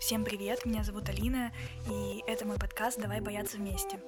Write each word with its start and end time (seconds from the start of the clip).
Всем 0.00 0.24
привет, 0.24 0.64
меня 0.66 0.82
зовут 0.82 1.08
Алина, 1.08 1.52
и 1.90 2.22
это 2.26 2.44
мой 2.46 2.58
подкаст 2.58 2.98
«Давай 3.00 3.20
бояться 3.20 3.56
вместе». 3.56 4.00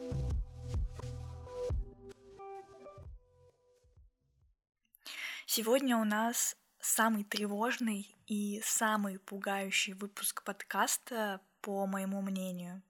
Сегодня 5.47 5.97
у 5.97 6.05
нас 6.05 6.57
самый 6.81 7.25
тревожный 7.25 8.17
и 8.27 8.61
самый 8.65 9.19
пугающий 9.19 9.93
выпуск 9.93 10.43
подкаста, 10.45 11.41
по 11.61 11.87
моему 11.87 12.23
мнению. 12.23 12.83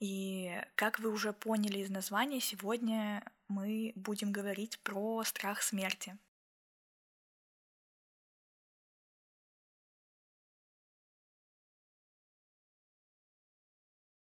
И 0.00 0.52
как 0.74 0.98
вы 1.00 1.10
уже 1.10 1.32
поняли 1.32 1.80
из 1.80 1.90
названия, 1.90 2.40
сегодня 2.40 3.22
мы 3.48 3.92
будем 3.96 4.32
говорить 4.32 4.78
про 4.80 5.22
страх 5.24 5.62
смерти. 5.62 6.16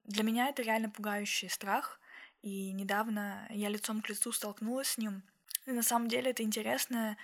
Для 0.07 0.23
меня 0.23 0.49
это 0.49 0.63
реально 0.63 0.89
пугающий 0.89 1.49
страх, 1.51 2.01
и 2.43 2.73
недавно 2.73 3.47
я 3.51 3.69
лицом 3.69 4.01
к 4.01 4.09
лицу 4.09 4.31
столкнулась 4.33 4.91
с 4.91 4.99
ним. 4.99 5.23
И 5.67 5.73
на 5.73 5.83
самом 5.83 6.09
деле 6.09 6.31
это 6.31 6.45
интересное 6.45 7.17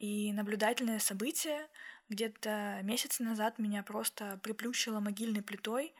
и 0.00 0.32
наблюдательное 0.32 0.98
событие. 0.98 1.68
Где-то 2.08 2.80
месяц 2.82 3.20
назад 3.20 3.58
меня 3.58 3.82
просто 3.82 4.38
приплющило 4.42 4.98
могильной 4.98 5.42
плитой, 5.42 5.94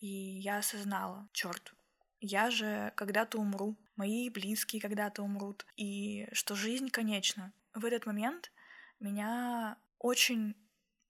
и 0.00 0.06
я 0.06 0.58
осознала, 0.58 1.28
черт, 1.32 1.74
я 2.20 2.50
же 2.50 2.92
когда-то 2.96 3.38
умру, 3.38 3.76
мои 3.96 4.30
близкие 4.30 4.80
когда-то 4.80 5.22
умрут, 5.22 5.66
и 5.76 6.26
что 6.32 6.54
жизнь 6.54 6.88
конечна. 6.88 7.52
В 7.74 7.84
этот 7.84 8.06
момент 8.06 8.50
меня 9.00 9.76
очень 9.98 10.54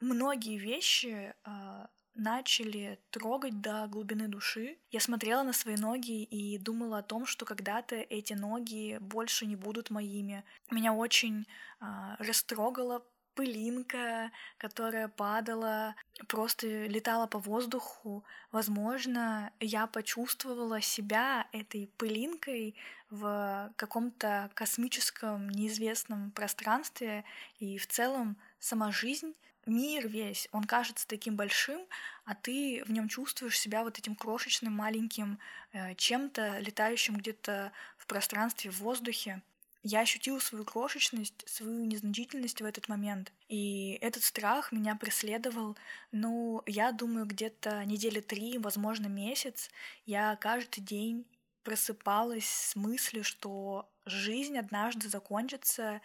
многие 0.00 0.58
вещи 0.58 1.34
э, 1.44 1.86
начали 2.14 2.98
трогать 3.10 3.60
до 3.60 3.86
глубины 3.88 4.28
души. 4.28 4.78
Я 4.90 5.00
смотрела 5.00 5.42
на 5.42 5.52
свои 5.52 5.76
ноги 5.76 6.22
и 6.22 6.58
думала 6.58 6.98
о 6.98 7.02
том, 7.02 7.26
что 7.26 7.44
когда-то 7.44 7.96
эти 7.96 8.32
ноги 8.34 8.98
больше 9.00 9.46
не 9.46 9.56
будут 9.56 9.90
моими. 9.90 10.44
Меня 10.70 10.92
очень 10.92 11.46
э, 11.80 11.84
растрогала 12.18 13.04
пылинка, 13.34 14.30
которая 14.58 15.08
падала, 15.08 15.94
просто 16.28 16.86
летала 16.86 17.26
по 17.26 17.38
воздуху. 17.38 18.24
Возможно, 18.52 19.52
я 19.60 19.86
почувствовала 19.86 20.80
себя 20.80 21.48
этой 21.52 21.88
пылинкой 21.98 22.76
в 23.10 23.72
каком-то 23.76 24.50
космическом 24.54 25.48
неизвестном 25.48 26.30
пространстве, 26.30 27.24
и 27.58 27.78
в 27.78 27.86
целом 27.86 28.36
сама 28.58 28.90
жизнь 28.92 29.34
мир 29.66 30.08
весь, 30.08 30.48
он 30.52 30.64
кажется 30.64 31.06
таким 31.06 31.36
большим, 31.36 31.80
а 32.24 32.34
ты 32.34 32.82
в 32.86 32.92
нем 32.92 33.08
чувствуешь 33.08 33.58
себя 33.58 33.82
вот 33.84 33.98
этим 33.98 34.14
крошечным, 34.14 34.72
маленьким 34.72 35.38
э, 35.72 35.94
чем-то, 35.94 36.58
летающим 36.58 37.16
где-то 37.16 37.72
в 37.96 38.06
пространстве, 38.06 38.70
в 38.70 38.78
воздухе. 38.78 39.42
Я 39.82 40.00
ощутила 40.00 40.38
свою 40.38 40.64
крошечность, 40.64 41.46
свою 41.46 41.84
незначительность 41.84 42.62
в 42.62 42.64
этот 42.64 42.88
момент. 42.88 43.32
И 43.48 43.98
этот 44.00 44.22
страх 44.22 44.72
меня 44.72 44.96
преследовал, 44.96 45.76
ну, 46.10 46.62
я 46.64 46.90
думаю, 46.90 47.26
где-то 47.26 47.84
недели 47.84 48.20
три, 48.20 48.56
возможно, 48.56 49.08
месяц. 49.08 49.70
Я 50.06 50.36
каждый 50.36 50.80
день 50.80 51.26
просыпалась 51.64 52.48
с 52.48 52.76
мыслью, 52.76 53.24
что 53.24 53.90
жизнь 54.06 54.56
однажды 54.56 55.08
закончится, 55.08 56.00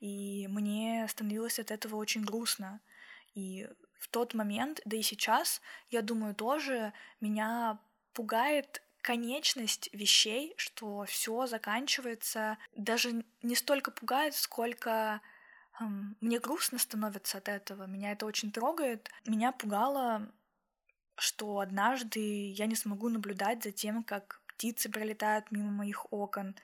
и 0.00 0.46
мне 0.48 1.06
становилось 1.08 1.58
от 1.58 1.70
этого 1.70 1.96
очень 1.96 2.22
грустно. 2.22 2.80
И 3.34 3.68
в 3.98 4.08
тот 4.08 4.34
момент, 4.34 4.80
да 4.84 4.96
и 4.96 5.02
сейчас, 5.02 5.60
я 5.90 6.02
думаю, 6.02 6.34
тоже 6.34 6.92
меня 7.20 7.78
пугает 8.12 8.82
конечность 9.02 9.90
вещей, 9.92 10.54
что 10.56 11.04
все 11.04 11.46
заканчивается, 11.46 12.56
даже 12.74 13.24
не 13.42 13.54
столько 13.54 13.90
пугает, 13.90 14.34
сколько 14.34 15.20
эм, 15.80 16.16
мне 16.20 16.38
грустно 16.38 16.78
становится 16.78 17.38
от 17.38 17.48
этого. 17.48 17.86
Меня 17.86 18.12
это 18.12 18.24
очень 18.24 18.50
трогает. 18.50 19.10
Меня 19.26 19.52
пугало, 19.52 20.32
что 21.16 21.58
однажды 21.58 22.50
я 22.52 22.66
не 22.66 22.76
смогу 22.76 23.08
наблюдать 23.08 23.62
за 23.62 23.72
тем, 23.72 24.02
как 24.04 24.40
птицы 24.46 24.88
пролетают 24.88 25.50
мимо 25.50 25.70
моих 25.70 26.12
окон, 26.12 26.56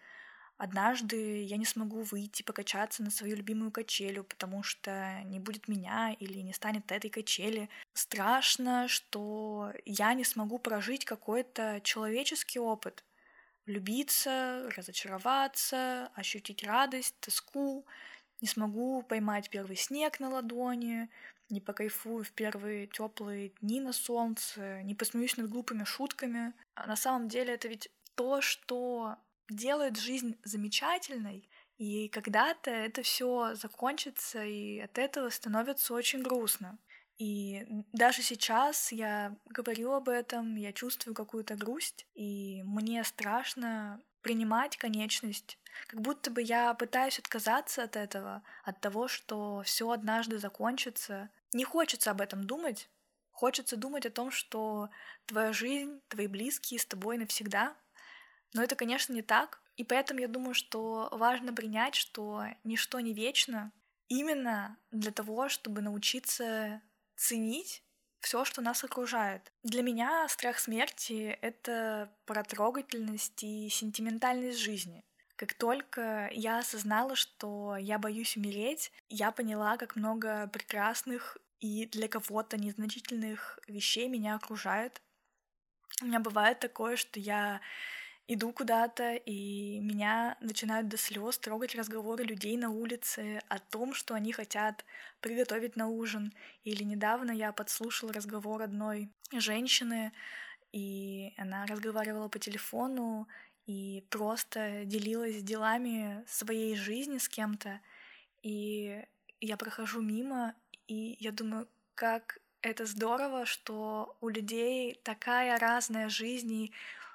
однажды 0.60 1.43
я 1.43 1.56
не 1.56 1.65
смогу 1.65 2.03
выйти 2.03 2.43
покачаться 2.43 3.03
на 3.03 3.10
свою 3.10 3.34
любимую 3.34 3.71
качелю, 3.71 4.25
потому 4.25 4.62
что 4.62 5.22
не 5.25 5.41
будет 5.41 5.69
меня 5.69 6.15
или 6.21 6.41
не 6.41 6.53
станет 6.53 6.93
этой 6.93 7.09
качели. 7.09 7.71
Страшно, 7.94 8.87
что 8.87 9.72
я 9.87 10.12
не 10.12 10.22
смогу 10.22 10.59
прожить 10.59 11.06
какой-то 11.06 11.81
человеческий 11.82 12.59
опыт. 12.59 13.04
Влюбиться, 13.65 14.71
разочароваться, 14.76 16.10
ощутить 16.15 16.62
радость, 16.62 17.19
тоску. 17.21 17.87
Не 18.42 18.48
смогу 18.48 19.03
поймать 19.03 19.48
первый 19.48 19.77
снег 19.77 20.21
на 20.21 20.28
ладони, 20.28 21.09
не 21.48 21.62
покайфую 21.62 22.22
в 22.22 22.32
первые 22.32 22.87
теплые 22.87 23.53
дни 23.62 23.81
на 23.81 23.94
солнце, 23.94 24.82
не 24.82 24.94
посмеюсь 24.94 25.38
над 25.38 25.48
глупыми 25.48 25.84
шутками. 25.84 26.53
А 26.75 26.87
на 26.87 26.97
самом 26.97 27.28
деле 27.28 27.54
это 27.54 27.69
ведь 27.69 27.91
то, 28.15 28.42
что 28.42 29.16
делает 29.50 29.97
жизнь 29.97 30.38
замечательной, 30.44 31.49
и 31.78 32.09
когда-то 32.09 32.71
это 32.71 33.03
все 33.03 33.55
закончится, 33.55 34.44
и 34.44 34.81
от 34.81 34.99
этого 34.99 35.31
становится 35.31 35.94
очень 35.94 36.22
грустно. 36.22 36.78
И 37.19 37.66
даже 37.93 38.22
сейчас 38.22 38.93
я 38.93 39.37
говорю 39.47 39.93
об 39.93 40.09
этом, 40.09 40.56
я 40.56 40.72
чувствую 40.72 41.15
какую-то 41.15 41.55
грусть, 41.55 42.06
и 42.15 42.62
мне 42.65 43.05
страшно 43.05 44.03
принимать 44.22 44.77
конечность, 44.77 45.59
как 45.87 46.00
будто 46.00 46.31
бы 46.31 46.43
я 46.43 46.75
пытаюсь 46.75 47.19
отказаться 47.19 47.83
от 47.83 47.97
этого, 47.97 48.43
от 48.65 48.81
того, 48.81 49.09
что 49.09 49.62
все 49.65 49.91
однажды 49.91 50.39
закончится. 50.39 51.31
Не 51.53 51.65
хочется 51.65 52.10
об 52.10 52.21
этом 52.21 52.44
думать, 52.44 52.89
хочется 53.33 53.77
думать 53.77 54.06
о 54.06 54.10
том, 54.10 54.31
что 54.31 54.91
твоя 55.27 55.53
жизнь, 55.53 56.00
твои 56.09 56.27
близкие 56.27 56.78
с 56.78 56.87
тобой 56.87 57.16
навсегда, 57.19 57.77
но 58.55 58.62
это, 58.62 58.77
конечно, 58.77 59.12
не 59.12 59.22
так. 59.22 59.61
И 59.77 59.84
поэтому 59.84 60.21
я 60.21 60.28
думаю, 60.28 60.55
что 60.55 61.09
важно 61.12 61.55
принять, 61.55 61.94
что 61.94 62.44
ничто 62.65 63.00
не 63.00 63.15
вечно, 63.15 63.72
именно 64.09 64.77
для 64.91 65.12
того, 65.12 65.49
чтобы 65.49 65.81
научиться 65.81 66.83
ценить 67.16 67.83
все, 68.21 68.44
что 68.44 68.60
нас 68.60 68.84
окружает. 68.84 69.53
Для 69.62 69.83
меня 69.83 70.28
страх 70.28 70.59
смерти— 70.59 71.39
это 71.43 72.12
про 72.27 72.44
трогательность 72.44 73.43
и 73.43 73.69
сентиментальность 73.71 74.59
жизни. 74.59 75.05
Как 75.37 75.55
только 75.55 76.28
я 76.33 76.59
осознала, 76.59 77.16
что 77.16 77.77
я 77.78 77.99
боюсь 77.99 78.37
умереть, 78.37 78.93
я 79.09 79.31
поняла, 79.31 79.78
как 79.78 79.97
много 79.97 80.49
прекрасных 80.49 81.39
и 81.60 81.87
для 81.87 82.09
кого-то 82.09 82.59
незначительных 82.59 83.59
вещей 83.66 84.09
меня 84.09 84.34
окружает. 84.34 85.00
У 86.03 86.06
меня 86.06 86.21
бывает 86.21 86.60
такое, 86.60 86.97
что 86.97 87.19
я 87.19 87.62
иду 88.32 88.52
куда-то, 88.52 89.14
и 89.14 89.80
меня 89.80 90.36
начинают 90.41 90.86
до 90.86 90.96
слез 90.96 91.36
трогать 91.36 91.74
разговоры 91.74 92.22
людей 92.22 92.56
на 92.56 92.70
улице 92.70 93.41
о 93.48 93.58
том, 93.58 93.92
что 93.92 94.14
они 94.14 94.30
хотят 94.32 94.84
приготовить 95.20 95.74
на 95.74 95.88
ужин. 95.88 96.32
Или 96.62 96.84
недавно 96.84 97.32
я 97.32 97.52
подслушала 97.52 98.12
разговор 98.12 98.62
одной 98.62 99.10
женщины, 99.32 100.12
и 100.70 101.34
она 101.38 101.66
разговаривала 101.66 102.28
по 102.28 102.38
телефону 102.38 103.26
и 103.66 104.04
просто 104.10 104.84
делилась 104.84 105.42
делами 105.42 106.24
своей 106.28 106.76
жизни 106.76 107.18
с 107.18 107.28
кем-то. 107.28 107.80
И 108.42 109.04
я 109.41 109.56
прохожу 109.56 110.02
мимо, 110.02 110.54
и 110.86 111.16
я 111.18 111.33
думаю, 111.33 111.66
как 111.97 112.38
это 112.62 112.86
здорово, 112.86 113.44
что 113.44 114.16
у 114.21 114.28
людей 114.28 115.00
такая 115.03 115.59
разная 115.59 116.09
жизнь, 116.09 116.53
и 116.53 116.72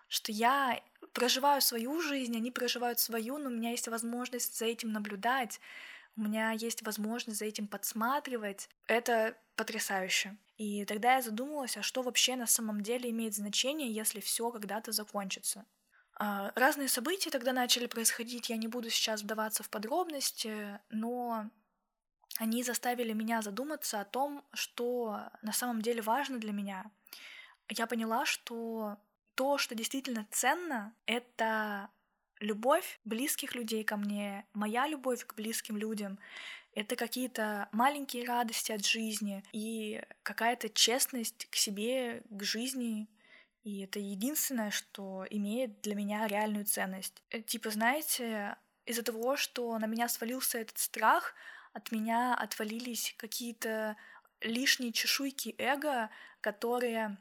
что 0.07 0.31
я 0.31 0.79
проживаю 1.15 1.61
свою 1.61 2.01
жизнь, 2.01 2.35
они 2.35 2.51
проживают 2.51 2.99
свою, 2.99 3.37
но 3.39 3.49
у 3.49 3.53
меня 3.53 3.71
есть 3.71 3.87
возможность 3.87 4.57
за 4.57 4.65
этим 4.65 4.91
наблюдать, 4.91 5.59
у 6.17 6.21
меня 6.21 6.51
есть 6.51 6.83
возможность 6.83 7.39
за 7.39 7.45
этим 7.45 7.67
подсматривать. 7.67 8.69
Это 8.85 9.35
потрясающе. 9.55 10.37
И 10.57 10.85
тогда 10.85 11.15
я 11.15 11.21
задумалась, 11.21 11.77
а 11.77 11.81
что 11.81 12.01
вообще 12.03 12.35
на 12.35 12.47
самом 12.47 12.81
деле 12.81 13.09
имеет 13.09 13.33
значение, 13.33 13.91
если 13.91 14.19
все 14.19 14.51
когда-то 14.51 14.91
закончится. 14.91 15.65
А, 16.17 16.51
разные 16.55 16.89
события 16.89 17.29
тогда 17.29 17.53
начали 17.53 17.87
происходить, 17.87 18.49
я 18.49 18.57
не 18.57 18.67
буду 18.67 18.89
сейчас 18.89 19.21
вдаваться 19.21 19.63
в 19.63 19.69
подробности, 19.69 20.79
но 20.89 21.49
они 22.37 22.63
заставили 22.63 23.13
меня 23.13 23.41
задуматься 23.41 24.01
о 24.01 24.05
том, 24.05 24.43
что 24.53 25.29
на 25.41 25.53
самом 25.53 25.81
деле 25.81 26.01
важно 26.01 26.39
для 26.39 26.51
меня. 26.51 26.85
Я 27.69 27.87
поняла, 27.87 28.25
что 28.25 28.97
то, 29.35 29.57
что 29.57 29.75
действительно 29.75 30.27
ценно, 30.31 30.93
это 31.05 31.89
любовь 32.39 32.99
близких 33.05 33.55
людей 33.55 33.83
ко 33.83 33.97
мне, 33.97 34.45
моя 34.53 34.87
любовь 34.87 35.25
к 35.25 35.35
близким 35.35 35.77
людям. 35.77 36.19
Это 36.73 36.95
какие-то 36.95 37.69
маленькие 37.71 38.25
радости 38.25 38.71
от 38.71 38.85
жизни 38.85 39.43
и 39.53 40.01
какая-то 40.23 40.69
честность 40.69 41.45
к 41.49 41.55
себе, 41.55 42.21
к 42.29 42.43
жизни. 42.43 43.07
И 43.63 43.81
это 43.81 43.99
единственное, 43.99 44.71
что 44.71 45.25
имеет 45.29 45.81
для 45.81 45.95
меня 45.95 46.27
реальную 46.27 46.65
ценность. 46.65 47.23
Э, 47.29 47.41
типа, 47.41 47.69
знаете, 47.69 48.57
из-за 48.85 49.03
того, 49.03 49.37
что 49.37 49.77
на 49.79 49.85
меня 49.85 50.09
свалился 50.09 50.59
этот 50.59 50.77
страх, 50.77 51.33
от 51.73 51.91
меня 51.91 52.35
отвалились 52.35 53.15
какие-то 53.17 53.95
лишние 54.41 54.91
чешуйки 54.91 55.55
эго, 55.57 56.09
которые 56.41 57.17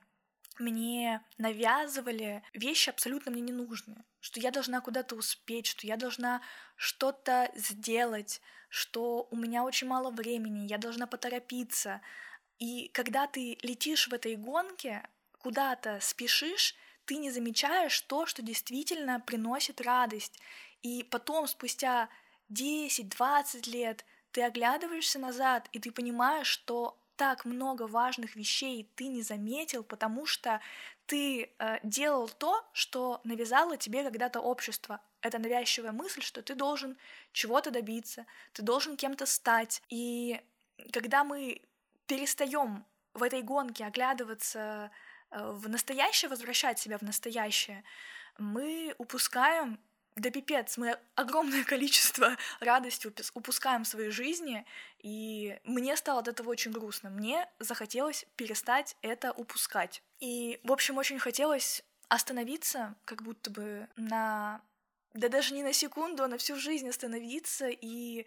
мне 0.58 1.24
навязывали 1.38 2.42
вещи 2.52 2.90
абсолютно 2.90 3.32
мне 3.32 3.42
ненужные, 3.42 4.04
что 4.20 4.40
я 4.40 4.50
должна 4.50 4.80
куда-то 4.80 5.16
успеть, 5.16 5.66
что 5.66 5.86
я 5.86 5.96
должна 5.96 6.40
что-то 6.76 7.50
сделать, 7.54 8.40
что 8.68 9.28
у 9.30 9.36
меня 9.36 9.64
очень 9.64 9.86
мало 9.86 10.10
времени, 10.10 10.66
я 10.66 10.78
должна 10.78 11.06
поторопиться. 11.06 12.00
И 12.58 12.88
когда 12.88 13.26
ты 13.26 13.58
летишь 13.62 14.08
в 14.08 14.14
этой 14.14 14.36
гонке, 14.36 15.06
куда-то 15.38 15.98
спешишь, 16.00 16.74
ты 17.04 17.16
не 17.16 17.30
замечаешь 17.30 18.00
то, 18.02 18.26
что 18.26 18.42
действительно 18.42 19.20
приносит 19.20 19.80
радость. 19.80 20.40
И 20.82 21.02
потом, 21.02 21.46
спустя 21.46 22.08
10-20 22.50 23.70
лет, 23.70 24.04
ты 24.30 24.42
оглядываешься 24.42 25.18
назад, 25.18 25.68
и 25.72 25.78
ты 25.78 25.90
понимаешь, 25.92 26.46
что 26.46 26.98
так 27.16 27.44
много 27.44 27.86
важных 27.86 28.36
вещей 28.36 28.88
ты 28.96 29.08
не 29.08 29.22
заметил, 29.22 29.82
потому 29.84 30.26
что 30.26 30.60
ты 31.06 31.50
э, 31.58 31.78
делал 31.82 32.28
то, 32.28 32.64
что 32.72 33.20
навязало 33.24 33.76
тебе 33.76 34.02
когда-то 34.02 34.40
общество. 34.40 35.00
Это 35.20 35.38
навязчивая 35.38 35.92
мысль, 35.92 36.22
что 36.22 36.42
ты 36.42 36.54
должен 36.54 36.96
чего-то 37.32 37.70
добиться, 37.70 38.26
ты 38.52 38.62
должен 38.62 38.96
кем-то 38.96 39.26
стать. 39.26 39.82
И 39.88 40.40
когда 40.92 41.24
мы 41.24 41.62
перестаем 42.06 42.84
в 43.12 43.22
этой 43.22 43.42
гонке 43.42 43.84
оглядываться 43.84 44.90
э, 45.30 45.50
в 45.52 45.68
настоящее, 45.68 46.28
возвращать 46.28 46.78
себя 46.78 46.98
в 46.98 47.02
настоящее, 47.02 47.84
мы 48.38 48.94
упускаем 48.98 49.78
да 50.16 50.30
пипец, 50.30 50.76
мы 50.76 50.96
огромное 51.16 51.64
количество 51.74 52.36
радости 52.60 53.10
упускаем 53.34 53.84
в 53.84 53.88
своей 53.88 54.10
жизни, 54.10 54.64
и 55.00 55.58
мне 55.64 55.96
стало 55.96 56.20
от 56.20 56.28
этого 56.28 56.50
очень 56.50 56.70
грустно. 56.70 57.10
Мне 57.10 57.48
захотелось 57.58 58.26
перестать 58.36 58.96
это 59.02 59.32
упускать. 59.32 60.02
И, 60.20 60.60
в 60.62 60.72
общем, 60.72 60.98
очень 60.98 61.18
хотелось 61.18 61.82
остановиться, 62.08 62.94
как 63.04 63.22
будто 63.22 63.50
бы 63.50 63.88
на... 63.96 64.60
Да 65.14 65.28
даже 65.28 65.54
не 65.54 65.62
на 65.62 65.72
секунду, 65.72 66.24
а 66.24 66.28
на 66.28 66.38
всю 66.38 66.56
жизнь 66.56 66.88
остановиться 66.88 67.68
и 67.68 68.26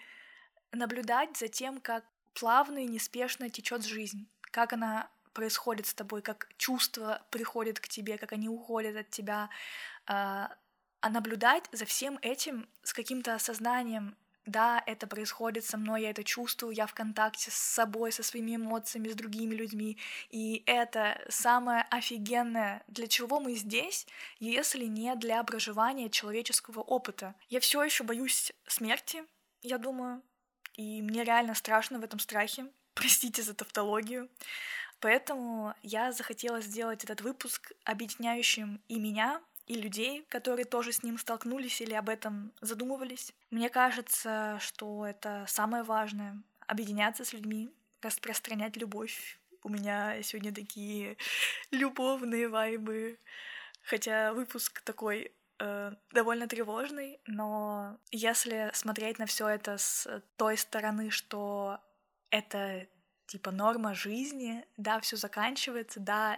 наблюдать 0.71 1.37
за 1.37 1.47
тем, 1.47 1.81
как 1.81 2.05
плавно 2.33 2.79
и 2.79 2.87
неспешно 2.87 3.49
течет 3.49 3.83
жизнь, 3.83 4.27
как 4.41 4.73
она 4.73 5.09
происходит 5.33 5.85
с 5.85 5.93
тобой, 5.93 6.21
как 6.21 6.49
чувства 6.57 7.25
приходят 7.29 7.79
к 7.79 7.87
тебе, 7.87 8.17
как 8.17 8.33
они 8.33 8.49
уходят 8.49 8.95
от 8.95 9.09
тебя, 9.09 9.49
а, 11.07 11.09
наблюдать 11.09 11.63
за 11.71 11.86
всем 11.86 12.19
этим 12.21 12.68
с 12.83 12.92
каким-то 12.92 13.33
осознанием, 13.33 14.18
да, 14.45 14.83
это 14.86 15.07
происходит 15.07 15.63
со 15.65 15.77
мной, 15.77 16.01
я 16.04 16.09
это 16.09 16.24
чувствую, 16.24 16.74
я 16.74 16.86
в 16.86 16.94
контакте 16.94 17.50
с 17.50 17.56
собой, 17.56 18.12
со 18.12 18.24
своими 18.24 18.57
эмоциями, 18.57 19.09
с 19.09 19.15
другими 19.15 19.56
людьми, 19.56 19.98
и 20.30 20.63
это 20.65 21.21
самое 21.30 21.86
офигенное, 21.92 22.83
для 22.88 23.07
чего 23.07 23.39
мы 23.39 23.56
здесь, 23.56 24.06
если 24.39 24.86
не 24.86 25.15
для 25.15 25.42
проживания 25.44 26.09
человеческого 26.09 26.81
опыта. 26.81 27.36
Я 27.50 27.59
все 27.62 27.83
еще 27.83 28.04
боюсь 28.04 28.51
смерти, 28.68 29.24
я 29.62 29.77
думаю, 29.77 30.21
и 30.74 31.01
мне 31.01 31.24
реально 31.24 31.56
страшно 31.56 32.00
в 32.00 32.04
этом 32.04 32.19
страхе, 32.19 32.65
простите 32.94 33.42
за 33.42 33.54
тавтологию, 33.54 34.30
Поэтому 35.00 35.75
я 35.83 36.12
захотела 36.12 36.59
сделать 36.59 37.04
этот 37.04 37.21
выпуск 37.21 37.71
объединяющим 37.83 38.81
и 38.88 39.00
меня, 39.00 39.42
и 39.67 39.75
людей, 39.75 40.25
которые 40.29 40.65
тоже 40.65 40.93
с 40.93 41.03
ним 41.03 41.17
столкнулись 41.17 41.81
или 41.81 41.93
об 41.93 42.09
этом 42.09 42.53
задумывались. 42.61 43.33
Мне 43.51 43.69
кажется, 43.69 44.57
что 44.61 45.05
это 45.05 45.45
самое 45.47 45.83
важное— 45.83 46.41
объединяться 46.67 47.25
с 47.25 47.33
людьми, 47.33 47.73
распространять 48.01 48.77
любовь. 48.77 49.39
У 49.63 49.69
меня 49.69 50.21
сегодня 50.23 50.53
такие 50.53 51.17
любовные 51.71 52.47
вайбы. 52.47 53.19
Хотя 53.83 54.33
выпуск 54.33 54.81
такой 54.81 55.33
э, 55.59 55.91
довольно 56.11 56.47
тревожный, 56.47 57.19
но 57.25 57.99
если 58.11 58.69
смотреть 58.73 59.19
на 59.19 59.25
все 59.25 59.47
это 59.47 59.77
с 59.77 60.23
той 60.35 60.57
стороны, 60.57 61.09
что 61.09 61.79
это 62.29 62.87
типа 63.27 63.51
норма 63.51 63.93
жизни, 63.93 64.65
да, 64.77 64.99
все 64.99 65.15
заканчивается, 65.15 65.99
да, 65.99 66.37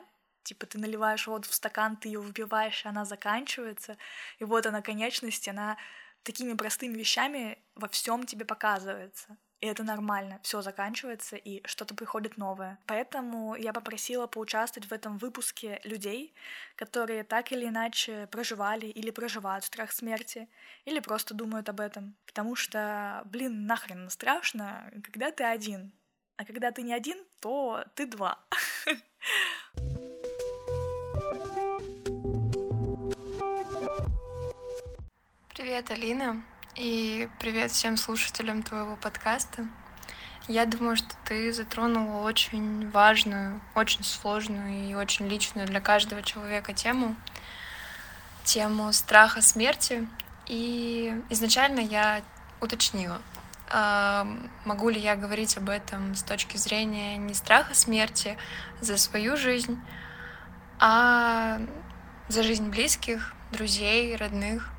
Типа 0.50 0.66
ты 0.66 0.80
наливаешь 0.80 1.28
воду 1.28 1.48
в 1.48 1.54
стакан, 1.54 1.96
ты 1.96 2.08
ее 2.10 2.20
выпиваешь, 2.20 2.84
и 2.84 2.88
она 2.88 3.06
заканчивается. 3.06 3.98
И 4.40 4.44
вот 4.44 4.66
она 4.66 4.82
конечность, 4.82 5.48
она 5.48 5.78
такими 6.24 6.54
простыми 6.54 6.98
вещами 6.98 7.60
во 7.76 7.88
всем 7.88 8.26
тебе 8.26 8.46
показывается. 8.46 9.38
И 9.62 9.68
это 9.68 9.84
нормально, 9.84 10.40
все 10.42 10.64
заканчивается, 10.64 11.36
и 11.36 11.62
что-то 11.68 11.94
приходит 11.94 12.38
новое. 12.38 12.80
Поэтому 12.88 13.54
я 13.54 13.74
попросила 13.74 14.26
поучаствовать 14.26 14.90
в 14.90 14.92
этом 14.92 15.20
выпуске 15.20 15.82
людей, 15.84 16.34
которые 16.76 17.24
так 17.24 17.52
или 17.52 17.68
иначе 17.68 18.26
проживали 18.32 18.88
или 18.88 19.12
проживают 19.12 19.66
страх 19.66 19.92
смерти, 19.92 20.50
или 20.86 21.00
просто 21.00 21.36
думают 21.36 21.70
об 21.70 21.80
этом. 21.80 22.16
Потому 22.26 22.56
что, 22.56 23.22
блин, 23.26 23.68
нахрен 23.68 24.10
страшно, 24.10 24.92
когда 25.04 25.30
ты 25.30 25.44
один. 25.44 25.94
А 26.38 26.46
когда 26.46 26.72
ты 26.72 26.82
не 26.82 26.94
один, 26.94 27.24
то 27.40 27.86
ты 27.94 28.08
два. 28.08 28.40
Привет, 35.60 35.92
Алина, 35.92 36.42
и 36.76 37.28
привет 37.38 37.72
всем 37.72 37.98
слушателям 37.98 38.64
твоего 38.64 38.96
подкаста. 38.96 39.68
Я 40.48 40.66
думаю, 40.66 40.96
что 40.96 41.10
ты 41.26 41.52
затронула 41.52 42.22
очень 42.22 42.90
важную, 42.92 43.60
очень 43.76 44.06
сложную 44.06 44.90
и 44.90 44.94
очень 44.94 45.28
личную 45.28 45.68
для 45.68 45.82
каждого 45.82 46.24
человека 46.24 46.72
тему, 46.72 47.14
тему 48.46 48.94
страха 48.94 49.42
смерти. 49.42 50.08
И 50.48 51.14
изначально 51.30 51.82
я 51.82 52.22
уточнила, 52.62 53.22
а, 53.70 54.26
могу 54.64 54.88
ли 54.88 55.02
я 55.02 55.18
говорить 55.18 55.58
об 55.58 55.68
этом 55.68 56.16
с 56.16 56.24
точки 56.24 56.56
зрения 56.56 57.18
не 57.18 57.34
страха 57.34 57.74
смерти 57.74 58.38
за 58.80 58.96
свою 58.96 59.36
жизнь, 59.36 59.78
а 60.80 61.60
за 62.30 62.44
жизнь 62.44 62.70
близких, 62.70 63.34
друзей, 63.52 64.16
родных— 64.16 64.72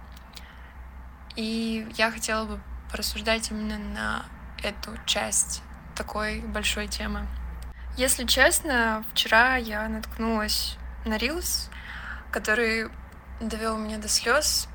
и 1.40 1.86
я 1.96 2.10
хотела 2.10 2.44
бы 2.44 2.60
порассуждать 2.90 3.50
именно 3.50 3.78
на 3.78 4.26
эту 4.62 4.92
часть 5.06 5.62
такой 5.96 6.40
большой 6.40 6.86
темы. 6.86 7.26
Если 7.96 8.26
честно, 8.26 9.02
вчера 9.10 9.56
я 9.56 9.88
наткнулась 9.88 10.76
на 11.06 11.16
Рилс, 11.16 11.70
который 12.30 12.90
довел 13.40 13.78
меня 13.78 13.96
до 13.96 14.08
слез. 14.08 14.68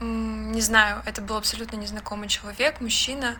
Не 0.00 0.60
знаю, 0.60 1.02
это 1.06 1.22
был 1.22 1.36
абсолютно 1.36 1.76
незнакомый 1.76 2.28
человек, 2.28 2.80
мужчина. 2.80 3.36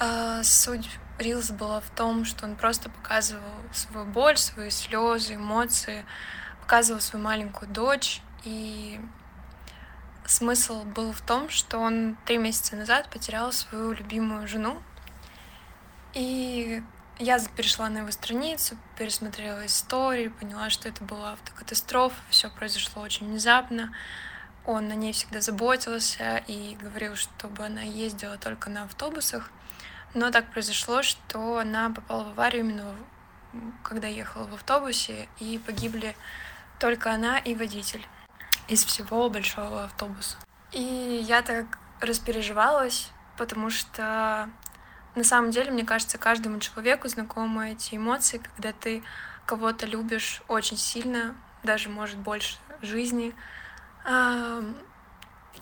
А, 0.00 0.42
суть 0.42 0.90
Рилс 1.20 1.52
была 1.52 1.80
в 1.80 1.90
том, 1.90 2.24
что 2.24 2.44
он 2.44 2.56
просто 2.56 2.90
показывал 2.90 3.54
свою 3.72 4.04
боль, 4.04 4.36
свои 4.36 4.70
слезы, 4.70 5.36
эмоции, 5.36 6.04
показывал 6.60 7.00
свою 7.00 7.24
маленькую 7.24 7.70
дочь, 7.70 8.20
и 8.42 9.00
смысл 10.26 10.84
был 10.84 11.12
в 11.12 11.20
том, 11.20 11.48
что 11.48 11.78
он 11.78 12.16
три 12.24 12.38
месяца 12.38 12.76
назад 12.76 13.08
потерял 13.10 13.52
свою 13.52 13.92
любимую 13.92 14.48
жену. 14.48 14.82
И 16.14 16.82
я 17.18 17.38
перешла 17.56 17.88
на 17.88 17.98
его 17.98 18.10
страницу, 18.10 18.76
пересмотрела 18.96 19.66
истории, 19.66 20.28
поняла, 20.28 20.70
что 20.70 20.88
это 20.88 21.04
была 21.04 21.32
автокатастрофа, 21.32 22.16
все 22.30 22.50
произошло 22.50 23.02
очень 23.02 23.26
внезапно. 23.26 23.92
Он 24.64 24.88
на 24.88 24.94
ней 24.94 25.12
всегда 25.12 25.40
заботился 25.40 26.38
и 26.46 26.76
говорил, 26.76 27.16
чтобы 27.16 27.64
она 27.64 27.82
ездила 27.82 28.38
только 28.38 28.70
на 28.70 28.84
автобусах. 28.84 29.50
Но 30.14 30.30
так 30.30 30.50
произошло, 30.52 31.02
что 31.02 31.58
она 31.58 31.90
попала 31.90 32.24
в 32.24 32.28
аварию 32.28 32.64
именно 32.64 32.94
когда 33.82 34.08
ехала 34.08 34.46
в 34.46 34.54
автобусе, 34.54 35.28
и 35.38 35.58
погибли 35.58 36.16
только 36.78 37.12
она 37.12 37.38
и 37.38 37.54
водитель 37.54 38.06
из 38.68 38.84
всего 38.84 39.28
большого 39.30 39.84
автобуса. 39.84 40.36
И 40.72 40.82
я 41.26 41.42
так 41.42 41.78
распереживалась, 42.00 43.10
потому 43.36 43.70
что 43.70 44.50
на 45.14 45.24
самом 45.24 45.50
деле, 45.52 45.70
мне 45.70 45.84
кажется, 45.84 46.18
каждому 46.18 46.58
человеку 46.58 47.08
знакомы 47.08 47.72
эти 47.72 47.94
эмоции, 47.94 48.38
когда 48.38 48.72
ты 48.72 49.02
кого-то 49.46 49.86
любишь 49.86 50.42
очень 50.48 50.76
сильно, 50.76 51.36
даже, 51.62 51.88
может, 51.88 52.18
больше 52.18 52.56
жизни, 52.82 53.34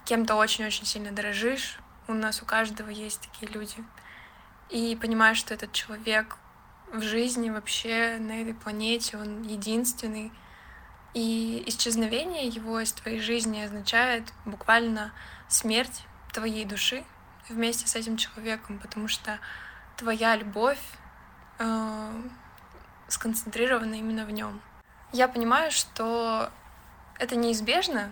кем-то 0.04 0.34
очень-очень 0.36 0.86
сильно 0.86 1.12
дорожишь. 1.12 1.78
У 2.08 2.14
нас 2.14 2.42
у 2.42 2.44
каждого 2.46 2.88
есть 2.88 3.20
такие 3.20 3.52
люди. 3.52 3.84
и 4.72 4.96
понимаешь, 4.96 5.36
что 5.36 5.54
этот 5.54 5.72
человек 5.72 6.38
в 6.92 7.02
жизни 7.02 7.50
вообще 7.50 8.16
на 8.18 8.40
этой 8.40 8.54
планете, 8.54 9.18
он 9.18 9.42
единственный, 9.42 10.32
и 11.14 11.62
исчезновение 11.66 12.46
его 12.46 12.80
из 12.80 12.92
твоей 12.92 13.20
жизни 13.20 13.60
означает 13.62 14.32
буквально 14.44 15.12
смерть 15.48 16.04
твоей 16.32 16.64
души 16.64 17.04
вместе 17.48 17.86
с 17.86 17.94
этим 17.94 18.16
человеком, 18.16 18.78
потому 18.78 19.08
что 19.08 19.38
твоя 19.96 20.36
любовь 20.36 20.80
э, 21.58 22.22
сконцентрирована 23.08 23.94
именно 23.94 24.24
в 24.24 24.30
нем. 24.30 24.60
Я 25.12 25.28
понимаю, 25.28 25.70
что 25.70 26.50
это 27.18 27.36
неизбежно, 27.36 28.10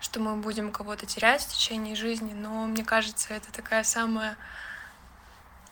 что 0.00 0.20
мы 0.20 0.36
будем 0.36 0.70
кого-то 0.70 1.06
терять 1.06 1.42
в 1.42 1.52
течение 1.52 1.96
жизни, 1.96 2.32
но 2.32 2.66
мне 2.66 2.84
кажется, 2.84 3.34
это 3.34 3.52
такая 3.52 3.82
самая 3.82 4.36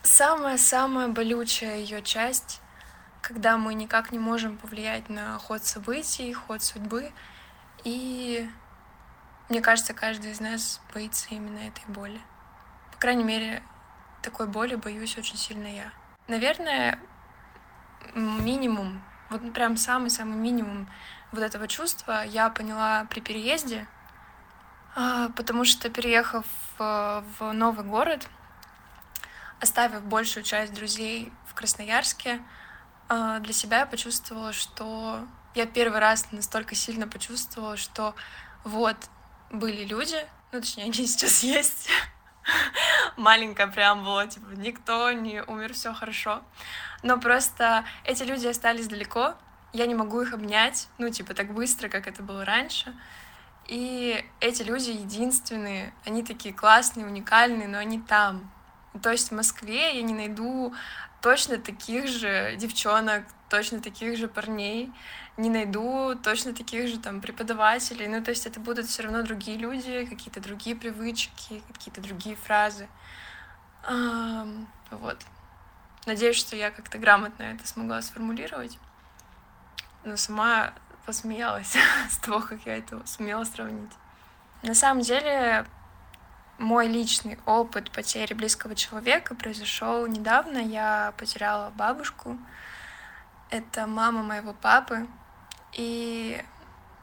самая-самая 0.02 1.08
болючая 1.08 1.78
ее 1.78 2.02
часть, 2.02 2.60
когда 3.26 3.58
мы 3.58 3.74
никак 3.74 4.12
не 4.12 4.20
можем 4.20 4.56
повлиять 4.56 5.08
на 5.08 5.36
ход 5.38 5.64
событий, 5.64 6.32
ход 6.32 6.62
судьбы. 6.62 7.12
И 7.82 8.48
мне 9.48 9.60
кажется, 9.60 9.94
каждый 9.94 10.30
из 10.30 10.38
нас 10.38 10.80
боится 10.94 11.26
именно 11.30 11.58
этой 11.58 11.84
боли. 11.88 12.20
По 12.92 12.98
крайней 12.98 13.24
мере, 13.24 13.64
такой 14.22 14.46
боли 14.46 14.76
боюсь 14.76 15.18
очень 15.18 15.36
сильно 15.36 15.66
я. 15.66 15.90
Наверное, 16.28 17.00
минимум, 18.14 19.02
вот 19.28 19.52
прям 19.52 19.76
самый-самый 19.76 20.36
минимум 20.36 20.88
вот 21.32 21.42
этого 21.42 21.66
чувства 21.66 22.24
я 22.24 22.48
поняла 22.48 23.06
при 23.10 23.18
переезде, 23.18 23.88
а, 24.94 25.30
потому 25.30 25.64
что 25.64 25.90
переехав 25.90 26.46
в 26.78 27.52
новый 27.52 27.84
город, 27.84 28.28
оставив 29.60 30.04
большую 30.04 30.44
часть 30.44 30.72
друзей 30.72 31.32
в 31.46 31.54
Красноярске, 31.54 32.40
для 33.08 33.52
себя 33.52 33.80
я 33.80 33.86
почувствовала, 33.86 34.52
что 34.52 35.26
я 35.54 35.66
первый 35.66 36.00
раз 36.00 36.32
настолько 36.32 36.74
сильно 36.74 37.08
почувствовала, 37.08 37.76
что 37.76 38.14
вот 38.64 38.96
были 39.50 39.84
люди, 39.84 40.16
ну 40.52 40.60
точнее 40.60 40.84
они 40.84 40.92
сейчас 41.06 41.42
есть, 41.42 41.88
маленькая 43.16 43.66
прям 43.68 44.04
была, 44.04 44.26
типа 44.26 44.50
никто 44.56 45.12
не 45.12 45.42
умер, 45.42 45.72
все 45.72 45.94
хорошо, 45.94 46.42
но 47.02 47.18
просто 47.18 47.84
эти 48.04 48.22
люди 48.22 48.46
остались 48.46 48.88
далеко, 48.88 49.34
я 49.72 49.86
не 49.86 49.94
могу 49.94 50.20
их 50.20 50.32
обнять, 50.34 50.88
ну 50.98 51.08
типа 51.08 51.34
так 51.34 51.52
быстро, 51.52 51.88
как 51.88 52.06
это 52.06 52.22
было 52.22 52.44
раньше, 52.44 52.94
и 53.66 54.24
эти 54.40 54.62
люди 54.62 54.90
единственные, 54.90 55.92
они 56.04 56.22
такие 56.22 56.54
классные, 56.54 57.06
уникальные, 57.06 57.68
но 57.68 57.78
они 57.78 58.00
там, 58.00 58.50
то 58.98 59.10
есть 59.10 59.30
в 59.30 59.34
Москве 59.34 59.96
я 59.96 60.02
не 60.02 60.14
найду 60.14 60.74
точно 61.22 61.58
таких 61.58 62.08
же 62.08 62.56
девчонок, 62.56 63.24
точно 63.48 63.80
таких 63.80 64.16
же 64.16 64.28
парней, 64.28 64.92
не 65.36 65.50
найду 65.50 66.14
точно 66.22 66.54
таких 66.54 66.88
же 66.88 66.98
там 66.98 67.20
преподавателей. 67.20 68.08
Ну, 68.08 68.22
то 68.22 68.30
есть 68.30 68.46
это 68.46 68.60
будут 68.60 68.86
все 68.86 69.02
равно 69.02 69.22
другие 69.22 69.58
люди, 69.58 70.06
какие-то 70.06 70.40
другие 70.40 70.76
привычки, 70.76 71.62
какие-то 71.72 72.00
другие 72.00 72.36
фразы. 72.36 72.88
А, 73.82 74.46
вот. 74.90 75.18
Надеюсь, 76.06 76.36
что 76.36 76.56
я 76.56 76.70
как-то 76.70 76.98
грамотно 76.98 77.42
это 77.42 77.66
смогла 77.66 78.00
сформулировать. 78.02 78.78
Но 80.04 80.16
сама 80.16 80.72
посмеялась 81.04 81.76
с 82.10 82.18
того, 82.18 82.40
как 82.40 82.64
я 82.66 82.78
это 82.78 83.04
сумела 83.06 83.44
сравнить. 83.44 83.92
На 84.62 84.74
самом 84.74 85.02
деле, 85.02 85.66
мой 86.58 86.88
личный 86.88 87.38
опыт 87.44 87.90
потери 87.90 88.32
близкого 88.34 88.74
человека 88.74 89.34
произошел 89.34 90.06
недавно. 90.06 90.58
Я 90.58 91.12
потеряла 91.16 91.70
бабушку. 91.70 92.38
Это 93.50 93.86
мама 93.86 94.22
моего 94.22 94.52
папы. 94.52 95.06
И 95.72 96.42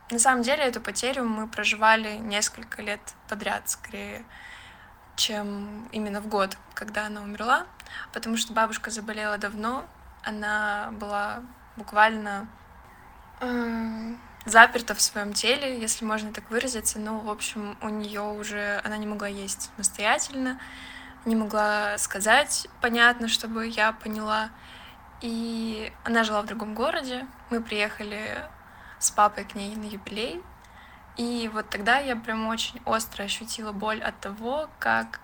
на 0.09 0.19
самом 0.19 0.41
деле 0.43 0.63
эту 0.63 0.81
потерю 0.81 1.25
мы 1.25 1.47
проживали 1.47 2.17
несколько 2.17 2.81
лет 2.81 3.01
подряд, 3.29 3.69
скорее, 3.69 4.23
чем 5.15 5.87
именно 5.91 6.21
в 6.21 6.27
год, 6.27 6.57
когда 6.73 7.05
она 7.05 7.21
умерла. 7.21 7.65
Потому 8.11 8.37
что 8.37 8.53
бабушка 8.53 8.89
заболела 8.89 9.37
давно. 9.37 9.85
Она 10.23 10.89
была 10.93 11.43
буквально 11.77 12.47
заперта 14.45 14.93
в 14.93 15.01
своем 15.01 15.33
теле, 15.33 15.79
если 15.79 16.05
можно 16.05 16.33
так 16.33 16.49
выразиться. 16.49 16.99
Ну, 16.99 17.19
в 17.19 17.29
общем, 17.29 17.77
у 17.81 17.89
нее 17.89 18.21
уже 18.21 18.81
она 18.83 18.97
не 18.97 19.07
могла 19.07 19.27
есть 19.27 19.69
самостоятельно, 19.73 20.59
не 21.25 21.35
могла 21.35 21.97
сказать 21.97 22.67
понятно, 22.81 23.27
чтобы 23.27 23.67
я 23.67 23.93
поняла. 23.93 24.49
И 25.21 25.91
она 26.03 26.23
жила 26.25 26.41
в 26.41 26.45
другом 26.45 26.75
городе. 26.75 27.25
Мы 27.49 27.61
приехали 27.61 28.45
с 28.99 29.09
папой 29.11 29.45
к 29.45 29.55
ней 29.55 29.75
на 29.75 29.85
юбилей. 29.85 30.41
И 31.15 31.49
вот 31.53 31.69
тогда 31.69 31.99
я 31.99 32.15
прям 32.15 32.47
очень 32.47 32.81
остро 32.85 33.23
ощутила 33.23 33.71
боль 33.71 34.01
от 34.01 34.19
того, 34.19 34.69
как 34.79 35.21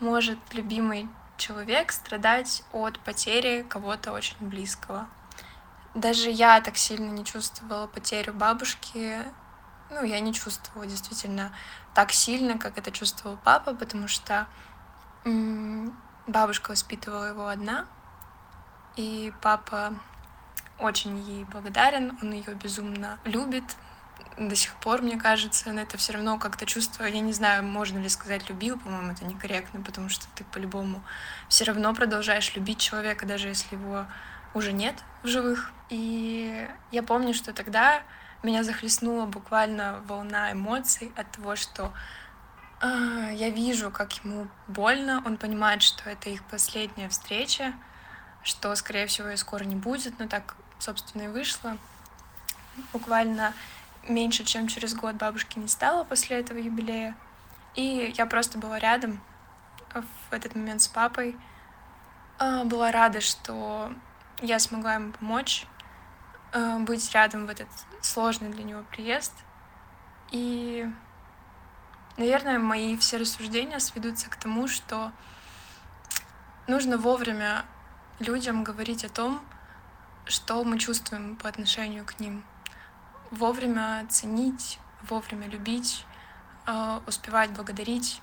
может 0.00 0.38
любимый 0.52 1.08
человек 1.36 1.92
страдать 1.92 2.62
от 2.72 2.98
потери 3.00 3.64
кого-то 3.66 4.12
очень 4.12 4.36
близкого. 4.40 5.08
Даже 5.94 6.30
я 6.30 6.60
так 6.60 6.76
сильно 6.76 7.10
не 7.10 7.24
чувствовала 7.24 7.86
потерю 7.86 8.32
бабушки. 8.32 9.18
Ну, 9.90 10.04
я 10.04 10.20
не 10.20 10.32
чувствовала 10.32 10.86
действительно 10.86 11.52
так 11.94 12.12
сильно, 12.12 12.58
как 12.58 12.78
это 12.78 12.92
чувствовал 12.92 13.38
папа, 13.42 13.74
потому 13.74 14.06
что 14.06 14.46
бабушка 16.26 16.70
воспитывала 16.70 17.24
его 17.24 17.48
одна, 17.48 17.86
и 18.96 19.32
папа 19.42 19.94
очень 20.78 21.18
ей 21.18 21.44
благодарен, 21.44 22.16
он 22.22 22.32
ее 22.32 22.54
безумно 22.54 23.18
любит 23.24 23.64
до 24.38 24.54
сих 24.54 24.74
пор, 24.76 25.02
мне 25.02 25.18
кажется, 25.18 25.70
но 25.72 25.82
это 25.82 25.98
все 25.98 26.14
равно 26.14 26.38
как-то 26.38 26.64
чувство, 26.64 27.04
я 27.04 27.20
не 27.20 27.32
знаю, 27.32 27.64
можно 27.64 27.98
ли 27.98 28.08
сказать 28.08 28.48
любил, 28.48 28.78
по-моему, 28.78 29.12
это 29.12 29.24
некорректно, 29.24 29.82
потому 29.82 30.08
что 30.08 30.26
ты 30.34 30.44
по-любому 30.44 31.02
все 31.48 31.64
равно 31.64 31.94
продолжаешь 31.94 32.54
любить 32.54 32.78
человека, 32.78 33.26
даже 33.26 33.48
если 33.48 33.76
его 33.76 34.06
уже 34.54 34.72
нет 34.72 34.94
в 35.22 35.28
живых. 35.28 35.72
И 35.88 36.68
я 36.90 37.02
помню, 37.02 37.34
что 37.34 37.52
тогда 37.52 38.02
меня 38.42 38.62
захлестнула 38.62 39.26
буквально 39.26 40.00
волна 40.06 40.52
эмоций 40.52 41.12
от 41.16 41.30
того, 41.30 41.56
что 41.56 41.92
э, 42.80 43.30
я 43.34 43.50
вижу, 43.50 43.90
как 43.90 44.12
ему 44.24 44.48
больно, 44.66 45.22
он 45.26 45.36
понимает, 45.36 45.82
что 45.82 46.08
это 46.08 46.30
их 46.30 46.42
последняя 46.44 47.08
встреча, 47.08 47.74
что, 48.42 48.74
скорее 48.76 49.06
всего, 49.06 49.28
ее 49.28 49.36
скоро 49.36 49.64
не 49.64 49.76
будет, 49.76 50.18
но 50.18 50.26
так, 50.26 50.56
собственно, 50.78 51.22
и 51.22 51.28
вышло. 51.28 51.76
Буквально 52.92 53.52
меньше, 54.08 54.44
чем 54.44 54.68
через 54.68 54.94
год 54.94 55.16
бабушки 55.16 55.58
не 55.58 55.68
стало 55.68 56.04
после 56.04 56.40
этого 56.40 56.58
юбилея. 56.58 57.14
И 57.74 58.12
я 58.16 58.26
просто 58.26 58.58
была 58.58 58.78
рядом 58.78 59.20
в 59.92 60.32
этот 60.32 60.54
момент 60.54 60.82
с 60.82 60.88
папой. 60.88 61.36
А, 62.38 62.64
была 62.64 62.90
рада, 62.90 63.20
что 63.20 63.92
я 64.42 64.58
смогла 64.58 64.94
ему 64.94 65.12
помочь, 65.12 65.66
э, 66.52 66.78
быть 66.78 67.12
рядом 67.12 67.46
в 67.46 67.50
этот 67.50 67.68
сложный 68.00 68.50
для 68.50 68.64
него 68.64 68.82
приезд. 68.90 69.32
И, 70.30 70.88
наверное, 72.16 72.58
мои 72.58 72.96
все 72.96 73.18
рассуждения 73.18 73.78
сведутся 73.78 74.30
к 74.30 74.36
тому, 74.36 74.68
что 74.68 75.12
нужно 76.66 76.96
вовремя 76.96 77.64
людям 78.18 78.64
говорить 78.64 79.04
о 79.04 79.08
том, 79.08 79.42
что 80.24 80.62
мы 80.64 80.78
чувствуем 80.78 81.36
по 81.36 81.48
отношению 81.48 82.04
к 82.04 82.20
ним. 82.20 82.44
Вовремя 83.30 84.06
ценить, 84.08 84.78
вовремя 85.02 85.48
любить, 85.48 86.04
э, 86.66 87.00
успевать 87.06 87.50
благодарить 87.50 88.20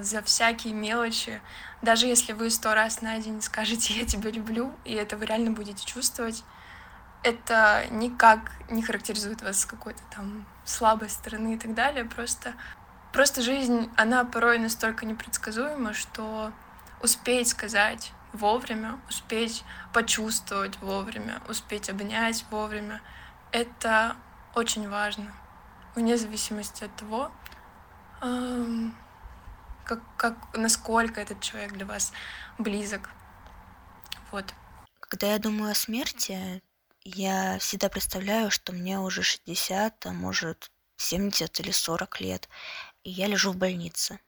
за 0.00 0.22
всякие 0.22 0.72
мелочи. 0.72 1.40
Даже 1.82 2.06
если 2.06 2.32
вы 2.32 2.50
сто 2.50 2.74
раз 2.74 3.02
на 3.02 3.18
день 3.18 3.42
скажете 3.42 3.94
«я 3.94 4.06
тебя 4.06 4.30
люблю», 4.30 4.72
и 4.84 4.92
это 4.92 5.16
вы 5.16 5.26
реально 5.26 5.50
будете 5.50 5.84
чувствовать, 5.84 6.44
это 7.22 7.86
никак 7.90 8.52
не 8.70 8.82
характеризует 8.82 9.42
вас 9.42 9.60
с 9.60 9.66
какой-то 9.66 10.02
там 10.14 10.46
слабой 10.64 11.08
стороны 11.08 11.54
и 11.54 11.58
так 11.58 11.74
далее. 11.74 12.04
Просто, 12.04 12.54
просто 13.12 13.42
жизнь, 13.42 13.90
она 13.96 14.24
порой 14.24 14.58
настолько 14.58 15.06
непредсказуема, 15.06 15.94
что 15.94 16.52
успеть 17.02 17.48
сказать 17.48 18.12
вовремя, 18.32 18.98
успеть 19.08 19.64
почувствовать 19.92 20.78
вовремя, 20.80 21.40
успеть 21.48 21.88
обнять 21.88 22.44
вовремя, 22.50 23.00
это 23.52 24.16
очень 24.54 24.88
важно, 24.88 25.32
вне 25.94 26.16
зависимости 26.16 26.84
от 26.84 26.96
того, 26.96 27.30
эм, 28.20 28.94
как, 29.84 30.00
как, 30.16 30.56
насколько 30.56 31.20
этот 31.20 31.40
человек 31.40 31.72
для 31.72 31.86
вас 31.86 32.12
близок. 32.58 33.10
Вот. 34.32 34.54
Когда 35.00 35.32
я 35.32 35.38
думаю 35.38 35.72
о 35.72 35.74
смерти, 35.74 36.62
я 37.04 37.58
всегда 37.58 37.88
представляю, 37.88 38.50
что 38.50 38.72
мне 38.72 38.98
уже 38.98 39.22
60, 39.22 40.06
а 40.06 40.12
может 40.12 40.70
70 40.96 41.60
или 41.60 41.70
40 41.70 42.20
лет, 42.20 42.48
и 43.02 43.10
я 43.10 43.26
лежу 43.26 43.52
в 43.52 43.56
больнице. 43.56 44.18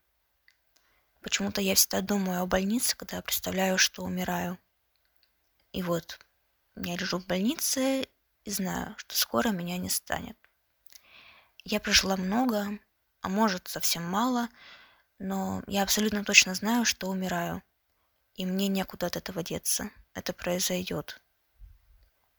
Почему-то 1.23 1.61
я 1.61 1.75
всегда 1.75 2.03
думаю 2.03 2.43
о 2.43 2.47
больнице, 2.47 2.97
когда 2.97 3.21
представляю, 3.23 3.79
что 3.79 4.05
умираю. 4.05 4.59
И 5.73 5.83
вот 5.83 6.21
я 6.77 6.97
лежу 6.97 7.19
в 7.19 7.27
больнице 7.27 8.09
и 8.45 8.51
знаю, 8.51 8.95
что 8.99 9.17
скоро 9.17 9.49
меня 9.49 9.77
не 9.79 9.91
станет. 9.91 10.37
Я 11.65 11.81
прожила 11.81 12.17
много, 12.17 12.79
а 13.23 13.29
может 13.29 13.67
совсем 13.67 14.05
мало, 14.05 14.49
но 15.19 15.63
я 15.67 15.83
абсолютно 15.83 16.25
точно 16.25 16.55
знаю, 16.55 16.85
что 16.85 17.09
умираю. 17.09 17.63
И 18.35 18.45
мне 18.45 18.69
некуда 18.69 19.07
от 19.07 19.17
этого 19.17 19.43
деться. 19.43 19.91
Это 20.15 20.33
произойдет. 20.33 21.21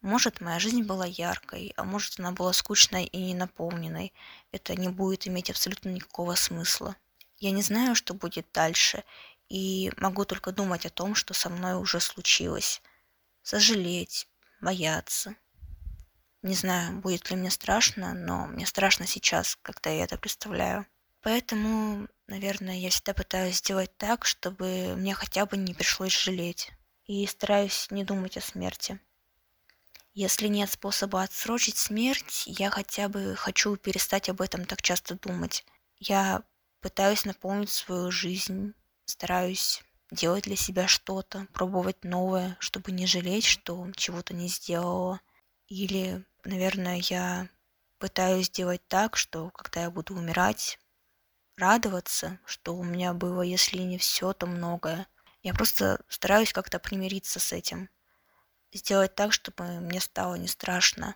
Может, 0.01 0.41
моя 0.41 0.59
жизнь 0.59 0.83
была 0.83 1.05
яркой, 1.05 1.73
а 1.75 1.83
может, 1.83 2.19
она 2.19 2.31
была 2.31 2.53
скучной 2.53 3.05
и 3.05 3.17
ненаполненной. 3.17 4.13
Это 4.51 4.75
не 4.75 4.89
будет 4.89 5.27
иметь 5.27 5.49
абсолютно 5.49 5.89
никакого 5.89 6.35
смысла. 6.35 6.95
Я 7.37 7.51
не 7.51 7.61
знаю, 7.61 7.95
что 7.95 8.13
будет 8.13 8.47
дальше, 8.53 9.03
и 9.49 9.91
могу 9.97 10.25
только 10.25 10.51
думать 10.51 10.85
о 10.85 10.91
том, 10.91 11.15
что 11.15 11.33
со 11.33 11.49
мной 11.49 11.75
уже 11.75 11.99
случилось. 11.99 12.81
Сожалеть, 13.41 14.27
бояться. 14.61 15.35
Не 16.41 16.53
знаю, 16.53 16.99
будет 16.99 17.29
ли 17.29 17.35
мне 17.35 17.49
страшно, 17.49 18.13
но 18.13 18.45
мне 18.45 18.65
страшно 18.65 19.07
сейчас, 19.07 19.57
когда 19.61 19.89
я 19.89 20.03
это 20.03 20.17
представляю. 20.17 20.85
Поэтому, 21.21 22.07
наверное, 22.27 22.75
я 22.75 22.89
всегда 22.89 23.13
пытаюсь 23.13 23.57
сделать 23.57 23.95
так, 23.97 24.25
чтобы 24.25 24.95
мне 24.95 25.13
хотя 25.13 25.45
бы 25.45 25.57
не 25.57 25.73
пришлось 25.73 26.17
жалеть. 26.17 26.71
И 27.05 27.25
стараюсь 27.25 27.87
не 27.89 28.03
думать 28.03 28.37
о 28.37 28.41
смерти. 28.41 28.99
Если 30.13 30.47
нет 30.47 30.69
способа 30.69 31.21
отсрочить 31.21 31.77
смерть, 31.77 32.43
я 32.47 32.69
хотя 32.69 33.07
бы 33.07 33.35
хочу 33.35 33.75
перестать 33.77 34.29
об 34.29 34.41
этом 34.41 34.65
так 34.65 34.81
часто 34.81 35.15
думать. 35.15 35.63
Я 35.99 36.43
пытаюсь 36.81 37.23
наполнить 37.23 37.69
свою 37.69 38.11
жизнь, 38.11 38.73
стараюсь 39.05 39.83
делать 40.11 40.45
для 40.45 40.55
себя 40.55 40.87
что-то, 40.87 41.47
пробовать 41.53 42.03
новое, 42.03 42.57
чтобы 42.59 42.91
не 42.91 43.05
жалеть, 43.05 43.45
что 43.45 43.91
чего-то 43.95 44.33
не 44.33 44.47
сделала. 44.47 45.21
Или, 45.67 46.25
наверное, 46.43 47.01
я 47.03 47.49
пытаюсь 47.99 48.47
сделать 48.47 48.81
так, 48.87 49.17
что 49.17 49.49
когда 49.51 49.83
я 49.83 49.91
буду 49.91 50.15
умирать, 50.15 50.79
радоваться, 51.57 52.39
что 52.45 52.75
у 52.75 52.83
меня 52.83 53.13
было, 53.13 53.41
если 53.41 53.79
не 53.79 53.97
все, 53.97 54.33
то 54.33 54.45
многое. 54.45 55.07
Я 55.43 55.53
просто 55.53 56.01
стараюсь 56.07 56.53
как-то 56.53 56.79
примириться 56.79 57.39
с 57.39 57.53
этим 57.53 57.89
сделать 58.73 59.15
так, 59.15 59.33
чтобы 59.33 59.63
мне 59.79 59.99
стало 59.99 60.35
не 60.35 60.47
страшно. 60.47 61.15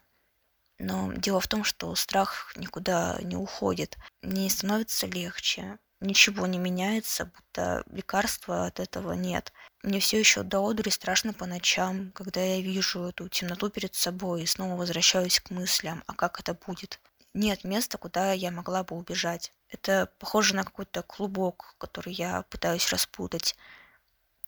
Но 0.80 1.14
дело 1.14 1.40
в 1.40 1.48
том, 1.48 1.64
что 1.64 1.94
страх 1.96 2.54
никуда 2.56 3.18
не 3.22 3.36
уходит. 3.36 3.98
Мне 4.22 4.50
становится 4.50 5.06
легче. 5.08 5.78
Ничего 6.00 6.48
не 6.48 6.58
меняется, 6.58 7.26
будто 7.26 7.84
лекарства 7.86 8.66
от 8.66 8.80
этого 8.80 9.14
нет. 9.14 9.54
Мне 9.84 10.00
все 10.00 10.20
еще 10.20 10.42
до 10.42 10.68
одури 10.68 10.90
страшно 10.90 11.34
по 11.34 11.46
ночам, 11.46 12.12
когда 12.14 12.42
я 12.42 12.60
вижу 12.62 13.04
эту 13.04 13.30
темноту 13.30 13.70
перед 13.70 13.94
собой 13.94 14.44
и 14.44 14.48
снова 14.48 14.76
возвращаюсь 14.76 15.40
к 15.40 15.52
мыслям, 15.52 16.04
а 16.08 16.14
как 16.16 16.40
это 16.40 16.56
будет. 16.56 17.00
Нет 17.36 17.64
места, 17.64 18.00
куда 18.00 18.34
я 18.34 18.50
могла 18.50 18.84
бы 18.84 18.96
убежать. 18.96 19.54
Это 19.72 20.12
похоже 20.20 20.54
на 20.54 20.64
какой-то 20.64 21.02
клубок, 21.02 21.76
который 21.78 22.14
я 22.14 22.44
пытаюсь 22.44 22.90
распутать. 22.90 23.56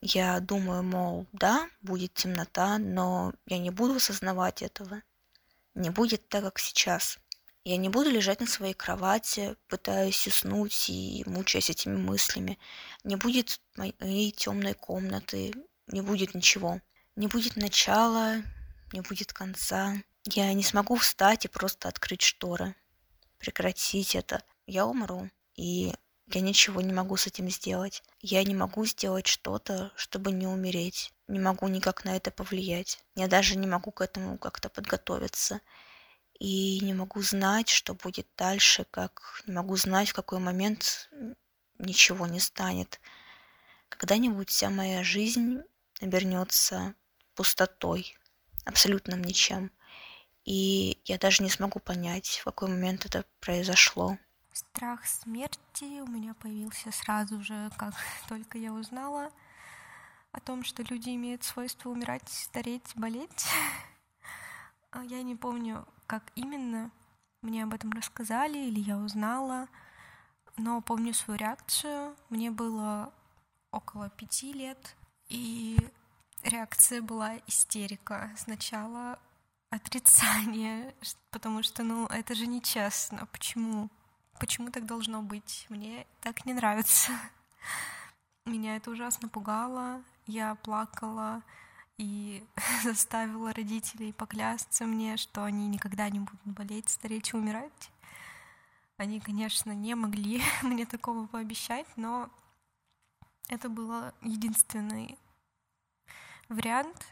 Я 0.01 0.41
думаю, 0.41 0.83
мол, 0.83 1.27
да, 1.31 1.69
будет 1.81 2.13
темнота, 2.13 2.77
но 2.77 3.33
я 3.45 3.57
не 3.57 3.69
буду 3.69 3.95
осознавать 3.95 4.61
этого. 4.61 5.01
Не 5.75 5.89
будет 5.89 6.27
так, 6.27 6.43
как 6.43 6.59
сейчас. 6.59 7.19
Я 7.63 7.77
не 7.77 7.87
буду 7.87 8.09
лежать 8.09 8.41
на 8.41 8.47
своей 8.47 8.73
кровати, 8.73 9.55
пытаясь 9.69 10.27
уснуть 10.27 10.89
и 10.89 11.23
мучаясь 11.25 11.69
этими 11.69 11.95
мыслями. 11.95 12.59
Не 13.05 13.15
будет 13.15 13.61
моей 13.77 14.31
темной 14.31 14.73
комнаты, 14.73 15.53
не 15.87 16.01
будет 16.01 16.35
ничего. 16.35 16.81
Не 17.15 17.27
будет 17.27 17.55
начала, 17.55 18.43
не 18.91 18.99
будет 18.99 19.31
конца. 19.31 19.95
Я 20.25 20.51
не 20.51 20.63
смогу 20.63 20.97
встать 20.97 21.45
и 21.45 21.47
просто 21.47 21.87
открыть 21.87 22.21
шторы. 22.23 22.75
Прекратить 23.39 24.15
это. 24.15 24.43
Я 24.65 24.85
умру. 24.85 25.29
И 25.55 25.93
я 26.27 26.41
ничего 26.41 26.81
не 26.81 26.93
могу 26.93 27.17
с 27.17 27.27
этим 27.27 27.49
сделать. 27.49 28.01
Я 28.19 28.43
не 28.43 28.55
могу 28.55 28.85
сделать 28.85 29.27
что-то, 29.27 29.91
чтобы 29.95 30.31
не 30.31 30.47
умереть. 30.47 31.13
Не 31.27 31.39
могу 31.39 31.67
никак 31.67 32.05
на 32.05 32.15
это 32.15 32.31
повлиять. 32.31 33.03
Я 33.15 33.27
даже 33.27 33.57
не 33.57 33.67
могу 33.67 33.91
к 33.91 34.01
этому 34.01 34.37
как-то 34.37 34.69
подготовиться. 34.69 35.61
И 36.39 36.79
не 36.81 36.93
могу 36.93 37.21
знать, 37.21 37.69
что 37.69 37.93
будет 37.93 38.27
дальше, 38.37 38.85
как 38.89 39.41
не 39.45 39.53
могу 39.53 39.75
знать, 39.77 40.09
в 40.09 40.13
какой 40.13 40.39
момент 40.39 41.09
ничего 41.77 42.27
не 42.27 42.39
станет. 42.39 42.99
Когда-нибудь 43.89 44.49
вся 44.49 44.69
моя 44.69 45.03
жизнь 45.03 45.61
обернется 46.01 46.95
пустотой, 47.35 48.17
абсолютным 48.65 49.23
ничем. 49.23 49.71
И 50.45 50.99
я 51.05 51.17
даже 51.17 51.43
не 51.43 51.49
смогу 51.49 51.79
понять, 51.79 52.39
в 52.41 52.43
какой 52.45 52.69
момент 52.69 53.05
это 53.05 53.23
произошло. 53.39 54.17
Страх 54.53 55.07
смерти 55.07 55.99
у 56.01 56.05
меня 56.05 56.35
появился 56.35 56.91
сразу 56.91 57.41
же, 57.41 57.71
как 57.75 57.95
только 58.29 58.59
я 58.59 58.71
узнала 58.71 59.31
о 60.31 60.39
том, 60.39 60.63
что 60.63 60.83
люди 60.83 61.09
имеют 61.15 61.43
свойство 61.43 61.89
умирать, 61.89 62.29
стареть, 62.29 62.91
болеть. 62.95 63.47
А 64.91 65.03
я 65.03 65.23
не 65.23 65.35
помню, 65.35 65.87
как 66.05 66.31
именно 66.35 66.91
мне 67.41 67.63
об 67.63 67.73
этом 67.73 67.91
рассказали 67.93 68.59
или 68.59 68.79
я 68.79 68.97
узнала, 68.97 69.67
но 70.55 70.81
помню 70.81 71.15
свою 71.15 71.39
реакцию. 71.39 72.15
Мне 72.29 72.51
было 72.51 73.11
около 73.71 74.11
пяти 74.11 74.53
лет, 74.53 74.95
и 75.29 75.79
реакция 76.43 77.01
была 77.01 77.37
истерика. 77.47 78.31
Сначала 78.37 79.17
отрицание, 79.71 80.93
потому 81.31 81.63
что, 81.63 81.81
ну, 81.81 82.05
это 82.05 82.35
же 82.35 82.45
нечестно. 82.45 83.25
Почему? 83.25 83.89
Почему 84.39 84.71
так 84.71 84.85
должно 84.85 85.21
быть? 85.21 85.65
Мне 85.69 86.05
так 86.21 86.45
не 86.45 86.53
нравится. 86.53 87.11
Меня 88.45 88.75
это 88.75 88.91
ужасно 88.91 89.29
пугало. 89.29 90.03
Я 90.27 90.55
плакала 90.55 91.41
и 91.97 92.43
заставила 92.83 93.53
родителей 93.53 94.13
поклясться 94.13 94.85
мне, 94.85 95.17
что 95.17 95.43
они 95.43 95.67
никогда 95.67 96.09
не 96.09 96.19
будут 96.19 96.41
болеть, 96.45 96.89
стареть 96.89 97.33
и 97.33 97.37
умирать. 97.37 97.91
Они, 98.97 99.19
конечно, 99.19 99.71
не 99.71 99.95
могли 99.95 100.41
мне 100.61 100.85
такого 100.85 101.25
пообещать, 101.27 101.87
но 101.95 102.29
это 103.49 103.69
был 103.69 104.11
единственный 104.21 105.17
вариант, 106.49 107.07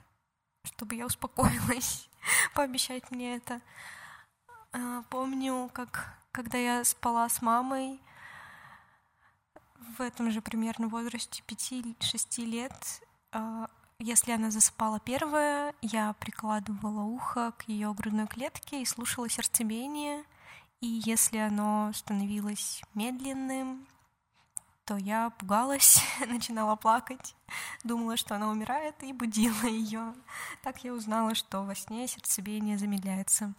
чтобы 0.64 0.96
я 0.96 1.06
успокоилась, 1.06 2.10
пообещать 2.56 3.10
мне 3.12 3.36
это. 3.36 3.62
А, 4.74 5.04
помню, 5.10 5.70
как 5.74 6.21
когда 6.32 6.58
я 6.58 6.84
спала 6.84 7.28
с 7.30 7.41
мамой 7.41 8.00
в 9.98 10.02
этом 10.02 10.32
же 10.32 10.41
примерно 10.41 10.88
возрасте 10.88 11.44
5-6 11.48 12.46
лет, 12.46 13.02
а, 13.32 13.70
если 14.00 14.32
она 14.32 14.52
засыпала 14.52 15.00
первая, 15.00 15.76
я 15.82 16.13
прикладывала 16.13 17.02
ухо 17.04 17.52
к 17.58 17.67
ее 17.67 17.94
грудной 17.94 18.28
клетке 18.28 18.82
и 18.82 18.86
слушала 18.86 19.30
сердцебиение. 19.30 20.24
И 20.80 21.02
если 21.06 21.38
оно 21.38 21.91
становилось 21.94 22.82
медленным, 22.96 23.86
то 24.86 24.98
я 24.98 25.30
пугалась, 25.30 26.02
начинала 26.28 26.76
плакать, 26.76 27.36
думала, 27.84 28.17
что 28.17 28.36
она 28.36 28.50
умирает, 28.50 28.96
и 29.04 29.13
будила 29.13 29.65
ее. 29.67 30.15
Так 30.63 30.84
я 30.84 30.94
узнала, 30.94 31.36
что 31.36 31.63
во 31.63 31.76
сне 31.76 32.08
сердцебиение 32.08 32.78
замедляется. 32.78 33.54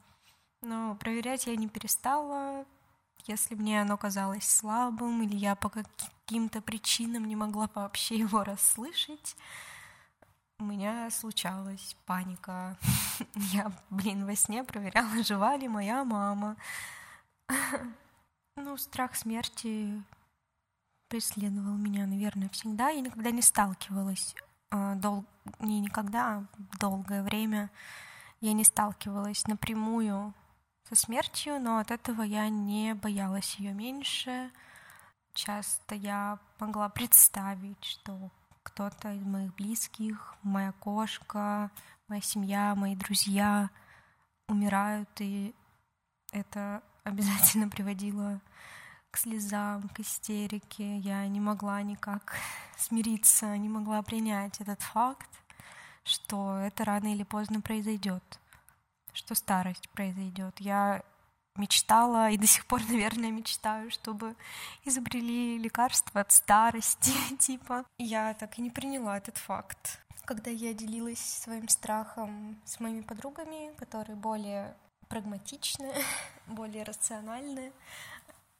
Но 0.62 0.94
проверять 0.94 1.46
я 1.46 1.56
не 1.56 1.68
перестала. 1.68 2.64
Если 3.26 3.54
мне 3.54 3.82
оно 3.82 3.96
казалось 3.96 4.48
слабым, 4.48 5.22
или 5.22 5.36
я 5.36 5.54
по 5.54 5.68
каким-то 5.68 6.60
причинам 6.60 7.26
не 7.26 7.36
могла 7.36 7.68
вообще 7.74 8.16
его 8.16 8.42
расслышать, 8.44 9.36
у 10.58 10.64
меня 10.64 11.10
случалась 11.10 11.96
паника. 12.06 12.76
Я, 13.34 13.72
блин, 13.90 14.24
во 14.24 14.36
сне 14.36 14.62
проверяла, 14.62 15.22
жива 15.24 15.56
ли 15.56 15.66
моя 15.66 16.04
мама. 16.04 16.56
Ну, 18.54 18.76
страх 18.76 19.16
смерти 19.16 20.00
преследовал 21.08 21.76
меня, 21.76 22.06
наверное, 22.06 22.48
всегда. 22.50 22.90
Я 22.90 23.00
никогда 23.00 23.30
не 23.30 23.42
сталкивалась 23.42 24.36
а, 24.70 24.94
дол... 24.94 25.24
не 25.58 25.80
никогда, 25.80 26.36
а 26.36 26.44
долгое 26.78 27.22
время 27.22 27.70
я 28.40 28.52
не 28.52 28.64
сталкивалась 28.64 29.46
напрямую 29.46 30.32
со 30.92 31.06
смертью, 31.06 31.58
но 31.58 31.78
от 31.78 31.90
этого 31.90 32.20
я 32.20 32.50
не 32.50 32.94
боялась 32.94 33.54
ее 33.54 33.72
меньше. 33.72 34.50
Часто 35.32 35.94
я 35.94 36.38
могла 36.58 36.90
представить, 36.90 37.82
что 37.82 38.30
кто-то 38.62 39.10
из 39.14 39.22
моих 39.22 39.54
близких, 39.54 40.34
моя 40.42 40.72
кошка, 40.72 41.70
моя 42.08 42.20
семья, 42.20 42.74
мои 42.74 42.94
друзья 42.94 43.70
умирают, 44.48 45.08
и 45.20 45.54
это 46.30 46.82
обязательно 47.04 47.70
приводило 47.70 48.42
к 49.10 49.16
слезам, 49.16 49.88
к 49.88 50.00
истерике. 50.00 50.98
Я 50.98 51.26
не 51.26 51.40
могла 51.40 51.80
никак 51.80 52.36
смириться, 52.76 53.56
не 53.56 53.70
могла 53.70 54.02
принять 54.02 54.60
этот 54.60 54.82
факт, 54.82 55.30
что 56.04 56.58
это 56.58 56.84
рано 56.84 57.14
или 57.14 57.22
поздно 57.22 57.62
произойдет, 57.62 58.41
что 59.12 59.34
старость 59.34 59.88
произойдет. 59.90 60.54
Я 60.58 61.02
мечтала 61.56 62.30
и 62.30 62.36
до 62.36 62.46
сих 62.46 62.66
пор, 62.66 62.82
наверное, 62.88 63.30
мечтаю, 63.30 63.90
чтобы 63.90 64.36
изобрели 64.84 65.58
лекарство 65.58 66.20
от 66.20 66.32
старости, 66.32 67.12
типа. 67.38 67.84
Я 67.98 68.34
так 68.34 68.58
и 68.58 68.62
не 68.62 68.70
приняла 68.70 69.18
этот 69.18 69.38
факт. 69.38 70.00
Когда 70.24 70.50
я 70.50 70.72
делилась 70.72 71.18
своим 71.18 71.68
страхом 71.68 72.60
с 72.64 72.78
моими 72.78 73.02
подругами, 73.02 73.74
которые 73.76 74.16
более 74.16 74.76
прагматичны, 75.08 75.92
более 76.46 76.84
рациональны, 76.84 77.72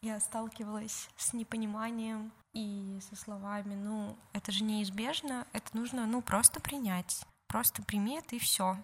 я 0.02 0.18
сталкивалась 0.18 1.08
с 1.16 1.32
непониманием 1.32 2.32
и 2.52 2.98
со 3.08 3.14
словами, 3.14 3.74
ну, 3.74 4.16
это 4.32 4.50
же 4.50 4.64
неизбежно, 4.64 5.46
это 5.52 5.76
нужно, 5.76 6.06
ну, 6.06 6.20
просто 6.20 6.60
принять. 6.60 7.24
Просто 7.52 7.82
прими 7.82 8.16
это 8.16 8.34
и 8.34 8.38
все, 8.38 8.78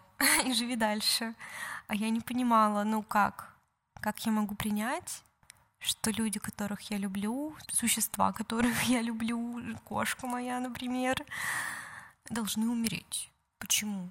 и 0.44 0.52
живи 0.52 0.76
дальше. 0.76 1.34
А 1.86 1.94
я 1.94 2.10
не 2.10 2.20
понимала, 2.20 2.84
ну 2.84 3.02
как, 3.02 3.54
как 3.94 4.26
я 4.26 4.30
могу 4.30 4.54
принять, 4.54 5.24
что 5.78 6.10
люди, 6.10 6.38
которых 6.38 6.82
я 6.90 6.98
люблю, 6.98 7.56
существа, 7.72 8.30
которых 8.34 8.82
я 8.82 9.00
люблю, 9.00 9.58
кошка 9.84 10.26
моя, 10.26 10.60
например, 10.60 11.24
должны 12.28 12.68
умереть. 12.68 13.30
Почему? 13.58 14.10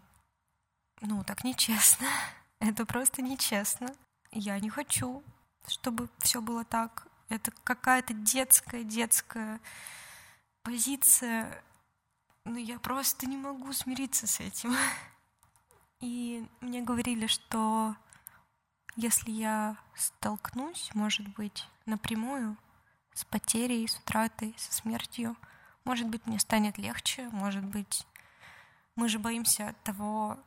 Ну, 1.02 1.24
так 1.24 1.43
нечестно. 1.43 2.08
Это 2.60 2.84
просто 2.88 3.22
нечестно. 3.22 3.93
Я 4.32 4.60
не 4.60 4.72
хочу, 4.72 5.22
чтобы 5.67 6.10
все 6.17 6.41
было 6.41 6.65
так. 6.65 7.06
Это 7.30 7.52
какая-то 7.63 8.15
детская, 8.15 8.84
детская 8.84 9.60
позиция. 10.63 11.63
Но 12.47 12.57
я 12.57 12.79
просто 12.79 13.27
не 13.27 13.36
могу 13.36 13.73
смириться 13.73 14.25
с 14.25 14.39
этим. 14.39 14.73
И 15.99 16.47
мне 16.62 16.81
говорили, 16.81 17.27
что 17.27 17.93
если 18.95 19.31
я 19.31 19.75
столкнусь, 19.95 20.89
может 20.93 21.27
быть, 21.27 21.67
напрямую 21.86 22.55
с 23.13 23.25
потерей, 23.25 23.86
с 23.86 23.97
утратой, 23.97 24.55
со 24.57 24.71
смертью, 24.71 25.36
может 25.83 26.07
быть, 26.07 26.25
мне 26.25 26.39
станет 26.39 26.77
легче, 26.77 27.27
может 27.33 27.65
быть, 27.65 28.07
мы 28.95 29.10
же 29.10 29.19
боимся 29.19 29.75
того, 29.83 30.38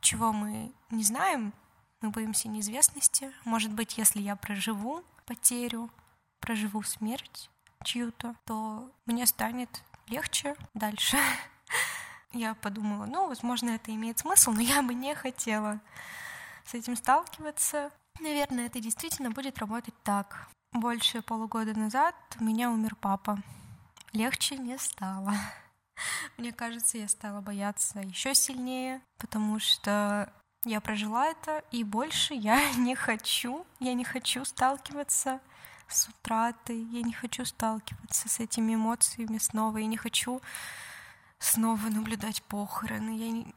чего 0.00 0.32
мы 0.32 0.72
не 0.88 1.04
знаем, 1.04 1.52
мы 2.00 2.08
боимся 2.08 2.48
неизвестности. 2.48 3.30
Может 3.44 3.72
быть, 3.72 3.98
если 3.98 4.22
я 4.22 4.36
проживу 4.36 5.04
потерю, 5.26 5.90
проживу 6.40 6.82
смерть 6.82 7.50
чью-то, 7.84 8.36
то 8.46 8.90
мне 9.04 9.26
станет 9.26 9.82
легче 10.10 10.54
дальше. 10.74 11.16
Я 12.32 12.54
подумала, 12.54 13.06
ну, 13.06 13.28
возможно, 13.28 13.70
это 13.70 13.92
имеет 13.92 14.18
смысл, 14.18 14.52
но 14.52 14.60
я 14.60 14.82
бы 14.82 14.94
не 14.94 15.16
хотела 15.16 15.80
с 16.64 16.74
этим 16.74 16.94
сталкиваться. 16.94 17.90
Наверное, 18.20 18.66
это 18.66 18.78
действительно 18.78 19.32
будет 19.32 19.58
работать 19.58 19.94
так. 20.04 20.48
Больше 20.72 21.22
полугода 21.22 21.76
назад 21.76 22.14
у 22.38 22.44
меня 22.44 22.70
умер 22.70 22.94
папа. 23.00 23.42
Легче 24.12 24.56
не 24.58 24.78
стало. 24.78 25.34
Мне 26.36 26.52
кажется, 26.52 26.98
я 26.98 27.08
стала 27.08 27.40
бояться 27.40 27.98
еще 27.98 28.34
сильнее, 28.34 29.00
потому 29.18 29.58
что 29.58 30.32
я 30.64 30.80
прожила 30.80 31.26
это, 31.26 31.64
и 31.72 31.82
больше 31.82 32.34
я 32.34 32.72
не 32.76 32.94
хочу, 32.94 33.66
я 33.80 33.94
не 33.94 34.04
хочу 34.04 34.44
сталкиваться 34.44 35.40
с 35.90 36.08
утратой, 36.08 36.78
я 36.92 37.02
не 37.02 37.12
хочу 37.12 37.44
сталкиваться 37.44 38.28
с 38.28 38.40
этими 38.40 38.74
эмоциями 38.74 39.38
снова, 39.38 39.78
я 39.78 39.86
не 39.86 39.96
хочу 39.96 40.40
снова 41.38 41.88
наблюдать 41.88 42.42
похороны. 42.44 43.16
Я 43.16 43.30
не... 43.30 43.54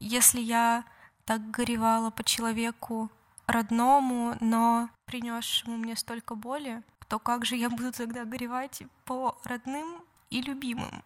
Если 0.00 0.40
я 0.40 0.84
так 1.24 1.50
горевала 1.50 2.10
по 2.10 2.24
человеку 2.24 3.10
родному, 3.46 4.36
но 4.40 4.88
принесшему 5.04 5.76
мне 5.76 5.96
столько 5.96 6.34
боли, 6.34 6.82
то 7.08 7.18
как 7.18 7.44
же 7.44 7.56
я 7.56 7.68
буду 7.68 7.92
тогда 7.92 8.24
горевать 8.24 8.82
по 9.04 9.38
родным 9.44 10.02
и 10.30 10.40
любимым, 10.40 11.04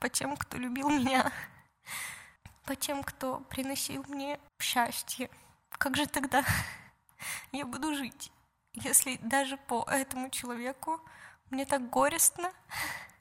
по 0.00 0.08
тем, 0.08 0.36
кто 0.36 0.58
любил 0.58 0.90
меня, 0.90 1.32
по 2.64 2.74
тем, 2.74 3.02
кто 3.02 3.40
приносил 3.48 4.04
мне 4.08 4.38
счастье. 4.60 5.30
Как 5.70 5.96
же 5.96 6.06
тогда 6.06 6.44
я 7.52 7.64
буду 7.64 7.94
жить, 7.94 8.32
если 8.74 9.16
даже 9.22 9.56
по 9.56 9.84
этому 9.88 10.30
человеку 10.30 11.00
мне 11.50 11.64
так 11.64 11.88
горестно? 11.90 12.52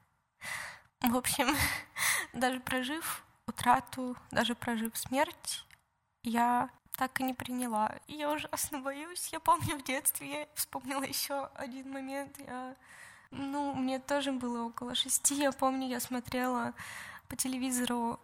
В 1.02 1.16
общем, 1.16 1.56
даже 2.34 2.60
прожив 2.60 3.24
утрату, 3.48 4.16
даже 4.32 4.56
прожив 4.56 4.98
смерть, 4.98 5.66
я 6.24 6.70
так 6.98 7.20
и 7.20 7.24
не 7.24 7.34
приняла. 7.34 7.96
Я 8.08 8.32
ужасно 8.32 8.80
боюсь. 8.80 9.30
Я 9.32 9.40
помню 9.40 9.78
в 9.78 9.84
детстве, 9.84 10.42
я 10.42 10.48
вспомнила 10.56 11.04
еще 11.04 11.50
один 11.56 11.92
момент. 11.92 12.38
Я, 12.40 12.76
ну, 13.32 13.74
мне 13.74 14.00
тоже 14.00 14.32
было 14.32 14.66
около 14.66 14.96
шести. 14.96 15.36
Я 15.36 15.52
помню, 15.52 15.88
я 15.88 16.00
смотрела 16.00 16.74
по 17.28 17.36
телевизору 17.36 18.20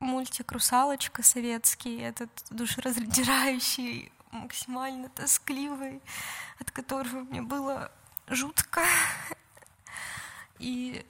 мультик 0.00 0.52
«Русалочка» 0.52 1.22
советский, 1.22 1.98
этот 1.98 2.30
душераздирающий, 2.50 4.12
максимально 4.30 5.08
тоскливый, 5.08 6.00
от 6.58 6.70
которого 6.70 7.20
мне 7.20 7.42
было 7.42 7.90
жутко 8.28 8.82
и 10.58 11.04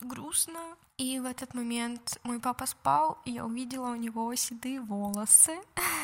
грустно. 0.00 0.60
И 0.96 1.18
в 1.18 1.24
этот 1.24 1.54
момент 1.54 2.18
мой 2.24 2.40
папа 2.40 2.66
спал, 2.66 3.18
и 3.24 3.32
я 3.32 3.46
увидела 3.46 3.90
у 3.90 3.96
него 3.96 4.34
седые 4.34 4.80
волосы. 4.80 5.58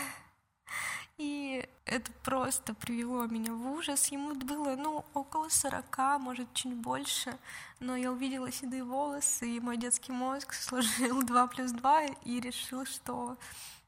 И 1.18 1.66
это 1.86 2.12
просто 2.24 2.74
привело 2.74 3.26
меня 3.26 3.52
в 3.52 3.70
ужас. 3.70 4.08
Ему 4.08 4.34
было, 4.34 4.76
ну, 4.76 5.04
около 5.14 5.48
сорока, 5.48 6.18
может, 6.18 6.52
чуть 6.52 6.74
больше. 6.74 7.38
Но 7.80 7.96
я 7.96 8.12
увидела 8.12 8.52
седые 8.52 8.84
волосы, 8.84 9.48
и 9.48 9.60
мой 9.60 9.78
детский 9.78 10.12
мозг 10.12 10.52
сложил 10.52 11.22
два 11.26 11.46
плюс 11.46 11.72
два 11.72 12.02
и 12.04 12.40
решил, 12.40 12.84
что 12.84 13.38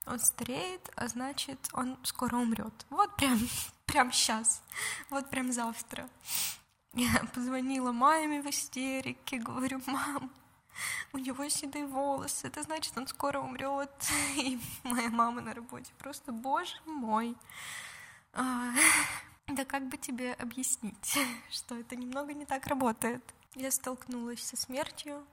он 0.09 0.21
стареет, 0.21 0.91
а 0.97 1.09
значит, 1.09 1.59
он 1.73 1.97
скоро 2.03 2.37
умрет. 2.37 2.87
Вот 2.91 3.15
прям, 3.17 3.39
прям 3.87 4.13
сейчас, 4.13 4.63
вот 5.11 5.31
прям 5.31 5.53
завтра. 5.53 6.09
Я 6.95 7.23
позвонила 7.35 7.93
маме 7.93 8.43
в 8.43 8.47
истерике, 8.47 9.39
говорю, 9.39 9.81
мам, 9.87 10.31
у 11.13 11.19
него 11.19 11.49
седые 11.49 11.87
волосы, 11.87 12.47
это 12.47 12.63
значит, 12.63 12.97
он 12.97 13.07
скоро 13.07 13.41
умрет. 13.41 13.93
И 14.37 14.59
моя 14.85 15.11
мама 15.11 15.41
на 15.41 15.55
работе 15.55 15.93
просто, 15.99 16.33
боже 16.33 16.77
мой. 16.87 17.37
А, 18.33 18.73
да 19.47 19.65
как 19.65 19.89
бы 19.89 19.97
тебе 19.97 20.33
объяснить, 20.35 21.19
что 21.51 21.77
это 21.77 21.97
немного 21.97 22.33
не 22.33 22.47
так 22.47 22.67
работает? 22.67 23.23
Я 23.55 23.71
столкнулась 23.71 24.43
со 24.45 24.57
смертью 24.57 25.25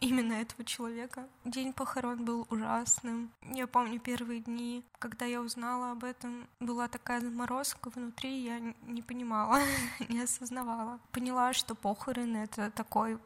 именно 0.00 0.34
этого 0.34 0.64
человека. 0.64 1.28
День 1.44 1.72
похорон 1.72 2.24
был 2.24 2.46
ужасным. 2.50 3.30
Я 3.42 3.66
помню 3.66 4.00
первые 4.00 4.40
дни, 4.40 4.84
когда 4.98 5.24
я 5.24 5.40
узнала 5.40 5.92
об 5.92 6.04
этом, 6.04 6.46
была 6.60 6.88
такая 6.88 7.20
заморозка 7.20 7.90
внутри, 7.90 8.42
я 8.44 8.60
не 8.86 9.02
понимала, 9.02 9.60
не 10.08 10.20
осознавала. 10.22 11.00
Поняла, 11.12 11.52
что 11.52 11.74
похороны— 11.74 12.36
это 12.44 12.70
такой 12.70 13.18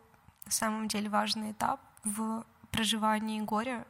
на 0.45 0.53
самом 0.53 0.89
деле 0.89 1.09
важный 1.09 1.53
этап 1.53 1.81
в 2.05 2.45
проживании 2.71 3.41
горя 3.41 3.87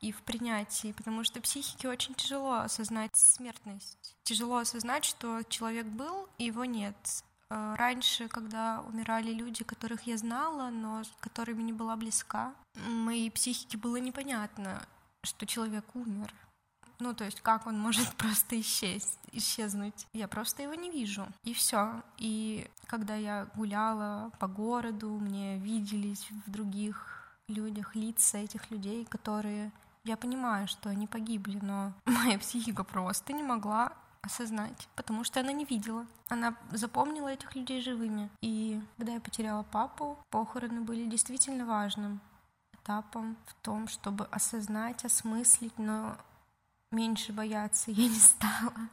и 0.00 0.12
в 0.12 0.22
принятии, 0.22 0.92
потому 0.92 1.24
что 1.24 1.40
психике 1.40 1.88
очень 1.88 2.14
тяжело 2.14 2.60
осознать 2.60 3.16
смертность. 3.16 4.16
Тяжело 4.22 4.58
осознать, 4.58 5.04
что 5.04 5.42
человек 5.48 5.86
был, 5.86 6.28
и 6.38 6.44
его 6.44 6.64
нет. 6.64 6.94
Э, 7.50 7.74
раньше, 7.76 8.28
когда 8.28 8.82
умирали 8.82 9.32
люди, 9.32 9.64
которых 9.64 10.02
я 10.02 10.16
знала, 10.16 10.70
но 10.70 11.04
с 11.04 11.10
которыми 11.20 11.62
не 11.62 11.72
была 11.72 11.96
близка, 11.96 12.54
моей 12.74 13.30
психике 13.30 13.78
было 13.78 13.96
непонятно, 13.96 14.82
что 15.24 15.46
человек 15.46 15.84
умер. 15.94 16.34
Ну, 17.00 17.14
то 17.14 17.24
есть, 17.24 17.40
как 17.40 17.66
он 17.66 17.78
может 17.78 18.12
просто 18.16 18.60
исчезнуть, 18.60 19.18
исчезнуть. 19.32 20.06
Я 20.12 20.28
просто 20.28 20.62
его 20.62 20.74
не 20.74 20.90
вижу. 20.90 21.26
И 21.44 21.54
все. 21.54 22.02
И 22.18 22.68
когда 22.86 23.14
я 23.14 23.46
гуляла 23.54 24.30
по 24.38 24.48
городу, 24.48 25.10
мне 25.10 25.58
виделись 25.58 26.28
в 26.46 26.50
других 26.50 27.38
людях 27.48 27.94
лица 27.94 28.38
этих 28.38 28.70
людей, 28.70 29.04
которые... 29.06 29.72
Я 30.04 30.16
понимаю, 30.16 30.68
что 30.68 30.88
они 30.88 31.06
погибли, 31.06 31.58
но 31.62 31.92
моя 32.04 32.38
психика 32.38 32.84
просто 32.84 33.32
не 33.32 33.42
могла 33.42 33.92
осознать, 34.28 34.88
потому 34.94 35.24
что 35.24 35.40
она 35.40 35.52
не 35.52 35.64
видела. 35.64 36.06
Она 36.28 36.54
запомнила 36.70 37.28
этих 37.28 37.54
людей 37.56 37.80
живыми. 37.80 38.30
И 38.40 38.80
когда 38.96 39.14
я 39.14 39.20
потеряла 39.20 39.62
папу, 39.64 40.16
похороны 40.30 40.82
были 40.82 41.08
действительно 41.08 41.64
важным 41.64 42.20
этапом 42.72 43.36
в 43.46 43.54
том, 43.54 43.88
чтобы 43.88 44.26
осознать, 44.26 45.04
осмыслить, 45.04 45.78
но 45.78 46.16
меньше 46.90 47.32
бояться 47.32 47.90
я 47.90 48.08
не 48.08 48.20
стала. 48.20 48.88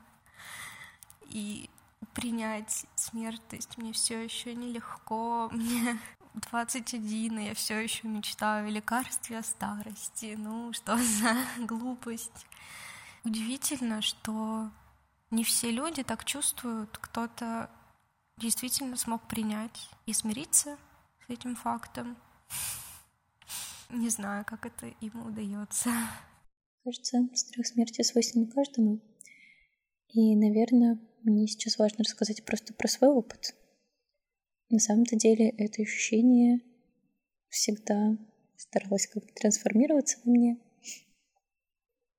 И 1.27 1.69
принять 2.13 2.85
смерть, 2.95 3.41
то 3.49 3.55
есть 3.57 3.77
мне 3.77 3.91
все 3.91 4.23
еще 4.23 4.55
нелегко, 4.55 5.49
мне 5.51 5.99
21, 6.33 7.39
и 7.39 7.45
я 7.47 7.53
все 7.53 7.79
еще 7.79 8.07
мечтаю 8.07 8.67
о 8.67 8.69
лекарстве 8.69 9.39
о 9.39 9.43
старости. 9.43 10.35
Ну, 10.37 10.71
что 10.73 10.97
за 10.97 11.35
глупость. 11.65 12.45
Удивительно, 13.25 14.01
что 14.01 14.69
не 15.31 15.43
все 15.43 15.71
люди 15.71 16.03
так 16.03 16.25
чувствуют. 16.25 16.97
Кто-то 16.97 17.69
действительно 18.37 18.97
смог 18.97 19.27
принять 19.27 19.89
и 20.05 20.13
смириться 20.13 20.77
с 21.25 21.29
этим 21.29 21.55
фактом. 21.55 22.17
Не 23.89 24.09
знаю, 24.09 24.45
как 24.45 24.65
это 24.65 24.93
ему 25.01 25.25
удается. 25.27 25.89
Кажется, 26.83 27.27
страх 27.33 27.65
смерти 27.65 28.01
свойственен 28.01 28.49
каждому. 28.51 28.99
И, 30.09 30.35
наверное, 30.35 30.99
мне 31.23 31.47
сейчас 31.47 31.77
важно 31.77 32.03
рассказать 32.03 32.45
просто 32.45 32.73
про 32.73 32.87
свой 32.87 33.09
опыт. 33.09 33.55
На 34.69 34.79
самом-то 34.79 35.15
деле 35.15 35.49
это 35.49 35.81
ощущение 35.81 36.61
всегда 37.49 38.17
старалось 38.57 39.07
как-то 39.07 39.33
трансформироваться 39.33 40.19
во 40.23 40.31
мне. 40.31 40.59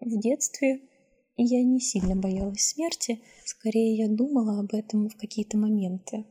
В 0.00 0.20
детстве 0.20 0.88
я 1.42 1.62
не 1.62 1.80
сильно 1.80 2.16
боялась 2.16 2.68
смерти, 2.68 3.20
скорее 3.44 3.96
я 3.96 4.08
думала 4.08 4.60
об 4.60 4.74
этом 4.74 5.08
в 5.08 5.16
какие-то 5.16 5.56
моменты. 5.56 6.24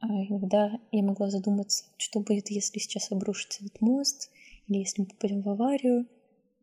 А 0.00 0.06
иногда 0.06 0.80
я 0.92 1.02
могла 1.02 1.30
задуматься, 1.30 1.84
что 1.98 2.20
будет, 2.20 2.50
если 2.50 2.78
сейчас 2.78 3.12
обрушится 3.12 3.64
этот 3.64 3.80
мост, 3.80 4.30
или 4.66 4.78
если 4.78 5.02
мы 5.02 5.08
попадем 5.08 5.42
в 5.42 5.48
аварию, 5.48 6.06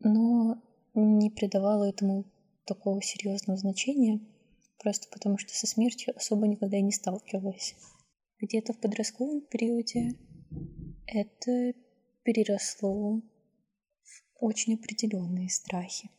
но 0.00 0.60
не 0.94 1.30
придавала 1.30 1.84
этому 1.84 2.24
такого 2.64 3.00
серьезного 3.02 3.58
значения, 3.58 4.20
просто 4.82 5.08
потому 5.12 5.38
что 5.38 5.54
со 5.54 5.66
смертью 5.66 6.14
особо 6.16 6.46
никогда 6.46 6.78
и 6.78 6.82
не 6.82 6.92
сталкивалась 6.92 7.74
где-то 8.40 8.72
в 8.72 8.78
подростковом 8.78 9.40
периоде 9.40 10.16
это 11.06 11.72
переросло 12.22 13.20
в 13.20 14.22
очень 14.40 14.74
определенные 14.74 15.48
страхи. 15.48 16.10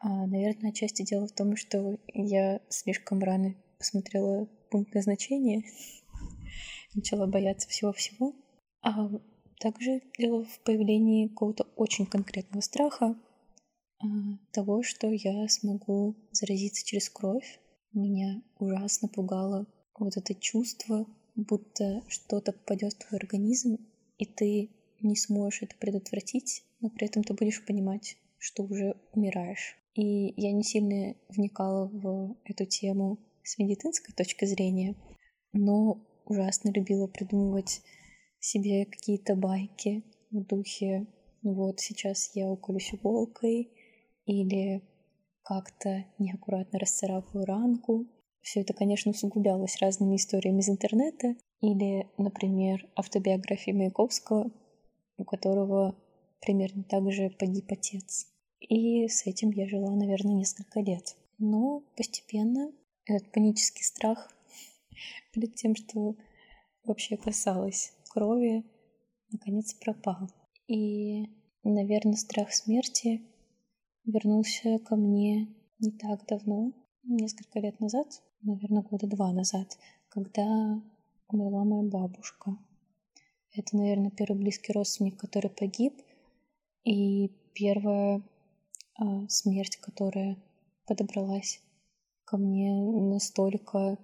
А, 0.00 0.26
наверное, 0.26 0.70
отчасти 0.70 1.02
дело 1.02 1.26
в 1.28 1.32
том, 1.32 1.56
что 1.56 1.98
я 2.14 2.60
слишком 2.68 3.22
рано 3.22 3.54
посмотрела 3.78 4.46
пункт 4.70 4.94
назначения, 4.94 5.62
начала 6.94 7.26
бояться 7.26 7.68
всего-всего. 7.68 8.34
А 8.82 9.10
также 9.60 10.02
дело 10.18 10.44
в 10.44 10.60
появлении 10.60 11.28
какого-то 11.28 11.64
очень 11.76 12.06
конкретного 12.06 12.62
страха 12.62 13.14
а, 13.98 14.06
того, 14.52 14.82
что 14.82 15.08
я 15.08 15.46
смогу 15.48 16.16
заразиться 16.32 16.84
через 16.84 17.10
кровь. 17.10 17.60
Меня 17.92 18.42
ужасно 18.58 19.08
пугало 19.08 19.66
вот 19.98 20.16
это 20.16 20.34
чувство 20.34 21.06
будто 21.34 22.02
что-то 22.08 22.52
попадет 22.52 22.94
в 22.94 23.06
твой 23.06 23.18
организм, 23.18 23.78
и 24.18 24.26
ты 24.26 24.70
не 25.00 25.16
сможешь 25.16 25.62
это 25.62 25.76
предотвратить, 25.76 26.64
но 26.80 26.90
при 26.90 27.06
этом 27.06 27.22
ты 27.22 27.34
будешь 27.34 27.64
понимать, 27.64 28.16
что 28.38 28.64
уже 28.64 28.96
умираешь. 29.12 29.76
И 29.94 30.32
я 30.40 30.52
не 30.52 30.62
сильно 30.62 31.16
вникала 31.28 31.88
в 31.92 32.36
эту 32.44 32.64
тему 32.64 33.18
с 33.42 33.58
медицинской 33.58 34.14
точки 34.14 34.44
зрения, 34.44 34.94
но 35.52 36.00
ужасно 36.26 36.70
любила 36.70 37.06
придумывать 37.06 37.82
себе 38.38 38.86
какие-то 38.86 39.34
байки 39.34 40.04
в 40.30 40.44
духе 40.44 41.06
«Ну 41.42 41.54
вот 41.54 41.80
сейчас 41.80 42.30
я 42.34 42.48
уколюсь 42.48 42.94
иголкой 42.94 43.70
или 44.26 44.82
как-то 45.42 46.04
неаккуратно 46.18 46.78
расцарапаю 46.78 47.44
ранку, 47.44 48.06
все 48.42 48.60
это, 48.60 48.72
конечно, 48.72 49.10
усугублялось 49.10 49.78
разными 49.80 50.16
историями 50.16 50.60
из 50.60 50.68
интернета 50.68 51.34
или, 51.60 52.08
например, 52.16 52.88
автобиографией 52.96 53.76
Маяковского, 53.76 54.50
у 55.18 55.24
которого 55.24 55.94
примерно 56.40 56.84
так 56.84 57.10
же 57.12 57.30
погиб 57.30 57.66
отец. 57.70 58.26
И 58.60 59.08
с 59.08 59.26
этим 59.26 59.50
я 59.50 59.66
жила, 59.68 59.90
наверное, 59.94 60.34
несколько 60.34 60.80
лет. 60.80 61.16
Но 61.38 61.82
постепенно 61.96 62.72
этот 63.06 63.32
панический 63.32 63.84
страх 63.84 64.30
перед 65.32 65.54
тем, 65.54 65.74
что 65.74 66.16
вообще 66.84 67.16
касалось 67.16 67.92
крови, 68.10 68.64
наконец 69.30 69.74
пропал. 69.74 70.30
И, 70.66 71.26
наверное, 71.64 72.16
страх 72.16 72.52
смерти 72.52 73.22
вернулся 74.04 74.78
ко 74.78 74.96
мне 74.96 75.48
не 75.78 75.90
так 75.92 76.26
давно, 76.26 76.72
несколько 77.02 77.58
лет 77.60 77.80
назад, 77.80 78.22
наверное, 78.42 78.82
года 78.82 79.06
два 79.06 79.32
назад, 79.32 79.78
когда 80.08 80.80
умерла 81.28 81.64
моя 81.64 81.82
бабушка. 81.82 82.56
Это, 83.52 83.76
наверное, 83.76 84.10
первый 84.10 84.38
близкий 84.38 84.72
родственник, 84.72 85.18
который 85.18 85.50
погиб, 85.50 85.94
и 86.84 87.28
первая 87.54 88.18
э, 88.18 88.20
смерть, 89.28 89.76
которая 89.76 90.36
подобралась 90.86 91.60
ко 92.24 92.36
мне 92.36 92.72
настолько 92.72 93.98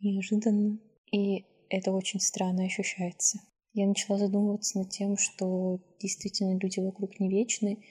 неожиданно, 0.00 0.78
и 1.10 1.44
это 1.68 1.92
очень 1.92 2.20
странно 2.20 2.64
ощущается. 2.64 3.40
Я 3.72 3.86
начала 3.86 4.18
задумываться 4.18 4.78
над 4.78 4.90
тем, 4.90 5.16
что 5.16 5.80
действительно 6.00 6.58
люди 6.58 6.80
вокруг 6.80 7.20
не 7.20 7.30
вечны, 7.30 7.84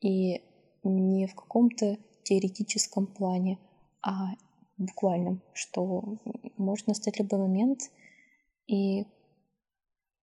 и 0.00 0.42
не 0.84 1.26
в 1.26 1.34
каком-то 1.34 1.98
теоретическом 2.24 3.06
плане, 3.06 3.58
а 4.02 4.34
буквальном, 4.76 5.42
что 5.54 6.18
может 6.56 6.86
настать 6.86 7.18
любой 7.18 7.40
момент, 7.40 7.90
и 8.66 9.06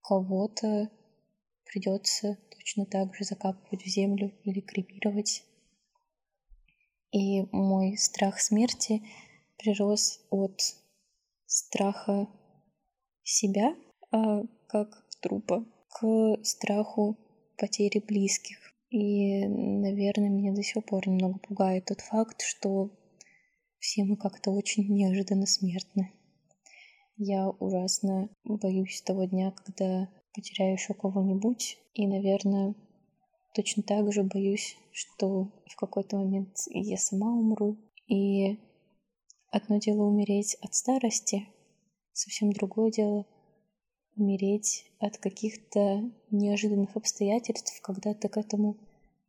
кого-то 0.02 0.90
придется 1.66 2.38
точно 2.60 2.86
так 2.86 3.16
же 3.16 3.24
закапывать 3.24 3.84
в 3.84 3.88
землю 3.88 4.34
или 4.44 4.60
кремировать. 4.60 5.44
И 7.12 7.42
мой 7.52 7.98
страх 7.98 8.40
смерти 8.40 9.02
прирос 9.58 10.22
от 10.30 10.62
страха 11.46 12.28
себя, 13.24 13.76
а 14.12 14.44
как 14.68 15.08
трупа, 15.22 15.66
к 15.90 16.38
страху 16.44 17.18
потери 17.58 18.00
близких. 18.00 18.58
И, 18.90 19.46
наверное, 19.48 20.30
меня 20.30 20.54
до 20.54 20.64
сих 20.64 20.84
пор 20.86 21.08
немного 21.08 21.40
пугает 21.40 21.86
тот 21.86 22.02
факт, 22.02 22.42
что 22.42 22.92
все 23.80 24.04
мы 24.04 24.18
как-то 24.18 24.52
очень 24.52 24.88
неожиданно 24.94 25.46
смертны. 25.46 26.12
Я 27.18 27.50
ужасно 27.50 28.30
боюсь 28.44 29.02
того 29.02 29.26
дня, 29.26 29.52
когда 29.52 30.10
потеряю 30.34 30.74
еще 30.74 30.94
кого-нибудь. 30.94 31.78
И, 31.94 32.08
наверное, 32.08 32.76
точно 33.54 33.84
так 33.84 34.12
же 34.12 34.24
боюсь, 34.24 34.78
что 34.92 35.52
в 35.68 35.76
какой-то 35.76 36.18
момент 36.18 36.58
я 36.70 36.98
сама 36.98 37.32
умру. 37.32 37.78
И 38.08 38.60
одно 39.52 39.78
дело 39.78 40.04
умереть 40.04 40.56
от 40.62 40.74
старости, 40.74 41.48
совсем 42.14 42.52
другое 42.52 42.92
дело 42.92 43.26
умереть 44.16 44.86
от 45.00 45.18
каких-то 45.18 46.04
неожиданных 46.30 46.96
обстоятельств, 46.96 47.80
когда 47.82 48.14
ты 48.14 48.28
к 48.28 48.38
этому 48.38 48.78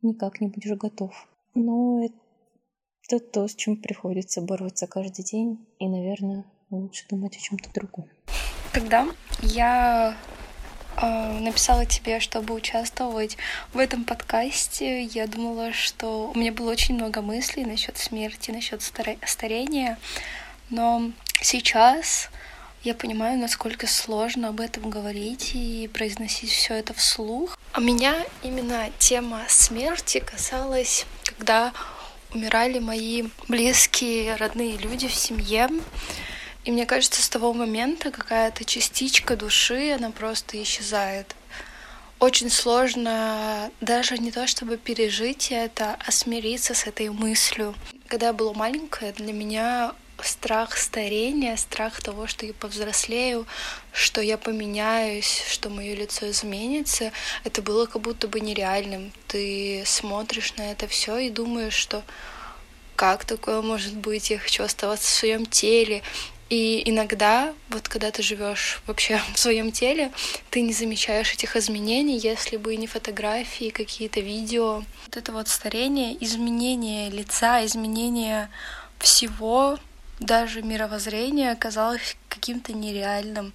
никак 0.01 0.41
не 0.41 0.47
будешь 0.47 0.77
готов. 0.77 1.27
Но 1.53 2.03
это 2.03 3.19
то, 3.19 3.47
с 3.47 3.55
чем 3.55 3.77
приходится 3.77 4.41
бороться 4.41 4.87
каждый 4.87 5.23
день, 5.23 5.65
и, 5.79 5.87
наверное, 5.87 6.45
лучше 6.69 7.05
думать 7.09 7.35
о 7.35 7.39
чем-то 7.39 7.71
другом. 7.73 8.09
Когда 8.73 9.07
я 9.43 10.15
написала 11.01 11.85
тебе, 11.85 12.19
чтобы 12.19 12.53
участвовать 12.53 13.37
в 13.73 13.77
этом 13.77 14.03
подкасте, 14.03 15.03
я 15.03 15.27
думала, 15.27 15.73
что 15.73 16.31
у 16.33 16.37
меня 16.37 16.51
было 16.51 16.71
очень 16.71 16.95
много 16.95 17.21
мыслей 17.21 17.65
насчет 17.65 17.97
смерти, 17.97 18.51
насчет 18.51 18.81
старения, 18.81 19.97
но 20.69 21.11
сейчас 21.41 22.29
я 22.83 22.95
понимаю, 22.95 23.37
насколько 23.37 23.85
сложно 23.85 24.49
об 24.49 24.59
этом 24.59 24.89
говорить 24.89 25.51
и 25.53 25.87
произносить 25.93 26.49
все 26.49 26.73
это 26.75 26.95
вслух. 26.95 27.57
А 27.73 27.79
меня 27.79 28.15
именно 28.41 28.89
тема 28.97 29.41
смерти 29.47 30.19
касалась, 30.19 31.05
когда 31.23 31.73
умирали 32.33 32.79
мои 32.79 33.25
близкие, 33.47 34.35
родные 34.35 34.77
люди 34.77 35.07
в 35.07 35.13
семье. 35.13 35.69
И 36.63 36.71
мне 36.71 36.85
кажется, 36.85 37.21
с 37.21 37.29
того 37.29 37.53
момента 37.53 38.11
какая-то 38.11 38.65
частичка 38.65 39.35
души, 39.35 39.91
она 39.91 40.11
просто 40.11 40.61
исчезает. 40.61 41.35
Очень 42.19 42.51
сложно 42.51 43.71
даже 43.81 44.19
не 44.19 44.31
то 44.31 44.45
чтобы 44.45 44.77
пережить 44.77 45.47
это, 45.51 45.97
а 46.05 46.11
смириться 46.11 46.75
с 46.75 46.85
этой 46.85 47.09
мыслью. 47.09 47.73
Когда 48.07 48.27
я 48.27 48.33
была 48.33 48.53
маленькая, 48.53 49.11
для 49.13 49.33
меня 49.33 49.95
страх 50.21 50.77
старения, 50.77 51.55
страх 51.57 51.99
того, 51.99 52.27
что 52.27 52.45
я 52.45 52.53
повзрослею, 52.53 53.47
что 53.91 54.21
я 54.21 54.37
поменяюсь, 54.37 55.43
что 55.47 55.71
мое 55.71 55.95
лицо 55.95 56.29
изменится, 56.29 57.11
это 57.43 57.63
было 57.63 57.87
как 57.87 58.03
будто 58.03 58.27
бы 58.27 58.39
нереальным. 58.39 59.11
Ты 59.27 59.81
смотришь 59.87 60.53
на 60.57 60.71
это 60.71 60.87
все 60.87 61.17
и 61.17 61.31
думаешь, 61.31 61.73
что 61.73 62.03
как 62.95 63.25
такое 63.25 63.63
может 63.63 63.95
быть, 63.95 64.29
я 64.29 64.37
хочу 64.37 64.61
оставаться 64.63 65.07
в 65.07 65.15
своем 65.15 65.47
теле. 65.47 66.03
И 66.51 66.83
иногда, 66.85 67.53
вот 67.69 67.87
когда 67.87 68.11
ты 68.11 68.21
живешь 68.21 68.81
вообще 68.85 69.21
в 69.33 69.39
своем 69.39 69.71
теле, 69.71 70.11
ты 70.49 70.59
не 70.59 70.73
замечаешь 70.73 71.31
этих 71.31 71.55
изменений, 71.55 72.17
если 72.17 72.57
бы 72.57 72.75
не 72.75 72.87
фотографии, 72.87 73.69
какие-то 73.69 74.19
видео. 74.19 74.83
Вот 75.05 75.15
это 75.15 75.31
вот 75.31 75.47
старение, 75.47 76.21
изменение 76.21 77.09
лица, 77.09 77.65
изменение 77.65 78.49
всего, 78.99 79.79
даже 80.19 80.61
мировоззрения 80.61 81.53
оказалось 81.53 82.17
каким-то 82.27 82.73
нереальным. 82.73 83.53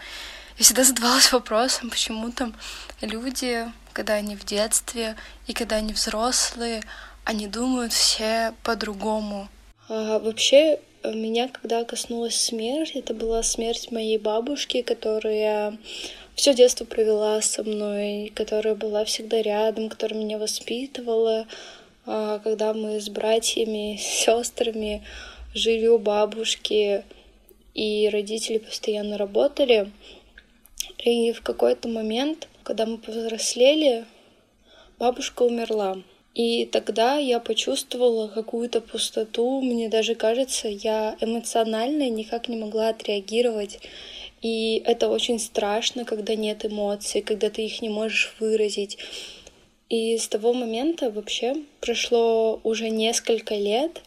Я 0.56 0.64
всегда 0.64 0.82
задавалась 0.82 1.30
вопросом, 1.30 1.90
почему 1.90 2.32
там 2.32 2.54
люди, 3.02 3.70
когда 3.92 4.14
они 4.14 4.36
в 4.36 4.46
детстве 4.46 5.16
и 5.46 5.52
когда 5.52 5.76
они 5.76 5.92
взрослые, 5.92 6.82
они 7.24 7.46
думают 7.46 7.92
все 7.92 8.54
по-другому. 8.62 9.50
А, 9.90 10.18
вообще, 10.18 10.78
меня, 11.12 11.48
когда 11.48 11.84
коснулась 11.84 12.36
смерть, 12.36 12.92
это 12.94 13.14
была 13.14 13.42
смерть 13.42 13.90
моей 13.90 14.18
бабушки, 14.18 14.82
которая 14.82 15.78
все 16.34 16.54
детство 16.54 16.84
провела 16.84 17.40
со 17.40 17.62
мной, 17.62 18.32
которая 18.34 18.74
была 18.74 19.04
всегда 19.04 19.40
рядом, 19.42 19.88
которая 19.88 20.20
меня 20.20 20.38
воспитывала, 20.38 21.46
а, 22.04 22.38
когда 22.40 22.74
мы 22.74 23.00
с 23.00 23.08
братьями, 23.08 23.96
сестрами 24.00 25.04
жили 25.54 25.86
у 25.86 25.98
бабушки, 25.98 27.04
и 27.74 28.08
родители 28.10 28.58
постоянно 28.58 29.18
работали. 29.18 29.90
И 30.98 31.32
в 31.32 31.42
какой-то 31.42 31.88
момент, 31.88 32.48
когда 32.62 32.86
мы 32.86 32.98
повзрослели, 32.98 34.06
бабушка 34.98 35.42
умерла. 35.42 35.98
И 36.36 36.66
тогда 36.66 37.16
я 37.16 37.40
почувствовала 37.40 38.28
какую-то 38.28 38.82
пустоту. 38.82 39.62
Мне 39.62 39.88
даже 39.88 40.14
кажется, 40.14 40.68
я 40.68 41.16
эмоционально 41.22 42.10
никак 42.10 42.50
не 42.50 42.58
могла 42.58 42.90
отреагировать. 42.90 43.78
И 44.42 44.82
это 44.84 45.08
очень 45.08 45.38
страшно, 45.38 46.04
когда 46.04 46.34
нет 46.34 46.66
эмоций, 46.66 47.22
когда 47.22 47.48
ты 47.48 47.64
их 47.64 47.80
не 47.80 47.88
можешь 47.88 48.34
выразить. 48.38 48.98
И 49.88 50.18
с 50.18 50.28
того 50.28 50.52
момента 50.52 51.10
вообще 51.10 51.56
прошло 51.80 52.60
уже 52.64 52.90
несколько 52.90 53.54
лет, 53.54 54.02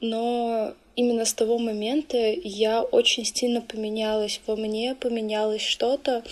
но 0.00 0.74
именно 0.96 1.24
с 1.24 1.34
того 1.34 1.58
момента 1.58 2.16
я 2.16 2.82
очень 2.82 3.24
сильно 3.24 3.60
поменялась 3.60 4.40
во 4.46 4.56
мне, 4.56 4.94
поменялось 4.94 5.62
что-то, 5.62 6.22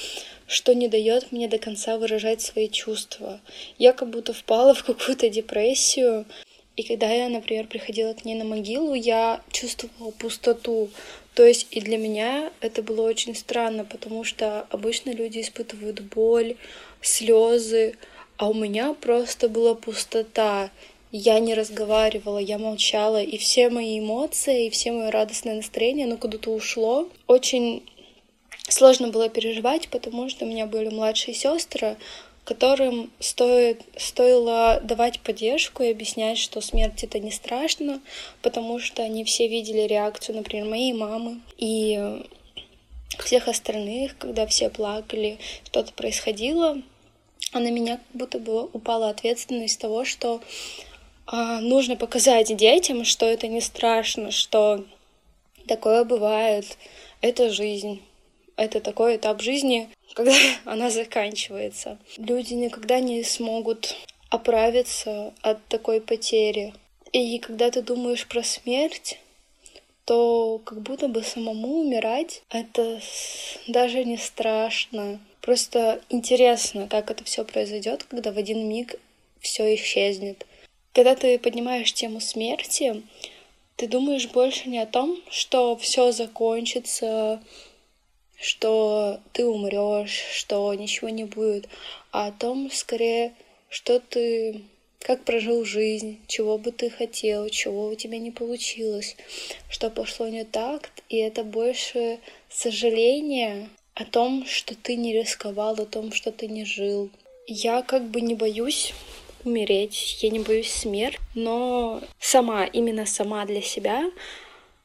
что 0.47 0.75
не 0.75 0.89
дает 0.89 1.33
мне 1.33 1.49
до 1.49 1.59
конца 1.59 1.99
выражать 1.99 2.41
свои 2.41 2.69
чувства. 2.69 3.41
Я 3.79 3.93
как 3.93 4.11
будто 4.11 4.33
впала 4.33 4.75
в 4.75 4.85
какую-то 4.85 5.29
депрессию. 5.29 6.27
И 6.77 6.83
когда 6.85 7.11
я, 7.11 7.29
например, 7.29 7.67
приходила 7.67 8.15
к 8.15 8.25
ней 8.25 8.35
на 8.35 8.45
могилу, 8.45 8.95
я 8.95 9.43
чувствовала 9.51 10.11
пустоту. 10.11 10.89
То 11.35 11.45
есть 11.45 11.67
и 11.71 11.81
для 11.81 11.99
меня 11.99 12.51
это 12.61 12.83
было 12.83 13.03
очень 13.03 13.35
странно, 13.35 13.85
потому 13.85 14.25
что 14.25 14.67
обычно 14.71 15.11
люди 15.11 15.41
испытывают 15.41 16.01
боль, 16.01 16.57
слезы, 17.01 17.97
а 18.37 18.49
у 18.49 18.55
меня 18.55 18.93
просто 18.95 19.49
была 19.49 19.75
пустота. 19.75 20.71
Я 21.15 21.41
не 21.41 21.53
разговаривала, 21.53 22.39
я 22.39 22.57
молчала, 22.57 23.23
и 23.23 23.37
все 23.37 23.69
мои 23.69 23.99
эмоции, 23.99 24.67
и 24.67 24.71
все 24.71 24.93
мое 24.93 25.11
радостное 25.11 25.57
настроение, 25.57 26.07
оно 26.07 26.17
куда-то 26.17 26.51
ушло. 26.51 27.07
Очень 27.27 27.83
сложно 28.67 29.09
было 29.09 29.29
переживать, 29.29 29.91
потому 29.91 30.31
что 30.31 30.47
у 30.47 30.49
меня 30.49 30.65
были 30.65 30.89
младшие 30.89 31.35
сестры, 31.35 31.99
которым 32.45 33.11
стоит, 33.21 33.83
стоило 33.95 34.81
давать 34.83 35.21
поддержку 35.21 35.83
и 35.83 35.91
объяснять, 35.91 36.39
что 36.39 36.63
смерть 36.63 37.05
это 37.05 37.19
не 37.19 37.31
страшно, 37.31 38.01
потому 38.41 38.79
что 38.79 39.03
они 39.03 39.25
все 39.25 39.49
видели 39.49 39.83
реакцию, 39.83 40.37
например, 40.37 40.65
моей 40.65 40.95
мамы 40.95 41.43
и 41.59 42.23
всех 43.19 43.49
остальных, 43.49 44.17
когда 44.17 44.47
все 44.47 44.71
плакали, 44.71 45.39
что-то 45.67 45.93
происходило, 45.93 46.81
а 47.53 47.61
на 47.61 47.71
меня 47.71 47.99
как 47.99 48.07
будто 48.15 48.39
бы 48.39 48.65
упала 48.65 49.11
ответственность 49.11 49.79
того, 49.79 50.07
что 50.07 50.41
нужно 51.31 51.97
показать 51.97 52.55
детям, 52.57 53.05
что 53.05 53.27
это 53.27 53.49
не 53.49 53.61
страшно, 53.61 54.31
что 54.31 54.85
такое 55.67 56.05
бывает, 56.05 56.79
это 57.21 57.51
жизнь 57.51 58.03
это 58.57 58.81
такой 58.81 59.17
этап 59.17 59.41
жизни, 59.41 59.89
когда 60.15 60.33
она 60.65 60.91
заканчивается. 60.91 61.99
Люди 62.17 62.55
никогда 62.55 63.01
не 63.01 63.23
смогут 63.25 63.95
оправиться 64.31 65.35
от 65.43 65.65
такой 65.67 66.01
потери. 66.01 66.75
И 67.13 67.39
когда 67.39 67.71
ты 67.71 67.83
думаешь 67.83 68.27
про 68.27 68.43
смерть, 68.43 69.19
то 70.05 70.61
как 70.65 70.81
будто 70.81 71.09
бы 71.09 71.23
самому 71.23 71.81
умирать 71.81 72.43
это 72.51 73.01
даже 73.69 74.05
не 74.05 74.17
страшно. 74.17 75.21
Просто 75.41 76.01
интересно, 76.09 76.89
как 76.89 77.11
это 77.11 77.25
все 77.25 77.45
произойдет, 77.45 78.05
когда 78.05 78.33
в 78.33 78.39
один 78.39 78.69
миг 78.69 78.95
все 79.41 79.75
исчезнет. 79.75 80.47
Когда 80.93 81.15
ты 81.15 81.39
поднимаешь 81.39 81.95
тему 81.95 82.21
смерти, 82.21 83.03
ты 83.77 83.89
думаешь 83.89 84.29
больше 84.29 84.69
не 84.69 84.79
о 84.79 84.87
том, 84.87 85.19
что 85.31 85.75
все 85.77 86.13
закончится, 86.13 87.43
что 88.39 89.19
ты 89.33 89.47
умрешь, 89.47 90.23
что 90.35 90.75
ничего 90.75 91.09
не 91.09 91.25
будет, 91.25 91.67
а 92.11 92.27
о 92.27 92.33
том, 92.33 92.71
скорее, 92.71 93.33
что 93.71 94.01
ты 94.01 94.61
как 95.01 95.25
прожил 95.25 95.65
жизнь, 95.65 96.21
чего 96.27 96.59
бы 96.59 96.71
ты 96.73 96.91
хотел, 96.91 97.49
чего 97.49 97.89
у 97.89 97.95
тебя 97.95 98.19
не 98.19 98.31
получилось, 98.31 99.17
что 99.71 99.89
пошло 99.89 100.29
не 100.29 100.45
так, 100.45 100.91
и 101.09 101.17
это 101.17 101.43
больше 101.43 102.19
сожаление 102.51 103.71
о 103.95 104.05
том, 104.05 104.47
что 104.47 104.75
ты 104.75 104.97
не 104.97 105.15
рисковал, 105.15 105.75
о 105.81 105.87
том, 105.87 106.13
что 106.13 106.31
ты 106.31 106.49
не 106.49 106.65
жил. 106.65 107.11
Я 107.47 107.83
как 107.83 108.05
бы 108.11 108.21
не 108.21 108.35
боюсь 108.35 108.93
умереть, 109.45 110.19
я 110.23 110.31
не 110.31 110.41
боюсь 110.41 110.71
смерть, 110.71 111.19
но 111.35 112.03
сама, 112.19 112.65
именно 112.65 113.07
сама 113.07 113.45
для 113.47 113.63
себя 113.63 114.11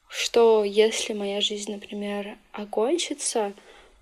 что 0.10 0.64
если 0.64 1.14
моя 1.14 1.42
жизнь, 1.42 1.72
например, 1.72 2.38
окончится, 2.52 3.54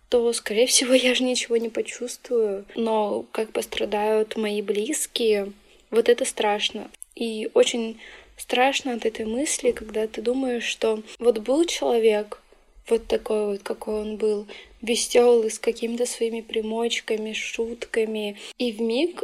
то, 0.10 0.32
скорее 0.34 0.68
всего, 0.68 0.94
я 0.94 1.16
же 1.16 1.24
ничего 1.24 1.58
не 1.58 1.70
почувствую. 1.70 2.66
Но 2.76 3.26
как 3.32 3.52
пострадают 3.52 4.38
мои 4.38 4.62
близкие, 4.62 5.52
вот 5.92 6.10
это 6.10 6.26
страшно. 6.26 6.90
И 7.16 7.50
очень 7.54 8.00
страшно 8.38 8.94
от 8.94 9.06
этой 9.06 9.26
мысли, 9.26 9.72
когда 9.72 10.08
ты 10.08 10.22
думаешь, 10.22 10.66
что 10.66 11.02
вот 11.20 11.40
был 11.40 11.66
человек, 11.66 12.42
вот 12.88 13.08
такой 13.08 13.48
вот, 13.48 13.64
какой 13.64 14.02
он 14.02 14.18
был, 14.18 14.46
веселый, 14.82 15.50
с 15.50 15.58
какими-то 15.58 16.06
своими 16.06 16.42
примочками, 16.42 17.34
шутками, 17.34 18.38
и 18.60 18.72
в 18.72 18.82
миг 18.82 19.24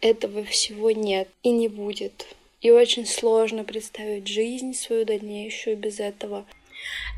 этого 0.00 0.44
всего 0.44 0.90
нет 0.90 1.28
и 1.42 1.50
не 1.50 1.68
будет. 1.68 2.26
И 2.60 2.70
очень 2.70 3.06
сложно 3.06 3.64
представить 3.64 4.28
жизнь 4.28 4.74
свою 4.74 5.04
дальнейшую 5.04 5.76
без 5.76 6.00
этого. 6.00 6.44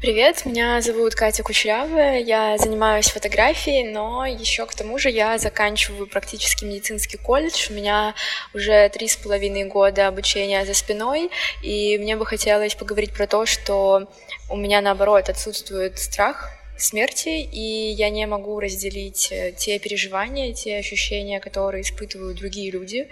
Привет, 0.00 0.44
меня 0.44 0.80
зовут 0.80 1.14
Катя 1.14 1.44
Кучерявая, 1.44 2.18
я 2.20 2.58
занимаюсь 2.58 3.08
фотографией, 3.08 3.84
но 3.84 4.26
еще 4.26 4.66
к 4.66 4.74
тому 4.74 4.98
же 4.98 5.08
я 5.10 5.38
заканчиваю 5.38 6.08
практически 6.08 6.64
медицинский 6.64 7.18
колледж, 7.18 7.68
у 7.70 7.74
меня 7.74 8.14
уже 8.54 8.88
три 8.88 9.06
с 9.06 9.16
половиной 9.16 9.64
года 9.64 10.08
обучения 10.08 10.64
за 10.64 10.74
спиной, 10.74 11.30
и 11.62 11.96
мне 11.98 12.16
бы 12.16 12.26
хотелось 12.26 12.74
поговорить 12.74 13.12
про 13.12 13.28
то, 13.28 13.46
что 13.46 14.08
у 14.50 14.56
меня 14.56 14.80
наоборот 14.80 15.28
отсутствует 15.28 16.00
страх 16.00 16.50
смерти, 16.76 17.40
и 17.40 17.90
я 17.92 18.10
не 18.10 18.26
могу 18.26 18.58
разделить 18.58 19.28
э, 19.30 19.52
те 19.52 19.78
переживания, 19.78 20.52
те 20.52 20.76
ощущения, 20.76 21.38
которые 21.40 21.82
испытывают 21.82 22.38
другие 22.38 22.70
люди, 22.70 23.08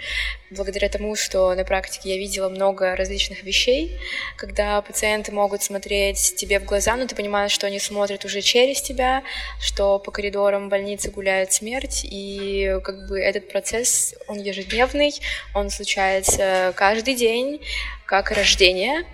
благодаря 0.51 0.89
тому, 0.89 1.15
что 1.15 1.55
на 1.55 1.65
практике 1.65 2.11
я 2.11 2.17
видела 2.17 2.49
много 2.49 2.97
различных 2.97 3.43
вещей, 3.43 3.99
когда 4.37 4.81
пациенты 4.83 5.33
могут 5.33 5.63
смотреть 5.63 6.35
тебе 6.37 6.59
в 6.59 6.65
глаза, 6.65 6.97
но 6.97 7.07
ты 7.07 7.15
понимаешь, 7.15 7.53
что 7.53 7.67
они 7.67 7.79
смотрят 7.79 8.25
уже 8.25 8.41
через 8.41 8.83
тебя, 8.83 9.23
что 9.61 9.99
по 9.99 10.11
коридорам 10.11 10.69
больницы 10.69 11.11
гуляет 11.11 11.53
смерть, 11.53 12.01
и 12.05 12.79
как 12.83 13.09
бы 13.09 13.21
этот 13.21 13.49
процесс, 13.49 14.15
он 14.27 14.39
ежедневный, 14.39 15.13
он 15.55 15.71
случается 15.71 16.73
каждый 16.77 17.15
день, 17.15 17.61
как 18.07 18.31
рождение, 18.31 19.05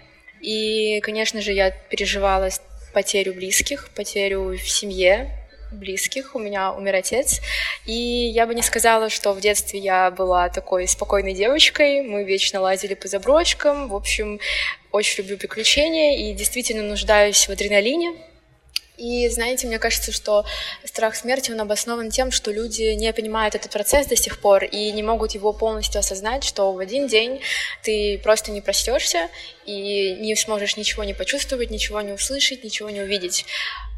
и, 0.40 1.00
конечно 1.00 1.40
же, 1.40 1.52
я 1.52 1.70
переживала 1.70 2.50
потерю 2.96 3.34
близких, 3.34 3.90
потерю 3.94 4.56
в 4.56 4.70
семье, 4.70 5.28
близких. 5.70 6.34
У 6.34 6.38
меня 6.38 6.72
умер 6.72 6.94
отец. 6.94 7.42
И 7.84 7.92
я 7.92 8.46
бы 8.46 8.54
не 8.54 8.62
сказала, 8.62 9.10
что 9.10 9.34
в 9.34 9.40
детстве 9.42 9.78
я 9.80 10.10
была 10.10 10.48
такой 10.48 10.88
спокойной 10.88 11.34
девочкой. 11.34 12.00
Мы 12.00 12.24
вечно 12.24 12.58
лазили 12.58 12.94
по 12.94 13.06
заброшкам. 13.06 13.88
В 13.88 13.94
общем, 13.94 14.40
очень 14.92 15.24
люблю 15.24 15.36
приключения 15.36 16.16
и 16.16 16.32
действительно 16.32 16.84
нуждаюсь 16.84 17.46
в 17.46 17.50
адреналине. 17.50 18.14
И 18.96 19.28
знаете, 19.28 19.66
мне 19.66 19.78
кажется, 19.78 20.10
что 20.10 20.44
страх 20.84 21.16
смерти, 21.16 21.50
он 21.50 21.60
обоснован 21.60 22.10
тем, 22.10 22.30
что 22.30 22.50
люди 22.50 22.94
не 22.94 23.12
понимают 23.12 23.54
этот 23.54 23.70
процесс 23.70 24.06
до 24.06 24.16
сих 24.16 24.40
пор 24.40 24.64
и 24.64 24.90
не 24.92 25.02
могут 25.02 25.32
его 25.32 25.52
полностью 25.52 25.98
осознать, 25.98 26.44
что 26.44 26.72
в 26.72 26.78
один 26.78 27.06
день 27.06 27.40
ты 27.82 28.18
просто 28.22 28.50
не 28.50 28.60
проснешься 28.60 29.28
и 29.66 30.16
не 30.18 30.34
сможешь 30.34 30.76
ничего 30.76 31.04
не 31.04 31.12
почувствовать, 31.12 31.70
ничего 31.70 32.00
не 32.00 32.12
услышать, 32.12 32.64
ничего 32.64 32.88
не 32.88 33.02
увидеть. 33.02 33.44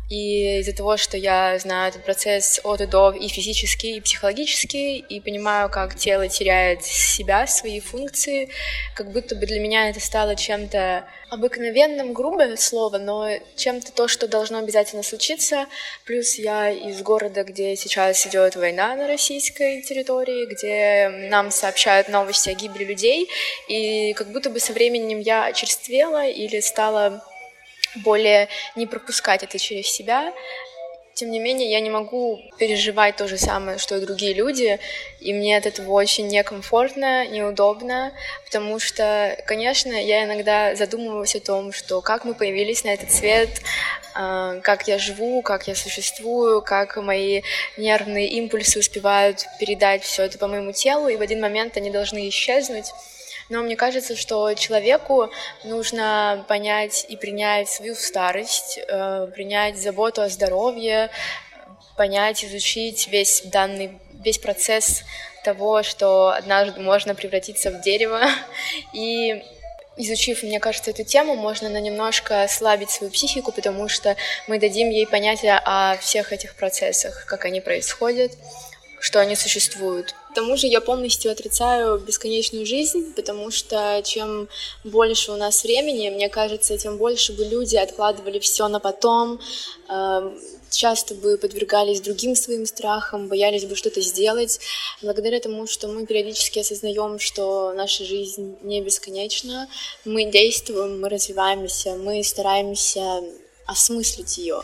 И 0.09 0.61
из-за 0.61 0.75
того, 0.75 0.97
что 0.97 1.19
я 1.19 1.59
знаю 1.59 1.91
этот 1.91 2.03
процесс 2.03 2.61
от 2.65 2.81
и 2.81 2.87
до 2.87 3.11
и 3.11 3.29
физически, 3.29 3.87
и 3.89 4.01
психологически, 4.01 4.97
и 4.97 5.21
понимаю, 5.21 5.69
как 5.69 5.97
тело 5.97 6.29
теряет 6.29 6.83
себя, 6.83 7.47
свои 7.47 7.81
функции, 7.81 8.49
как 8.95 9.13
будто 9.13 9.35
бы 9.35 9.45
для 9.45 9.61
меня 9.61 9.91
это 9.91 10.01
стало 10.01 10.35
чем-то 10.35 11.05
обыкновенным, 11.29 12.15
грубое 12.15 12.57
слово, 12.57 12.97
но 12.97 13.29
чем-то 13.57 13.93
то, 13.93 14.09
что 14.09 14.27
должно 14.29 14.59
обязательно 14.61 15.03
случиться. 15.03 15.67
Плюс 16.07 16.37
я 16.37 16.71
из 16.71 17.03
города, 17.03 17.45
где 17.45 17.77
сейчас 17.77 18.27
идет 18.27 18.57
война 18.57 18.97
на 18.97 19.07
российской 19.09 19.83
территории, 19.83 20.47
где 20.47 21.29
нам 21.29 21.51
сообщают 21.51 22.09
новости 22.09 22.49
о 22.49 22.55
гибели 22.55 22.85
людей, 22.85 23.29
и 23.69 24.15
как 24.15 24.33
будто 24.33 24.49
бы 24.49 24.59
со 24.59 24.73
временем 24.73 25.21
я 25.21 25.45
очерствела 25.45 26.27
или 26.27 26.61
стала 26.61 27.23
более 27.97 28.49
не 28.77 28.87
пропускать 28.87 29.43
это 29.43 29.59
через 29.59 29.89
себя. 29.89 30.33
Тем 31.19 31.33
не 31.33 31.41
менее, 31.41 31.69
я 31.69 31.81
не 31.81 31.91
могу 31.91 32.41
переживать 32.61 33.17
то 33.17 33.27
же 33.27 33.39
самое, 33.39 33.79
что 33.79 33.97
и 33.97 34.01
другие 34.01 34.35
люди, 34.35 34.79
и 35.19 35.35
мне 35.35 35.57
от 35.57 35.67
этого 35.67 35.91
очень 35.91 36.29
некомфортно, 36.29 37.27
неудобно, 37.27 38.13
потому 38.45 38.79
что, 38.79 39.37
конечно, 39.45 39.91
я 39.91 40.23
иногда 40.23 40.77
задумываюсь 40.77 41.35
о 41.35 41.41
том, 41.41 41.73
что 41.73 42.03
как 42.03 42.25
мы 42.25 42.35
появились 42.35 42.85
на 42.85 42.91
этот 42.91 43.11
свет, 43.11 43.49
а, 44.15 44.61
как 44.61 44.87
я 44.87 44.97
живу, 44.99 45.43
как 45.43 45.67
я 45.67 45.75
существую, 45.75 46.63
как 46.63 46.97
мои 46.99 47.43
нервные 47.77 48.29
импульсы 48.29 48.79
успевают 48.79 49.45
передать 49.59 50.05
все 50.05 50.23
это 50.23 50.39
по 50.39 50.47
моему 50.47 50.71
телу, 50.71 51.09
и 51.09 51.17
в 51.17 51.21
один 51.21 51.41
момент 51.41 51.77
они 51.77 51.91
должны 51.91 52.29
исчезнуть. 52.29 52.93
Но 53.49 53.63
мне 53.63 53.77
кажется, 53.77 54.15
что 54.15 54.53
человеку 54.55 55.31
нужно 55.65 56.45
понять 56.49 57.07
и 57.09 57.17
принять 57.17 57.69
свою 57.69 57.95
старость, 57.95 58.79
э, 58.87 59.29
принять 59.35 59.79
заботу 59.79 60.21
о 60.21 60.29
здоровье, 60.29 61.11
понять, 61.97 62.45
изучить 62.45 63.09
весь 63.09 63.43
данный, 63.43 63.99
весь 64.13 64.39
процесс 64.39 65.03
того, 65.45 65.83
что 65.83 66.31
однажды 66.31 66.81
можно 66.81 67.15
превратиться 67.15 67.71
в 67.71 67.81
дерево. 67.81 68.23
И 68.93 69.43
изучив, 69.97 70.43
мне 70.43 70.61
кажется, 70.61 70.91
эту 70.91 71.05
тему, 71.05 71.35
можно 71.35 71.69
на 71.71 71.81
немножко 71.81 72.43
ослабить 72.43 72.91
свою 72.91 73.11
психику, 73.11 73.51
потому 73.53 73.89
что 73.89 74.17
мы 74.47 74.59
дадим 74.59 74.91
ей 74.91 75.07
понятие 75.07 75.61
о 75.65 75.97
всех 75.99 76.33
этих 76.33 76.55
процессах, 76.55 77.25
как 77.27 77.47
они 77.47 77.61
происходят, 77.61 78.33
что 79.01 79.21
они 79.21 79.37
существуют. 79.37 80.15
Тому 80.39 80.57
же 80.57 80.69
я 80.69 80.81
полностью 80.81 81.33
отрицаю 81.33 81.99
бесконечную 81.99 82.65
жизнь, 82.65 83.13
потому 83.15 83.51
что 83.51 84.01
чем 84.05 84.49
больше 84.85 85.33
у 85.33 85.37
нас 85.37 85.65
времени, 85.65 86.11
мне 86.11 86.29
кажется, 86.29 86.79
тем 86.79 86.97
больше 86.97 87.33
бы 87.33 87.45
люди 87.45 87.75
откладывали 87.75 88.39
все 88.39 88.69
на 88.69 88.79
потом, 88.79 89.41
эм, 89.89 90.41
часто 90.71 91.17
бы 91.17 91.39
подвергались 91.39 92.01
другим 92.01 92.37
своим 92.37 92.67
страхам, 92.67 93.27
боялись 93.27 93.65
бы 93.65 93.75
что-то 93.75 94.01
сделать. 94.01 94.61
Благодаря 95.03 95.41
тому, 95.41 95.67
что 95.67 95.89
мы 95.89 96.07
периодически 96.07 96.61
осознаем, 96.61 97.19
что 97.19 97.73
наша 97.73 98.05
жизнь 98.05 98.59
не 98.63 98.81
бесконечна, 98.81 99.69
мы 100.05 100.27
действуем, 100.27 101.01
мы 101.01 101.09
развиваемся, 101.09 101.97
мы 101.97 102.23
стараемся 102.23 103.25
осмыслить 103.69 104.39
ее. 104.39 104.63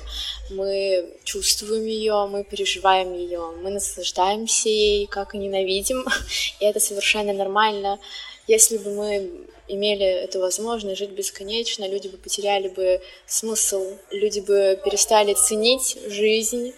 Мы 0.51 1.07
чувствуем 1.25 1.85
ее, 1.85 2.27
мы 2.27 2.43
переживаем 2.43 3.15
ее, 3.15 3.53
мы 3.63 3.71
наслаждаемся 3.71 4.69
ей, 4.69 5.07
как 5.07 5.35
и 5.35 5.39
ненавидим, 5.39 6.05
и 6.61 6.65
это 6.65 6.81
совершенно 6.81 7.33
нормально. 7.33 8.01
Если 8.47 8.79
бы 8.79 8.91
мы 8.95 9.31
имели 9.69 10.07
эту 10.07 10.41
возможность 10.41 10.99
жить 10.99 11.11
бесконечно, 11.11 11.87
люди 11.87 12.09
бы 12.09 12.17
потеряли 12.17 12.69
бы 12.69 13.01
смысл, 13.27 13.93
люди 14.11 14.41
бы 14.41 14.81
перестали 14.83 15.35
ценить 15.35 15.99
жизнь 16.09 16.73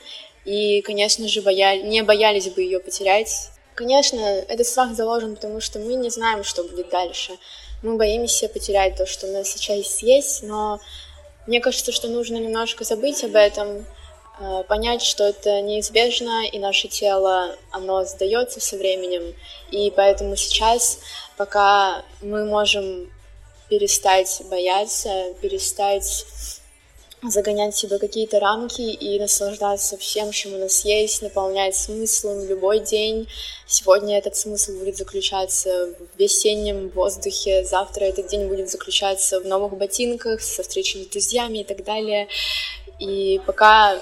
и, 0.44 0.80
конечно 0.82 1.28
же, 1.28 1.42
боя... 1.42 1.80
не 1.82 2.02
боялись 2.02 2.48
бы 2.48 2.62
ее 2.62 2.80
потерять. 2.80 3.50
Конечно, 3.74 4.18
этот 4.18 4.66
страх 4.66 4.94
заложен, 4.94 5.36
потому 5.36 5.60
что 5.60 5.78
мы 5.78 5.94
не 5.94 6.10
знаем, 6.10 6.42
что 6.42 6.64
будет 6.64 6.88
дальше. 6.88 7.32
Мы 7.82 7.96
боимся 7.96 8.48
потерять 8.48 8.96
то, 8.96 9.06
что 9.06 9.26
у 9.26 9.32
нас 9.32 9.50
сейчас 9.50 10.02
есть, 10.02 10.42
но 10.42 10.80
мне 11.46 11.60
кажется, 11.60 11.92
что 11.92 12.08
нужно 12.08 12.36
немножко 12.36 12.84
забыть 12.84 13.22
об 13.24 13.34
этом, 13.36 13.86
э, 14.40 14.64
понять, 14.68 15.02
что 15.02 15.24
это 15.24 15.60
неизбежно, 15.60 16.46
и 16.46 16.58
наше 16.58 16.88
тело, 16.88 17.56
оно 17.70 18.04
сдается 18.04 18.60
со 18.60 18.76
временем. 18.76 19.34
И 19.70 19.92
поэтому 19.94 20.36
сейчас, 20.36 20.98
пока 21.36 22.02
мы 22.20 22.44
можем 22.44 23.10
перестать 23.68 24.42
бояться, 24.50 25.34
перестать 25.40 26.24
загонять 27.22 27.74
в 27.74 27.78
себя 27.78 27.98
какие-то 27.98 28.38
рамки 28.40 28.82
и 28.82 29.18
наслаждаться 29.18 29.96
всем, 29.96 30.30
чем 30.32 30.54
у 30.54 30.58
нас 30.58 30.84
есть, 30.84 31.22
наполнять 31.22 31.74
смыслом 31.74 32.46
любой 32.46 32.80
день. 32.80 33.28
Сегодня 33.66 34.18
этот 34.18 34.36
смысл 34.36 34.78
будет 34.78 34.96
заключаться 34.96 35.94
в 35.98 36.18
весеннем 36.18 36.90
воздухе, 36.90 37.64
завтра 37.64 38.04
этот 38.04 38.28
день 38.28 38.48
будет 38.48 38.70
заключаться 38.70 39.40
в 39.40 39.46
новых 39.46 39.76
ботинках, 39.76 40.40
со 40.40 40.62
встречами 40.62 41.04
с 41.04 41.08
друзьями 41.08 41.58
и 41.58 41.64
так 41.64 41.84
далее. 41.84 42.28
И 42.98 43.40
пока 43.46 44.00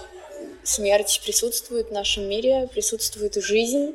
смерть 0.62 1.20
присутствует 1.24 1.88
в 1.88 1.92
нашем 1.92 2.28
мире, 2.28 2.68
присутствует 2.72 3.34
жизнь, 3.36 3.94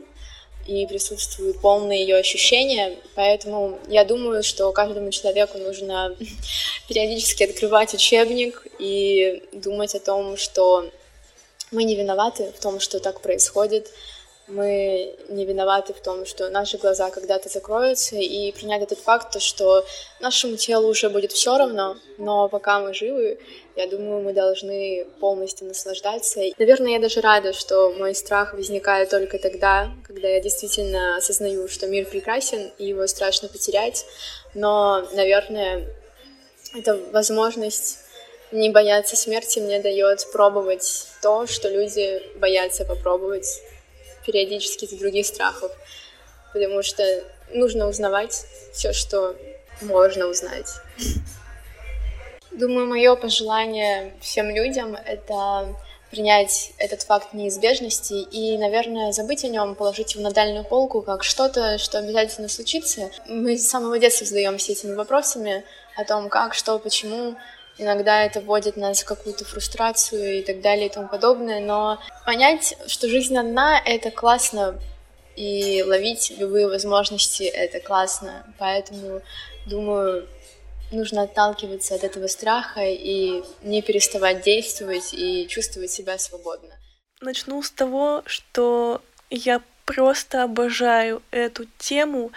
и 0.69 0.85
присутствует 0.85 1.59
полное 1.61 1.97
ее 1.97 2.17
ощущение, 2.17 2.97
поэтому 3.15 3.79
я 3.87 4.05
думаю, 4.05 4.43
что 4.43 4.71
каждому 4.71 5.09
человеку 5.09 5.57
нужно 5.57 6.15
периодически 6.87 7.43
открывать 7.43 7.95
учебник 7.95 8.67
и 8.77 9.43
думать 9.51 9.95
о 9.95 9.99
том, 9.99 10.37
что 10.37 10.85
мы 11.71 11.83
не 11.83 11.95
виноваты 11.95 12.51
в 12.55 12.61
том, 12.61 12.79
что 12.79 12.99
так 12.99 13.21
происходит, 13.21 13.91
мы 14.49 15.15
не 15.29 15.45
виноваты 15.45 15.93
в 15.93 16.01
том, 16.01 16.25
что 16.25 16.49
наши 16.49 16.77
глаза 16.77 17.09
когда-то 17.11 17.49
закроются, 17.49 18.15
и 18.15 18.51
принять 18.51 18.81
этот 18.81 18.99
факт, 18.99 19.31
то, 19.31 19.39
что 19.39 19.85
нашему 20.19 20.57
телу 20.57 20.87
уже 20.89 21.09
будет 21.09 21.31
все 21.31 21.57
равно, 21.57 21.97
но 22.17 22.49
пока 22.49 22.79
мы 22.79 22.93
живы, 22.93 23.39
я 23.75 23.87
думаю, 23.87 24.21
мы 24.21 24.33
должны 24.33 25.05
полностью 25.19 25.67
наслаждаться. 25.67 26.41
Наверное, 26.57 26.93
я 26.93 26.99
даже 26.99 27.21
рада, 27.21 27.53
что 27.53 27.91
мой 27.91 28.13
страх 28.15 28.53
возникает 28.53 29.09
только 29.09 29.39
тогда, 29.39 29.91
когда 30.05 30.27
я 30.27 30.41
действительно 30.41 31.17
осознаю, 31.17 31.67
что 31.67 31.87
мир 31.87 32.05
прекрасен, 32.05 32.71
и 32.77 32.87
его 32.87 33.07
страшно 33.07 33.47
потерять, 33.47 34.05
но, 34.53 35.07
наверное, 35.13 35.87
эта 36.75 36.97
возможность 37.11 37.99
не 38.51 38.69
бояться 38.69 39.15
смерти 39.15 39.59
мне 39.59 39.79
дает 39.79 40.25
пробовать 40.31 41.07
то, 41.21 41.45
что 41.45 41.69
люди 41.69 42.21
боятся 42.37 42.83
попробовать 42.83 43.61
периодически 44.31 44.85
из 44.85 44.91
других 44.99 45.25
страхов, 45.25 45.71
потому 46.53 46.83
что 46.83 47.03
нужно 47.51 47.87
узнавать 47.87 48.45
все, 48.73 48.93
что 48.93 49.35
можно 49.81 50.27
узнать. 50.27 50.69
Думаю, 52.51 52.87
мое 52.87 53.15
пожелание 53.15 54.13
всем 54.21 54.49
людям— 54.49 54.95
это 55.05 55.75
принять 56.11 56.71
этот 56.77 57.03
факт 57.03 57.33
неизбежности 57.33 58.13
и, 58.13 58.57
наверное, 58.57 59.11
забыть 59.11 59.45
о 59.45 59.47
нем, 59.47 59.75
положить 59.75 60.15
его 60.15 60.23
на 60.23 60.31
дальнюю 60.31 60.63
полку 60.63 61.01
как 61.01 61.23
что-то, 61.23 61.77
что 61.77 61.99
обязательно 61.99 62.49
случится. 62.49 63.11
Мы 63.27 63.57
с 63.57 63.69
самого 63.69 63.99
детства 63.99 64.25
задаемся 64.25 64.71
этими 64.71 64.95
вопросами 64.95 65.63
о 65.95 66.03
том, 66.03 66.29
как, 66.29 66.53
что, 66.53 66.79
почему. 66.79 67.35
Иногда 67.79 68.25
это 68.25 68.41
вводит 68.41 68.75
нас 68.75 69.01
в 69.01 69.05
какую-то 69.05 69.45
фрустрацию 69.45 70.39
и 70.39 70.43
так 70.43 70.59
далее 70.59 70.87
и 70.87 70.89
тому 70.89 71.07
подобное, 71.07 71.61
но 71.61 71.97
понять, 72.25 72.75
что 72.87 73.07
жизнь 73.07 73.37
одна— 73.37 73.79
это 73.85 74.11
классно, 74.11 74.77
и 75.37 75.81
ловить 75.83 76.33
любые 76.37 76.67
возможности— 76.67 77.43
это 77.43 77.79
классно. 77.79 78.45
Поэтому, 78.57 79.21
думаю, 79.65 80.27
нужно 80.91 81.23
отталкиваться 81.23 81.95
от 81.95 82.03
этого 82.03 82.27
страха 82.27 82.81
и 82.83 83.43
не 83.63 83.81
переставать 83.81 84.41
действовать 84.41 85.13
и 85.13 85.47
чувствовать 85.47 85.91
себя 85.91 86.17
свободно. 86.17 86.75
Начну 87.21 87.63
с 87.63 87.71
того, 87.71 88.23
что 88.25 89.01
я 89.29 89.61
просто 89.85 90.43
обожаю 90.43 91.21
эту 91.31 91.65
тему. 91.77 92.31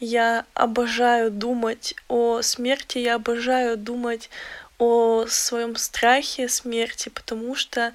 Я 0.00 0.46
обожаю 0.54 1.30
думать 1.30 1.94
о 2.08 2.42
смерти, 2.42 2.98
я 2.98 3.16
обожаю 3.16 3.76
думать 3.76 4.30
о 4.78 5.26
своем 5.26 5.76
страхе 5.76 6.48
смерти, 6.48 7.08
потому 7.08 7.54
что 7.54 7.92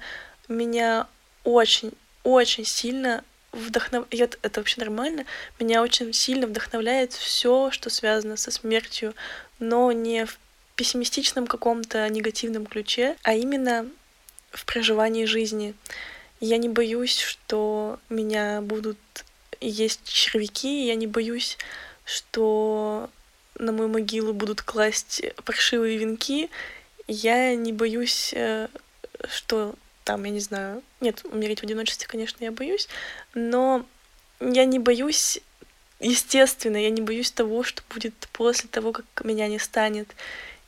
меня 0.48 1.06
очень, 1.44 1.92
очень 2.24 2.64
сильно 2.64 3.24
вдохновляет, 3.52 4.38
это 4.42 4.60
вообще 4.60 4.80
нормально, 4.80 5.24
меня 5.60 5.82
очень 5.82 6.12
сильно 6.12 6.46
вдохновляет 6.46 7.12
все, 7.12 7.70
что 7.70 7.90
связано 7.90 8.36
со 8.36 8.50
смертью, 8.50 9.14
но 9.58 9.92
не 9.92 10.24
в 10.24 10.38
пессимистичном 10.76 11.46
каком-то 11.46 12.08
негативном 12.08 12.66
ключе, 12.66 13.16
а 13.22 13.34
именно 13.34 13.88
в 14.50 14.64
проживании 14.64 15.26
жизни. 15.26 15.74
Я 16.40 16.56
не 16.56 16.68
боюсь, 16.68 17.18
что 17.18 18.00
меня 18.08 18.60
будут 18.62 18.98
есть 19.60 20.00
червяки, 20.04 20.86
я 20.86 20.94
не 20.94 21.06
боюсь, 21.06 21.56
что 22.04 23.10
на 23.58 23.72
мою 23.72 23.88
могилу 23.88 24.32
будут 24.32 24.62
класть 24.62 25.22
паршивые 25.44 25.98
венки. 25.98 26.50
Я 27.08 27.54
не 27.54 27.72
боюсь, 27.72 28.32
э, 28.34 28.68
что 29.28 29.74
там, 30.04 30.24
я 30.24 30.30
не 30.30 30.40
знаю, 30.40 30.82
нет, 31.00 31.22
умереть 31.24 31.60
в 31.60 31.64
одиночестве, 31.64 32.08
конечно, 32.08 32.44
я 32.44 32.50
боюсь, 32.50 32.88
но 33.34 33.84
я 34.40 34.64
не 34.64 34.78
боюсь, 34.78 35.40
естественно, 36.00 36.76
я 36.76 36.90
не 36.90 37.00
боюсь 37.00 37.30
того, 37.30 37.62
что 37.62 37.82
будет 37.90 38.14
после 38.32 38.68
того, 38.68 38.92
как 38.92 39.06
меня 39.24 39.48
не 39.48 39.58
станет. 39.58 40.08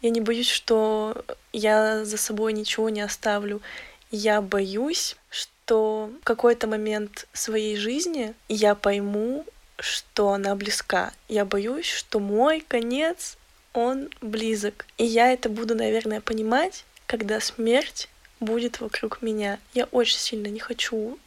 Я 0.03 0.11
не 0.11 0.21
боюсь, 0.21 0.51
что 0.51 1.25
я 1.53 2.05
за 2.05 2.19
собой 2.19 2.53
ничего 2.53 2.91
не 2.91 3.01
оставлю. 3.01 3.63
Я 4.11 4.43
боюсь, 4.43 5.17
что 5.31 6.11
в 6.21 6.25
какой-то 6.25 6.67
момент 6.67 7.27
своей 7.33 7.77
жизни 7.77 8.35
я 8.49 8.75
пойму, 8.75 9.47
что 9.79 10.31
она 10.33 10.55
близка. 10.55 11.13
Я 11.29 11.45
боюсь, 11.45 11.89
что 11.89 12.21
мой 12.21 12.65
конец, 12.67 13.37
он 13.73 14.09
близок. 14.21 14.87
И 14.99 15.05
я 15.05 15.33
это 15.33 15.49
буду, 15.49 15.75
наверное, 15.75 16.21
понимать, 16.21 16.85
когда 17.07 17.41
смерть 17.41 18.09
будет 18.41 18.81
вокруг 18.81 19.23
меня. 19.23 19.59
Я 19.73 19.85
очень 19.87 20.19
сильно 20.19 20.47
не 20.47 20.61
хочу. 20.61 21.19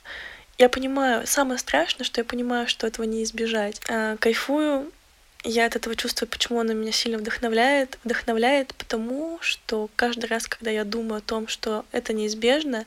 Я 0.57 0.69
понимаю, 0.69 1.27
самое 1.27 1.59
страшное, 1.59 2.05
что 2.05 2.21
я 2.21 2.25
понимаю, 2.25 2.67
что 2.67 2.87
этого 2.87 3.05
не 3.05 3.23
избежать. 3.23 3.81
А, 3.89 4.17
кайфую 4.17 4.91
я 5.43 5.65
от 5.65 5.75
этого 5.75 5.95
чувствую, 5.95 6.29
почему 6.29 6.59
оно 6.59 6.73
меня 6.73 6.91
сильно 6.91 7.17
вдохновляет. 7.17 7.99
Вдохновляет 8.03 8.73
потому, 8.73 9.37
что 9.41 9.89
каждый 9.95 10.25
раз, 10.25 10.47
когда 10.47 10.71
я 10.71 10.83
думаю 10.83 11.19
о 11.19 11.21
том, 11.21 11.47
что 11.47 11.85
это 11.91 12.11
неизбежно, 12.13 12.85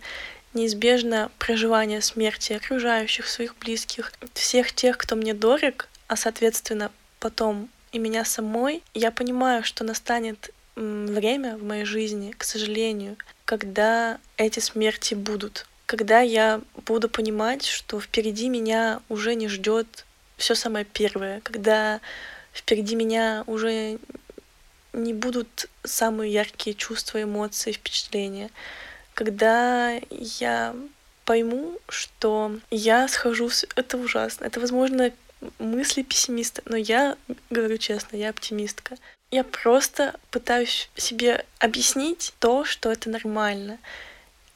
неизбежно 0.54 1.30
проживание 1.38 2.00
смерти 2.00 2.52
окружающих, 2.52 3.28
своих 3.28 3.56
близких, 3.56 4.12
всех 4.34 4.72
тех, 4.72 4.98
кто 4.98 5.16
мне 5.16 5.34
дорог, 5.34 5.88
а 6.08 6.16
соответственно 6.16 6.90
потом 7.18 7.68
и 7.92 7.98
меня 7.98 8.24
самой, 8.24 8.82
я 8.94 9.10
понимаю, 9.10 9.64
что 9.64 9.84
настанет 9.84 10.50
время 10.76 11.56
в 11.56 11.64
моей 11.64 11.84
жизни, 11.84 12.32
к 12.36 12.44
сожалению, 12.44 13.16
когда 13.44 14.18
эти 14.36 14.60
смерти 14.60 15.14
будут, 15.14 15.66
когда 15.86 16.20
я 16.20 16.60
буду 16.86 17.08
понимать, 17.08 17.66
что 17.66 18.00
впереди 18.00 18.48
меня 18.48 19.00
уже 19.08 19.34
не 19.34 19.48
ждет 19.48 20.06
все 20.36 20.54
самое 20.54 20.84
первое, 20.84 21.40
когда 21.40 22.00
впереди 22.52 22.94
меня 22.94 23.44
уже 23.46 23.98
не 24.92 25.12
будут 25.12 25.68
самые 25.84 26.32
яркие 26.32 26.74
чувства, 26.74 27.22
эмоции, 27.22 27.72
впечатления, 27.72 28.50
когда 29.14 30.00
я 30.10 30.74
пойму, 31.24 31.78
что 31.88 32.58
я 32.70 33.06
схожу 33.06 33.50
с... 33.50 33.66
Это 33.76 33.96
ужасно. 33.98 34.44
Это, 34.44 34.58
возможно, 34.58 35.12
мысли 35.58 36.02
пессимиста, 36.02 36.62
но 36.64 36.76
я 36.76 37.16
говорю 37.50 37.78
честно, 37.78 38.16
я 38.16 38.30
оптимистка. 38.30 38.96
Я 39.30 39.44
просто 39.44 40.18
пытаюсь 40.30 40.90
себе 40.96 41.44
объяснить 41.60 42.34
то, 42.40 42.64
что 42.64 42.90
это 42.90 43.10
нормально. 43.10 43.78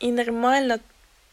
И 0.01 0.11
нормально 0.11 0.81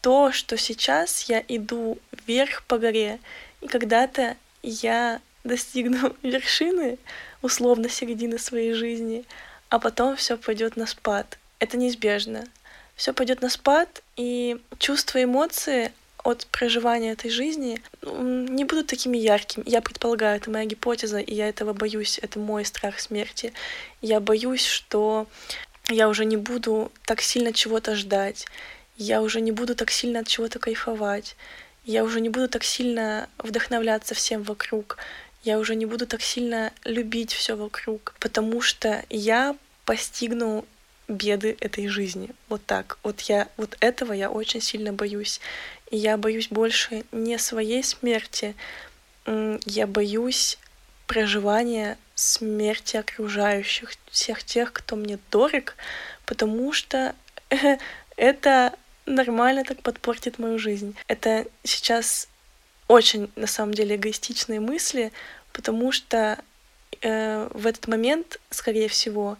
то, 0.00 0.30
что 0.30 0.56
сейчас 0.56 1.24
я 1.24 1.42
иду 1.48 1.98
вверх 2.26 2.62
по 2.64 2.78
горе, 2.78 3.18
и 3.60 3.66
когда-то 3.66 4.36
я 4.62 5.20
достигну 5.42 6.14
вершины, 6.22 6.98
условно 7.42 7.88
середины 7.88 8.38
своей 8.38 8.74
жизни, 8.74 9.24
а 9.68 9.78
потом 9.78 10.14
все 10.14 10.36
пойдет 10.36 10.76
на 10.76 10.86
спад. 10.86 11.38
Это 11.58 11.76
неизбежно 11.76 12.44
все 12.96 13.12
пойдет 13.12 13.42
на 13.42 13.48
спад, 13.48 14.02
и 14.16 14.60
чувства 14.78 15.22
эмоции 15.22 15.92
от 16.22 16.46
проживания 16.46 17.12
этой 17.12 17.30
жизни 17.30 17.80
не 18.02 18.64
будут 18.64 18.86
такими 18.86 19.18
яркими. 19.18 19.64
Я 19.66 19.80
предполагаю, 19.80 20.36
это 20.36 20.50
моя 20.50 20.64
гипотеза, 20.66 21.18
и 21.18 21.34
я 21.34 21.48
этого 21.48 21.72
боюсь. 21.72 22.18
Это 22.22 22.38
мой 22.38 22.64
страх 22.64 23.00
смерти. 23.00 23.52
Я 24.00 24.20
боюсь, 24.20 24.64
что 24.64 25.26
я 25.88 26.08
уже 26.08 26.24
не 26.24 26.36
буду 26.36 26.92
так 27.04 27.20
сильно 27.20 27.52
чего-то 27.52 27.96
ждать. 27.96 28.46
Я 28.96 29.20
уже 29.20 29.40
не 29.40 29.50
буду 29.50 29.74
так 29.74 29.90
сильно 29.90 30.20
от 30.20 30.28
чего-то 30.28 30.58
кайфовать. 30.58 31.34
Я 31.84 32.04
уже 32.04 32.20
не 32.20 32.28
буду 32.28 32.48
так 32.48 32.62
сильно 32.62 33.28
вдохновляться 33.38 34.14
всем 34.14 34.42
вокруг. 34.44 34.98
Я 35.42 35.58
уже 35.58 35.74
не 35.74 35.86
буду 35.86 36.06
так 36.06 36.22
сильно 36.22 36.72
любить 36.84 37.32
все 37.32 37.56
вокруг, 37.56 38.14
потому 38.20 38.60
что 38.60 39.04
я 39.10 39.56
постигну 39.84 40.64
беды 41.08 41.56
этой 41.60 41.88
жизни. 41.88 42.30
Вот 42.48 42.64
так. 42.64 42.98
Вот 43.02 43.20
я 43.22 43.48
вот 43.56 43.76
этого 43.80 44.12
я 44.12 44.30
очень 44.30 44.60
сильно 44.60 44.92
боюсь. 44.92 45.40
И 45.90 45.96
я 45.96 46.16
боюсь 46.16 46.48
больше 46.48 47.04
не 47.12 47.38
своей 47.38 47.82
смерти, 47.84 48.54
я 49.26 49.86
боюсь 49.86 50.58
проживания 51.06 51.98
смерти 52.14 52.96
окружающих, 52.96 53.92
всех 54.10 54.42
тех, 54.42 54.72
кто 54.72 54.96
мне 54.96 55.18
дорог, 55.30 55.76
потому 56.24 56.72
что 56.72 57.14
это 58.16 58.72
нормально 59.06 59.64
так 59.64 59.82
подпортит 59.82 60.38
мою 60.38 60.58
жизнь. 60.58 60.96
Это 61.08 61.46
сейчас 61.64 62.28
очень, 62.88 63.30
на 63.36 63.46
самом 63.46 63.74
деле, 63.74 63.96
эгоистичные 63.96 64.60
мысли, 64.60 65.12
потому 65.52 65.92
что 65.92 66.38
э, 67.00 67.48
в 67.52 67.66
этот 67.66 67.88
момент, 67.88 68.40
скорее 68.50 68.88
всего, 68.88 69.38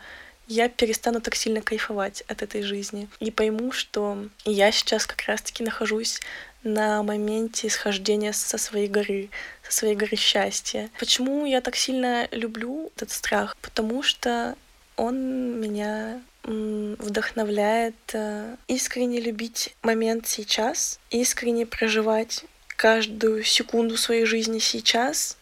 я 0.49 0.69
перестану 0.69 1.21
так 1.21 1.35
сильно 1.35 1.61
кайфовать 1.61 2.23
от 2.29 2.43
этой 2.43 2.63
жизни 2.63 3.09
и 3.21 3.31
пойму, 3.31 3.73
что 3.73 4.29
я 4.45 4.71
сейчас 4.73 5.07
как 5.07 5.23
раз-таки 5.27 5.63
нахожусь 5.63 6.21
на 6.63 7.03
моменте 7.03 7.69
схождения 7.71 8.33
со 8.33 8.59
своей 8.59 8.89
горы, 8.89 9.31
со 9.63 9.73
своей 9.73 9.97
горы 9.97 10.17
счастья. 10.17 10.91
Почему 10.99 11.45
я 11.47 11.61
так 11.61 11.77
сильно 11.77 12.29
люблю 12.31 12.91
этот 12.97 13.11
страх? 13.11 13.57
Потому 13.61 14.03
что 14.03 14.57
он 14.97 15.61
меня 15.61 16.21
вдохновляет 16.45 17.95
э, 18.13 18.57
искренне 18.67 19.21
любить 19.21 19.77
момент 19.83 20.27
сейчас, 20.27 20.99
искренне 21.11 21.67
проживать 21.67 22.45
каждую 22.69 23.45
секунду 23.45 23.97
своей 23.97 24.25
жизни 24.25 24.59
сейчас. 24.59 25.37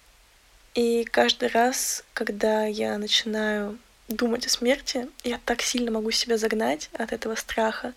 И 0.74 1.04
каждый 1.04 1.48
раз, 1.48 2.04
когда 2.12 2.66
я 2.66 2.98
начинаю 2.98 3.78
думать 4.10 4.46
о 4.46 4.50
смерти, 4.50 5.08
я 5.24 5.40
так 5.44 5.62
сильно 5.62 5.90
могу 5.90 6.10
себя 6.10 6.36
загнать 6.36 6.90
от 6.94 7.12
этого 7.12 7.34
страха, 7.34 7.94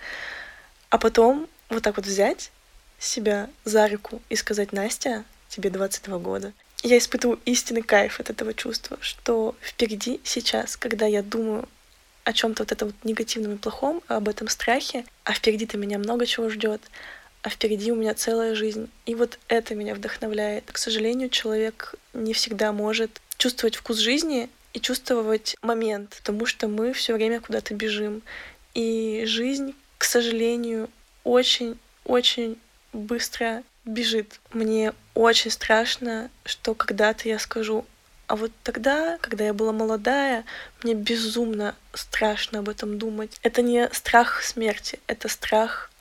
а 0.90 0.98
потом 0.98 1.48
вот 1.70 1.84
так 1.84 1.98
вот 1.98 2.06
взять 2.06 2.52
себя 3.00 3.50
за 3.66 3.88
руку 3.88 4.22
и 4.30 4.36
сказать, 4.36 4.72
Настя, 4.72 5.26
тебе 5.50 5.70
22 5.70 6.18
года. 6.20 6.54
Я 6.84 6.98
испытываю 6.98 7.40
истинный 7.46 7.82
кайф 7.82 8.20
от 8.20 8.30
этого 8.30 8.54
чувства, 8.54 8.98
что 9.02 9.56
впереди 9.62 10.20
сейчас, 10.24 10.78
когда 10.78 11.06
я 11.06 11.24
думаю 11.24 11.68
о 12.24 12.34
чем-то 12.34 12.64
вот 12.64 12.72
этом 12.72 12.90
вот 12.90 12.96
негативном 13.04 13.56
и 13.56 13.58
плохом, 13.58 14.02
об 14.08 14.30
этом 14.30 14.48
страхе, 14.48 15.06
а 15.24 15.34
впереди-то 15.34 15.78
меня 15.78 15.98
много 15.98 16.26
чего 16.26 16.50
ждет, 16.50 16.82
а 17.42 17.50
впереди 17.50 17.92
у 17.92 17.96
меня 17.96 18.14
целая 18.14 18.56
жизнь. 18.56 18.90
И 19.06 19.16
вот 19.16 19.40
это 19.48 19.76
меня 19.76 19.96
вдохновляет. 19.96 20.72
К 20.72 20.78
сожалению, 20.78 21.30
человек 21.30 21.96
не 22.14 22.34
всегда 22.34 22.72
может 22.72 23.22
чувствовать 23.38 23.76
вкус 23.76 23.98
жизни 23.98 24.50
и 24.74 24.80
чувствовать 24.80 25.56
момент, 25.62 26.16
потому 26.18 26.46
что 26.46 26.68
мы 26.68 26.94
все 26.94 27.14
время 27.14 27.40
куда-то 27.40 27.74
бежим. 27.74 28.22
И 28.74 29.24
жизнь, 29.26 29.76
к 29.98 30.04
сожалению, 30.04 30.90
очень-очень 31.24 32.58
быстро 32.92 33.64
бежит. 33.86 34.40
Мне 34.52 34.94
очень 35.14 35.52
страшно, 35.52 36.30
что 36.46 36.74
когда-то 36.74 37.30
я 37.30 37.40
скажу, 37.40 37.86
а 38.28 38.36
вот 38.36 38.52
тогда, 38.64 39.18
когда 39.22 39.46
я 39.46 39.54
была 39.54 39.74
молодая, 39.74 40.46
мне 40.82 40.94
безумно 40.94 41.76
страшно 41.94 42.60
об 42.60 42.70
этом 42.70 42.98
думать. 42.98 43.38
Это 43.44 43.62
не 43.62 43.88
страх 43.92 44.42
смерти, 44.42 45.00
это 45.08 45.28
страх 45.28 45.92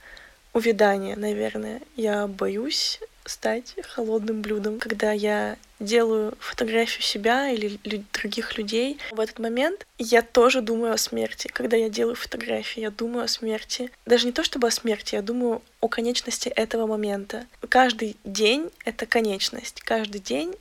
увядания, 0.53 1.17
наверное. 1.17 1.83
Я 1.97 2.27
боюсь 2.27 3.01
стать 3.25 3.75
холодным 3.89 4.43
блюдом. 4.43 4.79
Когда 4.79 5.13
я 5.13 5.57
делаю 5.83 6.35
фотографию 6.39 7.03
себя 7.03 7.51
или 7.51 7.79
лю- 7.85 8.05
других 8.13 8.57
людей, 8.57 8.99
в 9.11 9.21
этот 9.21 9.39
момент 9.39 9.87
я 9.99 10.23
тоже 10.23 10.61
думаю 10.61 10.95
о 10.95 10.99
смерти. 10.99 11.49
Когда 11.49 11.77
я 11.77 11.89
делаю 11.89 12.17
фотографии, 12.17 12.81
я 12.81 12.91
думаю 12.91 13.25
о 13.25 13.29
смерти. 13.29 13.91
Даже 14.07 14.27
не 14.27 14.33
то 14.33 14.43
чтобы 14.45 14.69
о 14.69 14.71
смерти, 14.71 15.15
я 15.15 15.23
думаю 15.23 15.63
о 15.81 15.89
конечности 15.89 16.49
этого 16.49 16.87
момента. 16.87 17.47
Каждый 17.69 18.17
день— 18.25 18.71
это 18.85 19.07
конечность. 19.07 19.81
Каждый 19.83 20.21
день 20.21 20.55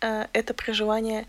э,— 0.00 0.26
это 0.32 0.54
проживание 0.54 1.26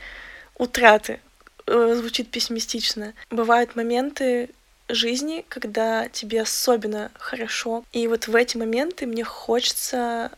утраты. 0.58 1.20
Э, 1.68 1.94
звучит 1.96 2.30
пессимистично. 2.32 3.14
Бывают 3.30 3.76
моменты, 3.76 4.50
жизни, 4.90 5.46
когда 5.50 6.08
тебе 6.10 6.42
особенно 6.42 7.12
хорошо. 7.16 7.84
И 7.92 8.08
вот 8.08 8.28
в 8.28 8.36
эти 8.36 8.58
моменты 8.58 9.06
мне 9.06 9.24
хочется 9.24 10.32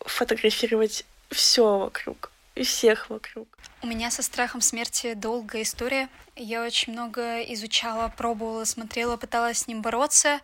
фотографировать 0.00 1.04
все 1.34 1.78
вокруг 1.78 2.30
и 2.54 2.62
всех 2.62 3.10
вокруг. 3.10 3.48
У 3.82 3.86
меня 3.86 4.10
со 4.10 4.22
страхом 4.22 4.60
смерти 4.60 5.14
долгая 5.14 5.62
история. 5.62 6.08
Я 6.36 6.64
очень 6.64 6.92
много 6.92 7.42
изучала, 7.42 8.08
пробовала, 8.08 8.64
смотрела, 8.64 9.16
пыталась 9.16 9.58
с 9.58 9.66
ним 9.66 9.82
бороться. 9.82 10.40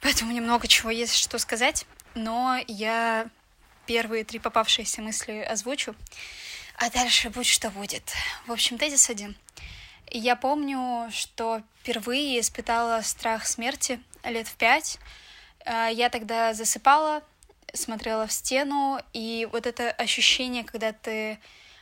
поэтому 0.00 0.30
мне 0.30 0.40
много 0.40 0.66
чего 0.66 0.90
есть 0.90 1.14
что 1.14 1.38
сказать, 1.38 1.86
но 2.14 2.58
я 2.66 3.28
первые 3.86 4.24
три 4.24 4.38
попавшиеся 4.38 5.02
мысли 5.02 5.40
озвучу, 5.40 5.94
а 6.76 6.90
дальше 6.90 7.30
будь 7.30 7.46
что 7.46 7.70
будет. 7.70 8.12
В 8.46 8.52
общем, 8.52 8.78
тезис 8.78 9.10
один. 9.10 9.36
Я 10.10 10.36
помню, 10.36 11.08
что 11.12 11.62
впервые 11.80 12.40
испытала 12.40 13.00
страх 13.02 13.46
смерти 13.46 14.00
лет 14.24 14.48
в 14.48 14.54
пять. 14.54 14.98
А, 15.64 15.88
я 15.88 16.08
тогда 16.08 16.54
засыпала, 16.54 17.22
смотрела 17.74 18.26
в 18.26 18.32
стену, 18.32 19.00
и 19.12 19.48
вот 19.52 19.66
это 19.66 19.90
ощущение, 19.90 20.64
когда 20.64 20.92
ты 20.92 21.38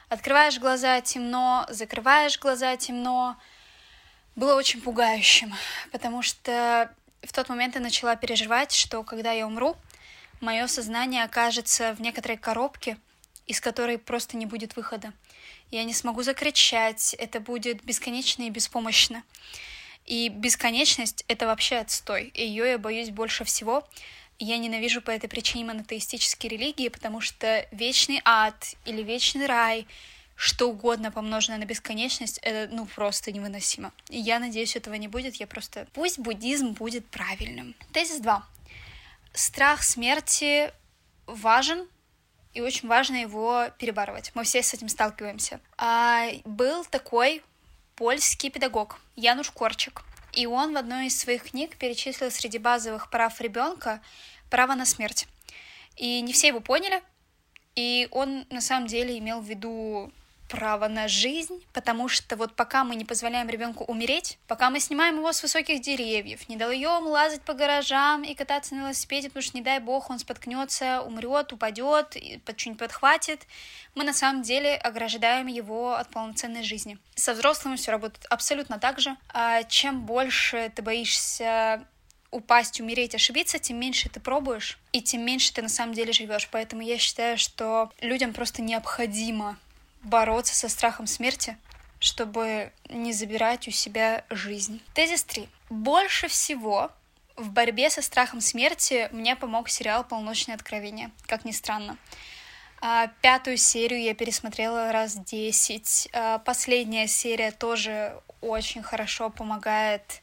открываешь 0.08 0.58
глаза 0.58 1.00
темно, 1.00 1.66
закрываешь 1.68 2.38
глаза 2.38 2.76
темно, 2.76 3.36
было 4.34 4.56
очень 4.56 4.80
пугающим, 4.80 5.54
потому 5.90 6.22
что 6.22 6.90
в 7.22 7.32
тот 7.32 7.48
момент 7.48 7.74
я 7.74 7.80
начала 7.80 8.16
переживать, 8.16 8.72
что 8.72 9.02
когда 9.04 9.32
я 9.32 9.46
умру, 9.46 9.76
мое 10.40 10.66
сознание 10.66 11.24
окажется 11.24 11.94
в 11.94 12.00
некоторой 12.00 12.36
коробке, 12.36 12.98
из 13.46 13.60
которой 13.60 13.98
просто 13.98 14.36
не 14.36 14.46
будет 14.46 14.76
выхода. 14.76 15.12
Я 15.70 15.84
не 15.84 15.94
смогу 15.94 16.22
закричать, 16.22 17.14
это 17.14 17.40
будет 17.40 17.82
бесконечно 17.84 18.42
и 18.42 18.50
беспомощно. 18.50 19.22
И 20.04 20.28
бесконечность— 20.28 21.24
это 21.28 21.46
вообще 21.46 21.76
отстой. 21.76 22.30
Ее 22.34 22.70
я 22.70 22.78
боюсь 22.78 23.10
больше 23.10 23.44
всего. 23.44 23.88
Я 24.44 24.58
ненавижу 24.58 25.00
по 25.00 25.12
этой 25.12 25.28
причине 25.28 25.66
монотеистические 25.66 26.50
религии, 26.50 26.88
потому 26.88 27.20
что 27.20 27.64
вечный 27.70 28.20
ад 28.24 28.74
или 28.84 29.00
вечный 29.00 29.46
рай, 29.46 29.86
что 30.34 30.68
угодно 30.68 31.12
помноженное 31.12 31.60
на 31.60 31.64
бесконечность, 31.64 32.40
это 32.42 32.74
ну 32.74 32.86
просто 32.86 33.30
невыносимо. 33.30 33.92
И 34.08 34.18
я 34.18 34.40
надеюсь, 34.40 34.74
этого 34.74 34.94
не 34.94 35.06
будет. 35.06 35.36
Я 35.36 35.46
просто... 35.46 35.86
Пусть 35.92 36.18
буддизм 36.18 36.72
будет 36.72 37.06
правильным. 37.06 37.76
Тезис 37.92 38.18
2. 38.18 38.44
Страх 39.32 39.84
смерти 39.84 40.72
важен, 41.26 41.86
и 42.52 42.60
очень 42.62 42.88
важно 42.88 43.14
его 43.14 43.66
перебарывать. 43.78 44.32
Мы 44.34 44.42
все 44.42 44.60
с 44.60 44.74
этим 44.74 44.88
сталкиваемся. 44.88 45.60
А, 45.78 46.26
был 46.44 46.84
такой 46.86 47.44
польский 47.94 48.50
педагог 48.50 48.98
Януш 49.14 49.52
Корчик. 49.52 50.02
И 50.32 50.46
он 50.46 50.72
в 50.72 50.76
одной 50.76 51.06
из 51.06 51.18
своих 51.18 51.50
книг 51.50 51.76
перечислил 51.76 52.30
среди 52.30 52.58
базовых 52.58 53.10
прав 53.10 53.40
ребенка 53.40 54.00
право 54.50 54.74
на 54.74 54.86
смерть. 54.86 55.26
И 55.96 56.20
не 56.22 56.32
все 56.32 56.48
его 56.48 56.60
поняли, 56.60 57.02
и 57.74 58.08
он 58.10 58.46
на 58.50 58.60
самом 58.60 58.86
деле 58.86 59.18
имел 59.18 59.40
в 59.40 59.46
виду 59.46 60.12
право 60.48 60.88
на 60.88 61.08
жизнь, 61.08 61.64
потому 61.72 62.08
что 62.08 62.36
вот 62.36 62.54
пока 62.54 62.84
мы 62.84 62.94
не 62.94 63.04
позволяем 63.04 63.48
ребенку 63.48 63.84
умереть, 63.84 64.38
пока 64.46 64.70
мы 64.70 64.80
снимаем 64.80 65.16
его 65.16 65.32
с 65.32 65.42
высоких 65.42 65.80
деревьев, 65.80 66.48
не 66.48 66.56
даем 66.56 67.06
лазать 67.06 67.42
по 67.42 67.54
гаражам 67.54 68.22
и 68.22 68.34
кататься 68.34 68.74
на 68.74 68.80
велосипеде, 68.80 69.28
потому 69.28 69.42
что, 69.42 69.56
не 69.56 69.62
дай 69.62 69.80
бог, 69.80 70.10
он 70.10 70.18
споткнется, 70.18 71.02
умрет, 71.02 71.52
упадет, 71.52 72.16
что-нибудь 72.56 72.78
подхватит, 72.78 73.46
мы 73.94 74.04
на 74.04 74.12
самом 74.12 74.42
деле 74.42 74.76
ограждаем 74.76 75.46
его 75.46 75.94
от 75.94 76.08
полноценной 76.10 76.62
жизни. 76.62 76.98
Со 77.14 77.34
взрослыми 77.34 77.76
все 77.76 77.90
работает 77.90 78.26
абсолютно 78.30 78.78
так 78.78 79.00
же. 79.00 79.16
А 79.32 79.62
чем 79.64 80.02
больше 80.02 80.72
ты 80.74 80.82
боишься 80.82 81.86
упасть, 82.30 82.80
умереть, 82.80 83.14
ошибиться, 83.14 83.58
тем 83.58 83.78
меньше 83.78 84.08
ты 84.08 84.18
пробуешь, 84.18 84.78
и 84.92 85.02
тем 85.02 85.24
меньше 85.24 85.52
ты 85.52 85.62
на 85.62 85.68
самом 85.68 85.94
деле 85.94 86.12
живешь. 86.12 86.48
Поэтому 86.50 86.82
я 86.82 86.98
считаю, 86.98 87.38
что 87.38 87.92
людям 88.00 88.32
просто 88.32 88.62
необходимо 88.62 89.58
бороться 90.02 90.54
со 90.54 90.68
страхом 90.68 91.06
смерти, 91.06 91.56
чтобы 91.98 92.72
не 92.88 93.12
забирать 93.12 93.68
у 93.68 93.70
себя 93.70 94.24
жизнь. 94.30 94.82
Тезис 94.94 95.24
3. 95.24 95.48
Больше 95.70 96.28
всего 96.28 96.90
в 97.36 97.50
борьбе 97.50 97.90
со 97.90 98.02
страхом 98.02 98.40
смерти 98.40 99.08
мне 99.12 99.36
помог 99.36 99.68
сериал 99.68 100.04
«Полночное 100.04 100.54
откровение», 100.54 101.10
как 101.26 101.44
ни 101.44 101.52
странно. 101.52 101.96
А, 102.80 103.08
пятую 103.20 103.56
серию 103.58 104.02
я 104.02 104.14
пересмотрела 104.14 104.90
раз 104.90 105.16
десять. 105.16 106.08
А, 106.12 106.38
последняя 106.38 107.06
серия 107.06 107.52
тоже 107.52 108.20
очень 108.40 108.82
хорошо 108.82 109.30
помогает 109.30 110.21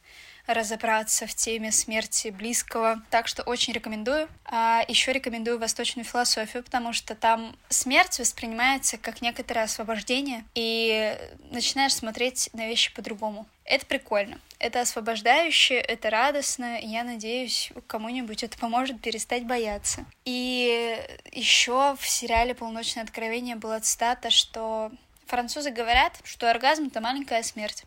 разобраться 0.54 1.26
в 1.26 1.34
теме 1.34 1.72
смерти 1.72 2.28
близкого. 2.28 3.02
Так 3.10 3.28
что 3.28 3.42
очень 3.42 3.72
рекомендую. 3.72 4.28
А 4.44 4.84
еще 4.88 5.12
рекомендую 5.12 5.58
восточную 5.58 6.04
философию, 6.04 6.62
потому 6.62 6.92
что 6.92 7.14
там 7.14 7.56
смерть 7.68 8.18
воспринимается 8.18 8.98
как 8.98 9.22
некоторое 9.22 9.62
освобождение, 9.62 10.44
и 10.54 11.16
начинаешь 11.50 11.94
смотреть 11.94 12.50
на 12.52 12.66
вещи 12.66 12.94
по-другому. 12.94 13.46
Это 13.64 13.86
прикольно. 13.86 14.40
Это 14.58 14.80
освобождающе, 14.80 15.74
это 15.74 16.10
радостно. 16.10 16.78
И 16.80 16.88
я 16.88 17.04
надеюсь, 17.04 17.70
кому-нибудь 17.86 18.42
это 18.42 18.58
поможет 18.58 19.00
перестать 19.00 19.46
бояться. 19.46 20.04
И 20.24 20.98
еще 21.32 21.96
в 21.98 22.08
сериале 22.08 22.54
«Полночное 22.54 23.04
откровение» 23.04 23.54
была 23.54 23.78
цитата, 23.80 24.30
что 24.30 24.90
французы 25.26 25.70
говорят, 25.70 26.18
что 26.24 26.50
оргазм— 26.50 26.86
это 26.88 27.00
маленькая 27.00 27.44
смерть. 27.44 27.84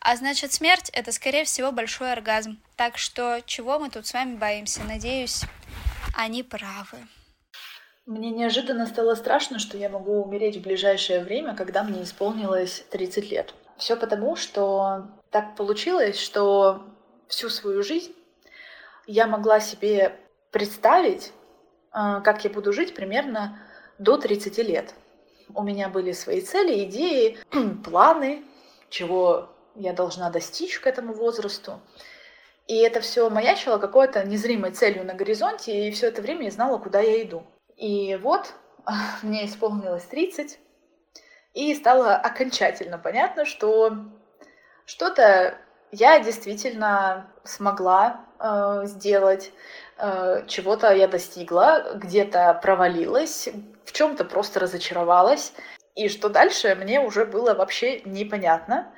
А 0.00 0.16
значит, 0.16 0.52
смерть— 0.52 0.90
это, 0.94 1.12
скорее 1.12 1.44
всего, 1.44 1.72
большой 1.72 2.12
оргазм. 2.12 2.58
Так 2.76 2.96
что 2.96 3.40
чего 3.44 3.78
мы 3.78 3.90
тут 3.90 4.06
с 4.06 4.14
вами 4.14 4.36
боимся? 4.36 4.82
Надеюсь, 4.82 5.42
они 6.16 6.42
правы. 6.42 6.98
Мне 8.06 8.30
неожиданно 8.30 8.86
стало 8.86 9.14
страшно, 9.14 9.58
что 9.58 9.76
я 9.76 9.90
могу 9.90 10.22
умереть 10.22 10.56
в 10.56 10.62
ближайшее 10.62 11.20
время, 11.20 11.54
когда 11.54 11.84
мне 11.84 12.02
исполнилось 12.02 12.84
30 12.90 13.30
лет. 13.30 13.54
Все 13.76 13.94
потому, 13.94 14.36
что 14.36 15.06
так 15.30 15.54
получилось, 15.54 16.18
что 16.18 16.82
всю 17.28 17.50
свою 17.50 17.82
жизнь 17.82 18.14
я 19.06 19.26
могла 19.26 19.60
себе 19.60 20.16
представить, 20.50 21.32
а, 21.92 22.20
как 22.20 22.42
я 22.44 22.50
буду 22.50 22.72
жить 22.72 22.94
примерно 22.94 23.60
до 23.98 24.16
30 24.16 24.58
лет. 24.58 24.94
У 25.54 25.62
меня 25.62 25.88
были 25.90 26.12
свои 26.12 26.40
цели, 26.40 26.84
идеи, 26.84 27.38
планы, 27.84 28.44
чего 28.88 29.50
я 29.80 29.92
должна 29.92 30.30
достичь 30.30 30.78
к 30.78 30.86
этому 30.86 31.12
возрасту. 31.12 31.80
И 32.66 32.76
это 32.78 33.00
все 33.00 33.28
маячило 33.30 33.78
какой-то 33.78 34.22
незримой 34.24 34.70
целью 34.70 35.04
на 35.04 35.14
горизонте, 35.14 35.88
и 35.88 35.90
все 35.90 36.08
это 36.08 36.22
время 36.22 36.44
я 36.44 36.50
знала, 36.50 36.78
куда 36.78 37.00
я 37.00 37.22
иду. 37.22 37.42
И 37.76 38.16
вот 38.22 38.52
мне 39.22 39.46
исполнилось 39.46 40.04
30, 40.04 40.58
и 41.54 41.74
стало 41.74 42.14
окончательно 42.14 42.98
понятно, 42.98 43.44
что 43.44 43.92
что-то 44.86 45.58
я 45.90 46.20
действительно 46.20 47.28
смогла 47.42 48.20
э, 48.38 48.82
сделать, 48.84 49.50
э, 49.98 50.44
чего-то 50.46 50.92
я 50.92 51.08
достигла, 51.08 51.92
где-то 51.94 52.58
провалилась, 52.62 53.48
в 53.84 53.92
чем-то 53.92 54.24
просто 54.24 54.60
разочаровалась, 54.60 55.52
и 55.96 56.08
что 56.08 56.28
дальше 56.28 56.74
мне 56.76 57.00
уже 57.00 57.24
было 57.24 57.54
вообще 57.54 58.00
непонятно. 58.02 58.92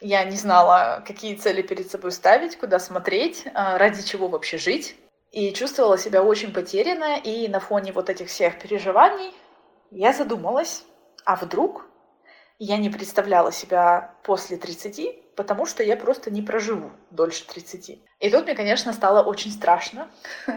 Я 0.00 0.24
не 0.24 0.36
знала, 0.36 1.02
какие 1.06 1.34
цели 1.36 1.62
перед 1.62 1.90
собой 1.90 2.12
ставить, 2.12 2.56
куда 2.56 2.78
смотреть, 2.78 3.44
а, 3.54 3.76
ради 3.76 4.02
чего 4.02 4.28
вообще 4.28 4.56
жить. 4.56 4.96
И 5.30 5.52
чувствовала 5.52 5.98
себя 5.98 6.22
очень 6.22 6.52
потерянно. 6.52 7.18
И 7.18 7.48
на 7.48 7.60
фоне 7.60 7.92
вот 7.92 8.08
этих 8.10 8.28
всех 8.28 8.58
переживаний 8.58 9.32
я 9.90 10.12
задумалась, 10.12 10.84
а 11.24 11.36
вдруг 11.36 11.86
я 12.58 12.76
не 12.76 12.90
представляла 12.90 13.52
себя 13.52 14.14
после 14.22 14.56
30, 14.56 15.34
потому 15.34 15.66
что 15.66 15.82
я 15.82 15.96
просто 15.96 16.30
не 16.30 16.42
проживу 16.42 16.90
дольше 17.10 17.46
30. 17.46 18.02
И 18.20 18.30
тут 18.30 18.44
мне, 18.44 18.54
конечно, 18.54 18.92
стало 18.92 19.22
очень 19.22 19.50
страшно. 19.50 20.10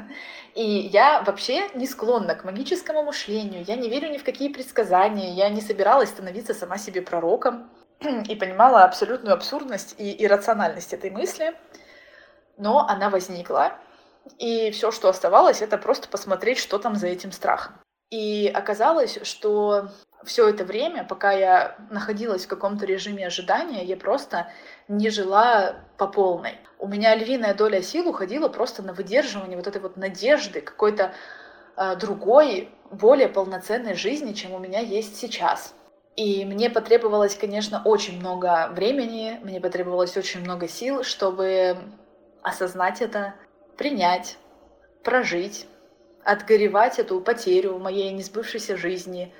И 0.56 0.64
я 0.64 1.22
вообще 1.22 1.70
не 1.74 1.88
склонна 1.88 2.36
к 2.36 2.44
магическому 2.44 3.04
мышлению, 3.04 3.64
я 3.66 3.76
не 3.76 3.89
верю 3.89 4.10
ни 4.12 4.18
в 4.18 4.24
какие 4.24 4.50
предсказания, 4.50 5.34
я 5.34 5.50
не 5.50 5.62
собиралась 5.62 6.10
становиться 6.10 6.54
сама 6.54 6.78
себе 6.78 7.02
пророком. 7.02 7.70
и 8.28 8.36
понимала 8.36 8.84
абсолютную 8.84 9.34
абсурдность 9.34 9.95
и 9.97 10.24
иррациональность 10.24 10.93
этой 10.93 11.10
мысли, 11.10 11.56
но 12.58 12.88
она 12.88 13.10
возникла, 13.10 13.74
и 14.38 14.72
все, 14.72 14.91
что 14.91 15.10
оставалось, 15.10 15.62
это 15.62 15.78
просто 15.78 16.08
посмотреть, 16.08 16.58
что 16.58 16.78
там 16.78 16.95
за 16.95 17.08
этим 17.08 17.32
страхом. 17.32 17.76
И 18.10 18.51
оказалось, 18.54 19.20
что 19.24 19.89
все 20.24 20.47
это 20.47 20.64
время, 20.64 21.04
пока 21.04 21.32
я 21.32 21.76
находилась 21.89 22.45
в 22.45 22.47
каком-то 22.47 22.86
режиме 22.86 23.28
ожидания, 23.28 23.84
я 23.84 23.97
просто 23.97 24.51
не 24.88 25.10
жила 25.10 25.76
по 25.97 26.08
полной. 26.08 26.58
У 26.80 26.88
меня 26.88 27.16
львиная 27.16 27.54
доля 27.54 27.82
сил 27.82 28.08
уходила 28.08 28.49
просто 28.49 28.84
на 28.84 28.93
выдерживание 28.93 29.58
вот 29.58 29.68
этой 29.68 29.82
вот 29.82 29.97
надежды 29.97 30.62
какой-то 30.62 31.14
э, 31.76 31.95
другой, 31.95 32.70
более 32.91 33.30
полноценной 33.30 33.95
жизни, 33.95 34.34
чем 34.34 34.54
у 34.54 34.60
меня 34.60 34.80
есть 34.80 35.18
сейчас. 35.18 35.74
И 36.16 36.45
мне 36.45 36.70
потребовалось, 36.70 37.36
конечно, 37.36 37.82
очень 37.84 38.20
много 38.20 38.70
времени, 38.72 39.39
мне 39.41 39.59
потребовалось 39.59 40.16
очень 40.16 40.41
много 40.41 40.68
сил, 40.68 41.03
чтобы 41.03 41.78
осознать 42.43 43.01
это, 43.01 43.34
принять, 43.78 44.38
прожить, 45.03 45.66
отгоревать 46.24 46.99
эту 46.99 47.20
потерю 47.20 47.80
моей 47.80 48.11
несбывшейся 48.11 48.78
жизни 48.78 49.34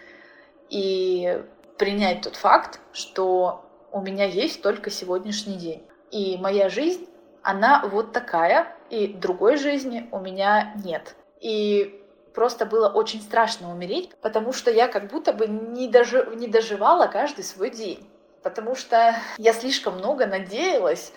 и 0.70 1.44
принять 1.78 2.22
тот 2.22 2.36
факт, 2.36 2.80
что 2.92 3.66
у 3.92 4.02
меня 4.02 4.26
есть 4.26 4.62
только 4.64 4.90
сегодняшний 4.90 5.58
день. 5.58 5.84
И 6.12 6.38
моя 6.38 6.70
жизнь, 6.70 7.08
она 7.44 7.86
вот 7.86 8.14
такая, 8.14 8.76
и 8.90 9.08
другой 9.08 9.58
жизни 9.58 10.08
у 10.12 10.20
меня 10.20 10.74
нет. 10.84 11.16
И 11.40 12.03
просто 12.34 12.66
было 12.66 12.90
очень 12.90 13.22
страшно 13.22 13.72
умереть, 13.72 14.12
потому 14.22 14.54
что 14.54 14.72
я 14.72 14.88
как 14.88 15.08
будто 15.08 15.34
бы 15.34 15.48
не, 15.48 15.88
дожи, 15.88 16.28
не 16.36 16.48
доживала 16.48 17.08
каждый 17.08 17.44
свой 17.44 17.70
день. 17.70 18.10
Потому 18.42 18.76
что 18.76 19.16
я 19.38 19.54
слишком 19.54 19.98
много 19.98 20.26
надеялась 20.26 21.14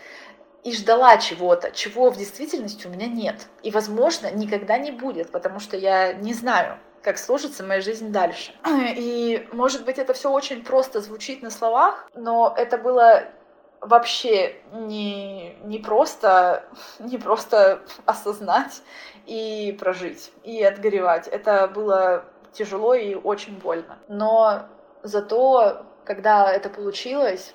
и 0.62 0.72
ждала 0.72 1.16
чего-то, 1.18 1.70
чего 1.70 2.10
в 2.10 2.16
действительности 2.16 2.86
у 2.86 2.90
меня 2.90 3.06
нет. 3.06 3.46
И, 3.62 3.70
возможно, 3.70 4.30
никогда 4.30 4.78
не 4.78 4.90
будет, 4.90 5.30
потому 5.30 5.60
что 5.60 5.76
я 5.76 6.12
не 6.12 6.34
знаю, 6.34 6.78
как 7.02 7.18
сложится 7.18 7.62
моя 7.62 7.80
жизнь 7.80 8.10
дальше. 8.10 8.52
И, 8.96 9.48
может 9.52 9.84
быть, 9.84 9.98
это 9.98 10.12
все 10.12 10.30
очень 10.30 10.64
просто 10.64 11.00
звучит 11.00 11.42
на 11.42 11.50
словах, 11.50 12.08
но 12.14 12.52
это 12.56 12.78
было 12.78 13.24
вообще 13.80 14.56
не, 14.72 15.54
не 15.64 15.78
просто 15.78 16.64
не 16.98 17.18
просто 17.18 17.82
осознать 18.04 18.82
и 19.26 19.76
прожить, 19.78 20.32
и 20.44 20.62
отгоревать. 20.62 21.28
Это 21.28 21.68
было 21.68 22.24
тяжело 22.52 22.94
и 22.94 23.14
очень 23.14 23.58
больно. 23.58 23.98
Но 24.08 24.66
зато, 25.02 25.84
когда 26.04 26.52
это 26.52 26.70
получилось, 26.70 27.54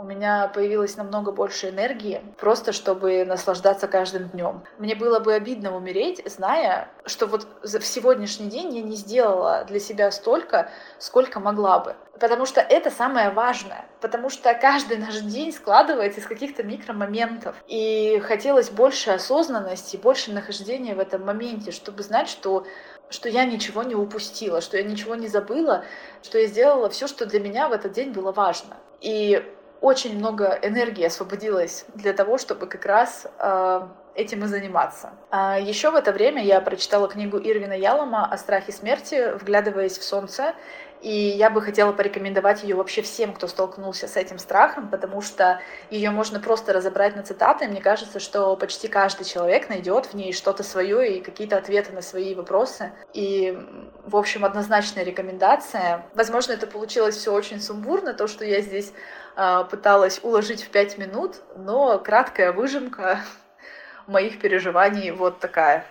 у 0.00 0.02
меня 0.02 0.48
появилось 0.48 0.96
намного 0.96 1.30
больше 1.30 1.68
энергии, 1.68 2.22
просто 2.38 2.72
чтобы 2.72 3.22
наслаждаться 3.26 3.86
каждым 3.86 4.30
днем. 4.30 4.64
Мне 4.78 4.94
было 4.94 5.20
бы 5.20 5.34
обидно 5.34 5.76
умереть, 5.76 6.22
зная, 6.24 6.88
что 7.04 7.26
вот 7.26 7.46
в 7.62 7.84
сегодняшний 7.84 8.48
день 8.48 8.74
я 8.74 8.82
не 8.82 8.96
сделала 8.96 9.66
для 9.68 9.78
себя 9.78 10.10
столько, 10.10 10.70
сколько 10.98 11.38
могла 11.38 11.80
бы. 11.80 11.96
Потому 12.18 12.46
что 12.46 12.62
это 12.62 12.90
самое 12.90 13.28
важное. 13.28 13.84
Потому 14.00 14.30
что 14.30 14.54
каждый 14.54 14.96
наш 14.96 15.18
день 15.18 15.52
складывается 15.52 16.20
из 16.20 16.26
каких-то 16.26 16.62
микромоментов. 16.62 17.54
И 17.66 18.22
хотелось 18.24 18.70
больше 18.70 19.10
осознанности, 19.10 19.98
больше 19.98 20.32
нахождения 20.32 20.94
в 20.94 20.98
этом 20.98 21.26
моменте, 21.26 21.72
чтобы 21.72 22.02
знать, 22.02 22.28
что 22.28 22.66
что 23.10 23.28
я 23.28 23.44
ничего 23.44 23.82
не 23.82 23.96
упустила, 23.96 24.60
что 24.60 24.76
я 24.76 24.84
ничего 24.84 25.16
не 25.16 25.26
забыла, 25.26 25.84
что 26.22 26.38
я 26.38 26.46
сделала 26.46 26.88
все, 26.88 27.08
что 27.08 27.26
для 27.26 27.40
меня 27.40 27.68
в 27.68 27.72
этот 27.72 27.90
день 27.90 28.12
было 28.12 28.30
важно. 28.30 28.76
И 29.00 29.44
очень 29.80 30.16
много 30.18 30.58
энергии 30.62 31.04
освободилось 31.04 31.86
для 31.94 32.12
того, 32.12 32.38
чтобы 32.38 32.66
как 32.66 32.84
раз 32.84 33.26
э, 33.38 33.88
этим 34.14 34.44
и 34.44 34.46
заниматься. 34.46 35.12
А 35.30 35.58
еще 35.58 35.90
в 35.90 35.94
это 35.94 36.12
время 36.12 36.44
я 36.44 36.60
прочитала 36.60 37.08
книгу 37.08 37.38
Ирвина 37.38 37.72
Ялома 37.72 38.26
о 38.26 38.36
страхе 38.36 38.72
смерти, 38.72 39.32
вглядываясь 39.38 39.98
в 39.98 40.04
солнце, 40.04 40.54
и 41.00 41.10
я 41.10 41.48
бы 41.48 41.62
хотела 41.62 41.92
порекомендовать 41.92 42.62
ее 42.62 42.74
вообще 42.74 43.00
всем, 43.00 43.32
кто 43.32 43.46
столкнулся 43.46 44.06
с 44.06 44.16
этим 44.16 44.38
страхом, 44.38 44.88
потому 44.90 45.22
что 45.22 45.60
ее 45.90 46.10
можно 46.10 46.40
просто 46.40 46.74
разобрать 46.74 47.16
на 47.16 47.22
цитаты. 47.22 47.68
Мне 47.68 47.80
кажется, 47.80 48.20
что 48.20 48.54
почти 48.56 48.86
каждый 48.86 49.24
человек 49.24 49.70
найдет 49.70 50.06
в 50.06 50.14
ней 50.14 50.34
что-то 50.34 50.62
свое 50.62 51.16
и 51.16 51.22
какие-то 51.22 51.56
ответы 51.56 51.92
на 51.92 52.02
свои 52.02 52.34
вопросы. 52.34 52.92
И, 53.14 53.58
в 54.04 54.14
общем, 54.14 54.44
однозначная 54.44 55.04
рекомендация. 55.04 56.04
Возможно, 56.14 56.52
это 56.52 56.66
получилось 56.66 57.16
все 57.16 57.32
очень 57.32 57.62
сумбурно, 57.62 58.12
то, 58.12 58.26
что 58.26 58.44
я 58.44 58.60
здесь 58.60 58.92
пыталась 59.34 60.20
уложить 60.22 60.62
в 60.62 60.70
пять 60.70 60.98
минут, 60.98 61.36
но 61.56 61.98
краткая 61.98 62.52
выжимка 62.52 63.20
моих 64.06 64.40
переживаний 64.40 65.10
вот 65.10 65.40
такая. 65.40 65.86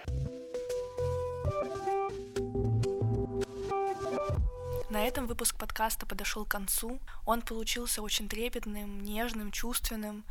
На 4.90 5.08
этом 5.08 5.28
выпуск 5.28 5.56
подкаста 5.56 6.08
подошел 6.08 6.46
к 6.46 6.50
концу. 6.50 7.00
Он 7.26 7.42
получился 7.42 8.02
очень 8.02 8.28
трепетным, 8.28 9.04
нежным, 9.04 9.52
чувственным, 9.52 10.26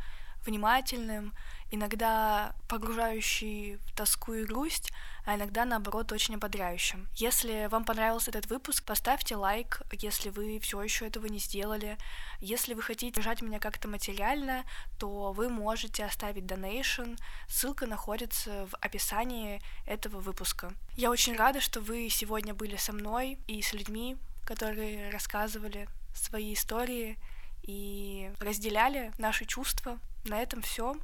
внимательным, 0.45 1.33
иногда 1.71 2.55
погружающий 2.67 3.77
в 3.85 3.95
тоску 3.95 4.33
и 4.33 4.43
грусть, 4.43 4.91
а 5.25 5.35
иногда, 5.35 5.65
наоборот, 5.65 6.11
очень 6.11 6.35
ободряющим. 6.35 7.07
Если 7.15 7.67
вам 7.67 7.85
понравился 7.85 8.31
этот 8.31 8.49
выпуск, 8.49 8.83
поставьте 8.83 9.35
лайк, 9.35 9.81
если 9.91 10.29
вы 10.29 10.59
все 10.59 10.81
еще 10.81 11.05
этого 11.05 11.27
не 11.27 11.39
сделали. 11.39 11.97
Если 12.39 12.73
вы 12.73 12.81
хотите 12.81 13.13
держать 13.13 13.41
меня 13.41 13.59
как-то 13.59 13.87
материально, 13.87 14.63
то 14.97 15.31
вы 15.31 15.49
можете 15.49 16.05
оставить 16.05 16.47
донейшн. 16.47 17.15
Ссылка 17.47 17.85
находится 17.85 18.67
в 18.67 18.75
описании 18.81 19.61
этого 19.85 20.19
выпуска. 20.19 20.73
Я 20.97 21.11
очень 21.11 21.35
рада, 21.35 21.61
что 21.61 21.81
вы 21.81 22.09
сегодня 22.09 22.53
были 22.53 22.75
со 22.75 22.93
мной 22.93 23.37
и 23.47 23.61
с 23.61 23.73
людьми, 23.73 24.17
которые 24.45 25.11
рассказывали 25.11 25.87
свои 26.15 26.53
истории 26.53 27.19
и 27.61 28.31
разделяли 28.39 29.11
наши 29.19 29.45
чувства. 29.45 29.99
На 30.25 30.41
этом 30.41 30.61
все. 30.61 30.95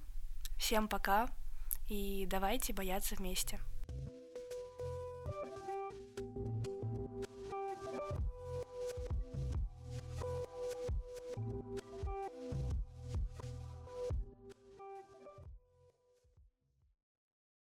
Всем 0.57 0.87
пока 0.87 1.27
и 1.87 2.25
давайте 2.29 2.73
бояться 2.73 3.15
вместе. 3.15 3.59